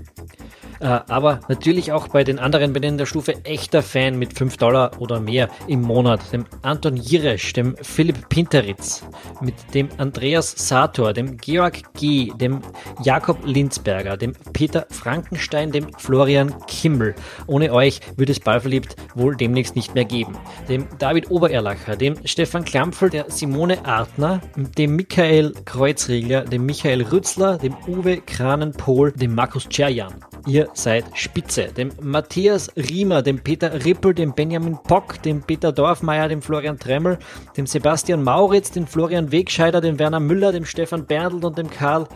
Äh, 0.80 0.86
aber 1.08 1.40
natürlich 1.48 1.92
auch 1.92 2.08
bei 2.08 2.24
den 2.24 2.38
anderen 2.38 2.72
bei 2.72 2.80
denen 2.80 2.98
der 2.98 3.06
Stufe 3.06 3.44
echter 3.44 3.82
Fan 3.82 4.18
mit 4.18 4.36
5 4.36 4.56
Dollar 4.56 4.92
oder 4.98 5.20
mehr 5.20 5.48
im 5.66 5.82
Monat, 5.82 6.32
dem 6.32 6.44
Anton 6.62 6.96
Jiresch, 6.96 7.52
dem 7.52 7.76
Philipp 7.82 8.28
Pinteritz, 8.28 9.04
mit 9.40 9.54
dem 9.74 9.88
Andreas 9.98 10.54
Sator, 10.56 11.12
dem 11.12 11.36
Georg 11.36 11.94
G., 11.94 12.32
dem 12.36 12.60
Jakob 13.02 13.38
Linzberger, 13.44 14.16
dem 14.16 14.34
Peter 14.52 14.86
Frankenstein, 14.90 15.72
dem 15.72 15.92
Florian 15.98 16.54
Kimmel. 16.66 17.14
Ohne 17.46 17.72
euch 17.72 18.00
würde 18.16 18.32
es 18.32 18.40
Ballverliebt 18.40 18.96
wohl 19.14 19.36
demnächst 19.36 19.76
nicht 19.76 19.94
mehr 19.94 20.04
geben. 20.04 20.36
Dem 20.68 20.86
David 20.98 21.30
Obererlacher, 21.30 21.96
dem 21.96 22.14
Stefan 22.24 22.64
Klampfel, 22.64 23.10
der 23.10 23.30
Simone 23.30 23.84
Artner, 23.84 24.40
dem 24.56 24.96
Michael 24.96 25.54
Kreuzriegler, 25.64 26.44
dem 26.44 26.66
Michael 26.66 27.02
Rützler, 27.02 27.58
dem 27.58 27.76
Uwe 27.86 28.18
Kranenpohl, 28.18 29.12
dem 29.12 29.34
Markus 29.34 29.68
Czerjan. 29.68 30.14
Ihr 30.46 30.67
seid 30.74 31.04
spitze. 31.14 31.68
Dem 31.76 31.90
Matthias 32.00 32.70
Riemer, 32.76 33.22
dem 33.22 33.40
Peter 33.40 33.84
Rippel, 33.84 34.14
dem 34.14 34.32
Benjamin 34.32 34.78
Pock, 34.82 35.22
dem 35.22 35.42
Peter 35.42 35.72
Dorfmeier, 35.72 36.28
dem 36.28 36.42
Florian 36.42 36.78
Tremmel, 36.78 37.18
dem 37.56 37.66
Sebastian 37.66 38.22
Mauritz, 38.22 38.70
dem 38.70 38.86
Florian 38.86 39.32
Wegscheider, 39.32 39.80
dem 39.80 39.98
Werner 39.98 40.20
Müller, 40.20 40.52
dem 40.52 40.64
Stefan 40.64 41.06
Berndl 41.06 41.46
und 41.46 41.58
dem 41.58 41.70
Karl 41.70 42.06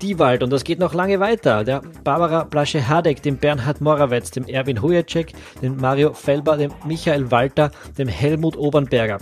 Diewald. 0.00 0.42
Und 0.42 0.50
das 0.50 0.64
geht 0.64 0.78
noch 0.78 0.94
lange 0.94 1.20
weiter. 1.20 1.64
Der 1.64 1.82
Barbara 2.04 2.44
Blasche-Hadek, 2.44 3.22
dem 3.22 3.36
Bernhard 3.36 3.80
Morawetz, 3.80 4.30
dem 4.30 4.46
Erwin 4.46 4.82
Hujacek, 4.82 5.32
dem 5.62 5.76
Mario 5.76 6.12
Felber, 6.12 6.56
dem 6.56 6.72
Michael 6.84 7.30
Walter, 7.30 7.70
dem 7.98 8.08
Helmut 8.08 8.56
Obernberger 8.56 9.18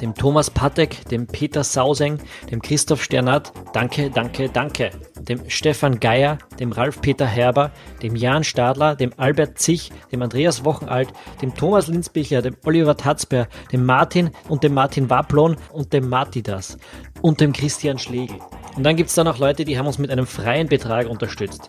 dem 0.00 0.14
Thomas 0.14 0.50
Patek, 0.50 1.04
dem 1.08 1.26
Peter 1.26 1.64
Sauseng, 1.64 2.18
dem 2.50 2.62
Christoph 2.62 3.02
Sternat, 3.02 3.52
danke, 3.72 4.10
danke, 4.10 4.48
danke, 4.48 4.90
dem 5.20 5.48
Stefan 5.48 6.00
Geier, 6.00 6.38
dem 6.58 6.72
Ralf-Peter 6.72 7.26
Herber, 7.26 7.70
dem 8.02 8.16
Jan 8.16 8.44
Stadler, 8.44 8.96
dem 8.96 9.12
Albert 9.16 9.58
Zich, 9.58 9.90
dem 10.12 10.22
Andreas 10.22 10.64
Wochenalt, 10.64 11.12
dem 11.42 11.54
Thomas 11.54 11.88
Linzbichler, 11.88 12.42
dem 12.42 12.56
Oliver 12.64 12.96
Tatzber, 12.96 13.48
dem 13.72 13.84
Martin 13.84 14.30
und 14.48 14.62
dem 14.62 14.74
Martin 14.74 15.10
Waplon 15.10 15.56
und 15.72 15.92
dem 15.92 16.08
Matidas 16.08 16.78
und 17.22 17.40
dem 17.40 17.52
Christian 17.52 17.98
Schlegel. 17.98 18.38
Und 18.76 18.84
dann 18.84 18.96
gibt 18.96 19.08
es 19.08 19.16
da 19.16 19.24
noch 19.24 19.38
Leute, 19.38 19.64
die 19.64 19.78
haben 19.78 19.86
uns 19.86 19.98
mit 19.98 20.10
einem 20.10 20.26
freien 20.26 20.68
Betrag 20.68 21.08
unterstützt. 21.08 21.68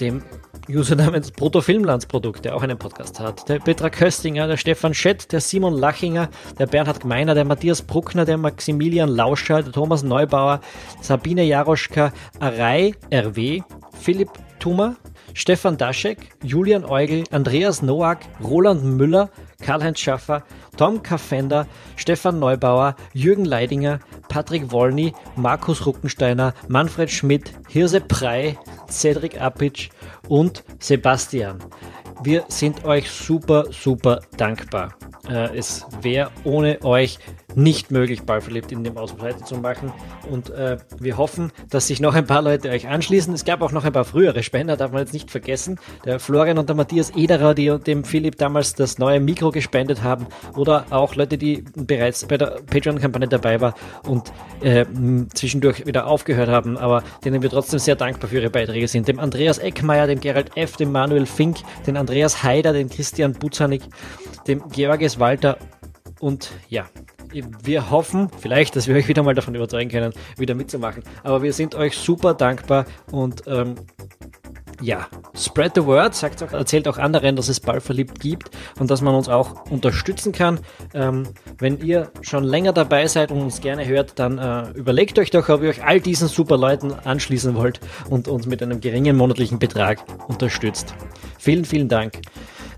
Dem 0.00 0.22
User 0.70 0.94
namens 0.94 1.30
Bruttofilmlandsprodukt, 1.32 2.44
der 2.44 2.54
auch 2.54 2.62
einen 2.62 2.78
Podcast 2.78 3.18
hat. 3.18 3.48
Der 3.48 3.58
Petra 3.58 3.90
Köstinger, 3.90 4.46
der 4.46 4.56
Stefan 4.56 4.94
Schett, 4.94 5.32
der 5.32 5.40
Simon 5.40 5.74
Lachinger, 5.74 6.28
der 6.58 6.66
Bernhard 6.66 7.00
Gmeiner, 7.00 7.34
der 7.34 7.44
Matthias 7.44 7.82
Bruckner, 7.82 8.24
der 8.24 8.38
Maximilian 8.38 9.08
Lauscher, 9.08 9.62
der 9.62 9.72
Thomas 9.72 10.02
Neubauer, 10.02 10.60
Sabine 11.00 11.42
Jaroschka, 11.42 12.12
Arei 12.38 12.94
RW, 13.12 13.62
Philipp 14.00 14.30
Thummer, 14.60 14.96
Stefan 15.34 15.76
Daschek, 15.76 16.30
Julian 16.42 16.84
Eugel, 16.84 17.24
Andreas 17.30 17.82
Noack, 17.82 18.20
Roland 18.42 18.84
Müller, 18.84 19.30
Karl-Heinz 19.62 20.00
Schaffer, 20.00 20.44
Tom 20.76 21.02
Kaffender, 21.02 21.66
Stefan 21.96 22.38
Neubauer, 22.38 22.96
Jürgen 23.12 23.44
Leidinger, 23.44 24.00
Patrick 24.28 24.72
Wolny, 24.72 25.12
Markus 25.36 25.86
Ruckensteiner, 25.86 26.54
Manfred 26.68 27.10
Schmidt, 27.10 27.52
Hirse 27.68 28.00
Prey, 28.00 28.58
Cedric 28.88 29.40
Apitsch 29.40 29.90
und 30.28 30.64
Sebastian. 30.78 31.58
Wir 32.22 32.44
sind 32.48 32.84
euch 32.84 33.10
super, 33.10 33.66
super 33.70 34.20
dankbar. 34.36 34.94
Äh, 35.28 35.56
es 35.56 35.86
wäre 36.02 36.30
ohne 36.44 36.82
euch 36.82 37.18
nicht 37.54 37.90
möglich, 37.90 38.22
Ballverliebt 38.22 38.72
in 38.72 38.84
dem 38.84 38.96
Ausbreite 38.96 39.44
zu 39.44 39.56
machen. 39.56 39.92
Und 40.30 40.50
äh, 40.50 40.78
wir 40.98 41.16
hoffen, 41.16 41.52
dass 41.68 41.86
sich 41.86 42.00
noch 42.00 42.14
ein 42.14 42.26
paar 42.26 42.42
Leute 42.42 42.70
euch 42.70 42.88
anschließen. 42.88 43.32
Es 43.34 43.44
gab 43.44 43.62
auch 43.62 43.72
noch 43.72 43.84
ein 43.84 43.92
paar 43.92 44.04
frühere 44.04 44.42
Spender, 44.42 44.76
darf 44.76 44.92
man 44.92 45.00
jetzt 45.00 45.12
nicht 45.12 45.30
vergessen. 45.30 45.78
Der 46.04 46.20
Florian 46.20 46.58
und 46.58 46.68
der 46.68 46.76
Matthias 46.76 47.10
Ederer, 47.16 47.54
die 47.54 47.78
dem 47.78 48.04
Philipp 48.04 48.36
damals 48.38 48.74
das 48.74 48.98
neue 48.98 49.20
Mikro 49.20 49.50
gespendet 49.50 50.02
haben. 50.02 50.26
Oder 50.56 50.86
auch 50.90 51.14
Leute, 51.14 51.38
die 51.38 51.64
bereits 51.74 52.24
bei 52.26 52.36
der 52.36 52.60
Patreon-Kampagne 52.66 53.28
dabei 53.28 53.60
waren 53.60 53.74
und 54.06 54.32
äh, 54.60 54.84
zwischendurch 55.34 55.86
wieder 55.86 56.06
aufgehört 56.06 56.48
haben, 56.48 56.76
aber 56.76 57.02
denen 57.24 57.42
wir 57.42 57.50
trotzdem 57.50 57.78
sehr 57.78 57.96
dankbar 57.96 58.28
für 58.30 58.36
ihre 58.36 58.50
Beiträge 58.50 58.88
sind. 58.88 59.08
Dem 59.08 59.18
Andreas 59.18 59.58
Eckmeier, 59.58 60.06
dem 60.06 60.20
Gerald 60.20 60.56
F., 60.56 60.76
dem 60.76 60.92
Manuel 60.92 61.26
Fink, 61.26 61.58
den 61.86 61.96
Andreas 61.96 62.42
Haider, 62.42 62.72
dem 62.72 62.88
Christian 62.88 63.32
Buzanik, 63.32 63.82
dem 64.46 64.62
Georges 64.68 65.18
Walter 65.18 65.56
und 66.20 66.50
ja, 66.68 66.86
wir 67.32 67.90
hoffen 67.90 68.28
vielleicht, 68.38 68.76
dass 68.76 68.86
wir 68.86 68.96
euch 68.96 69.08
wieder 69.08 69.22
mal 69.22 69.34
davon 69.34 69.54
überzeugen 69.54 69.90
können, 69.90 70.12
wieder 70.36 70.54
mitzumachen. 70.54 71.02
Aber 71.22 71.42
wir 71.42 71.52
sind 71.52 71.74
euch 71.74 71.96
super 71.96 72.34
dankbar 72.34 72.86
und 73.10 73.42
ähm, 73.46 73.74
ja, 74.82 75.08
spread 75.34 75.74
the 75.74 75.84
word, 75.84 76.14
sagt 76.14 76.42
auch, 76.42 76.52
erzählt 76.52 76.88
auch 76.88 76.98
anderen, 76.98 77.36
dass 77.36 77.48
es 77.48 77.60
Ballverliebt 77.60 78.18
gibt 78.20 78.50
und 78.78 78.90
dass 78.90 79.02
man 79.02 79.14
uns 79.14 79.28
auch 79.28 79.70
unterstützen 79.70 80.32
kann. 80.32 80.60
Ähm, 80.94 81.24
wenn 81.58 81.78
ihr 81.80 82.10
schon 82.22 82.44
länger 82.44 82.72
dabei 82.72 83.06
seid 83.06 83.30
und 83.30 83.42
uns 83.42 83.60
gerne 83.60 83.86
hört, 83.86 84.18
dann 84.18 84.38
äh, 84.38 84.70
überlegt 84.70 85.18
euch 85.18 85.30
doch, 85.30 85.48
ob 85.48 85.62
ihr 85.62 85.68
euch 85.68 85.84
all 85.84 86.00
diesen 86.00 86.28
super 86.28 86.56
Leuten 86.56 86.92
anschließen 86.92 87.54
wollt 87.54 87.80
und 88.08 88.28
uns 88.28 88.46
mit 88.46 88.62
einem 88.62 88.80
geringen 88.80 89.16
monatlichen 89.16 89.58
Betrag 89.58 90.02
unterstützt. 90.28 90.94
Vielen, 91.38 91.64
vielen 91.64 91.88
Dank. 91.88 92.14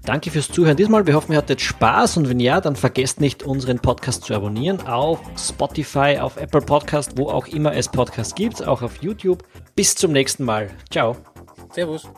Danke 0.04 0.30
fürs 0.30 0.48
Zuhören 0.48 0.76
diesmal. 0.76 1.06
Wir 1.06 1.14
hoffen, 1.14 1.32
ihr 1.32 1.38
hattet 1.38 1.60
Spaß 1.60 2.16
und 2.16 2.28
wenn 2.28 2.40
ja, 2.40 2.60
dann 2.60 2.74
vergesst 2.74 3.20
nicht, 3.20 3.44
unseren 3.44 3.78
Podcast 3.78 4.24
zu 4.24 4.34
abonnieren 4.34 4.80
auf 4.86 5.20
Spotify, 5.38 6.18
auf 6.20 6.36
Apple 6.36 6.60
Podcast, 6.60 7.16
wo 7.16 7.28
auch 7.28 7.46
immer 7.46 7.74
es 7.74 7.88
Podcasts 7.88 8.34
gibt, 8.34 8.66
auch 8.66 8.82
auf 8.82 8.96
YouTube. 9.02 9.44
Bis 9.76 9.94
zum 9.94 10.12
nächsten 10.12 10.44
Mal. 10.44 10.70
Ciao. 10.90 11.16
Servus. 11.72 12.08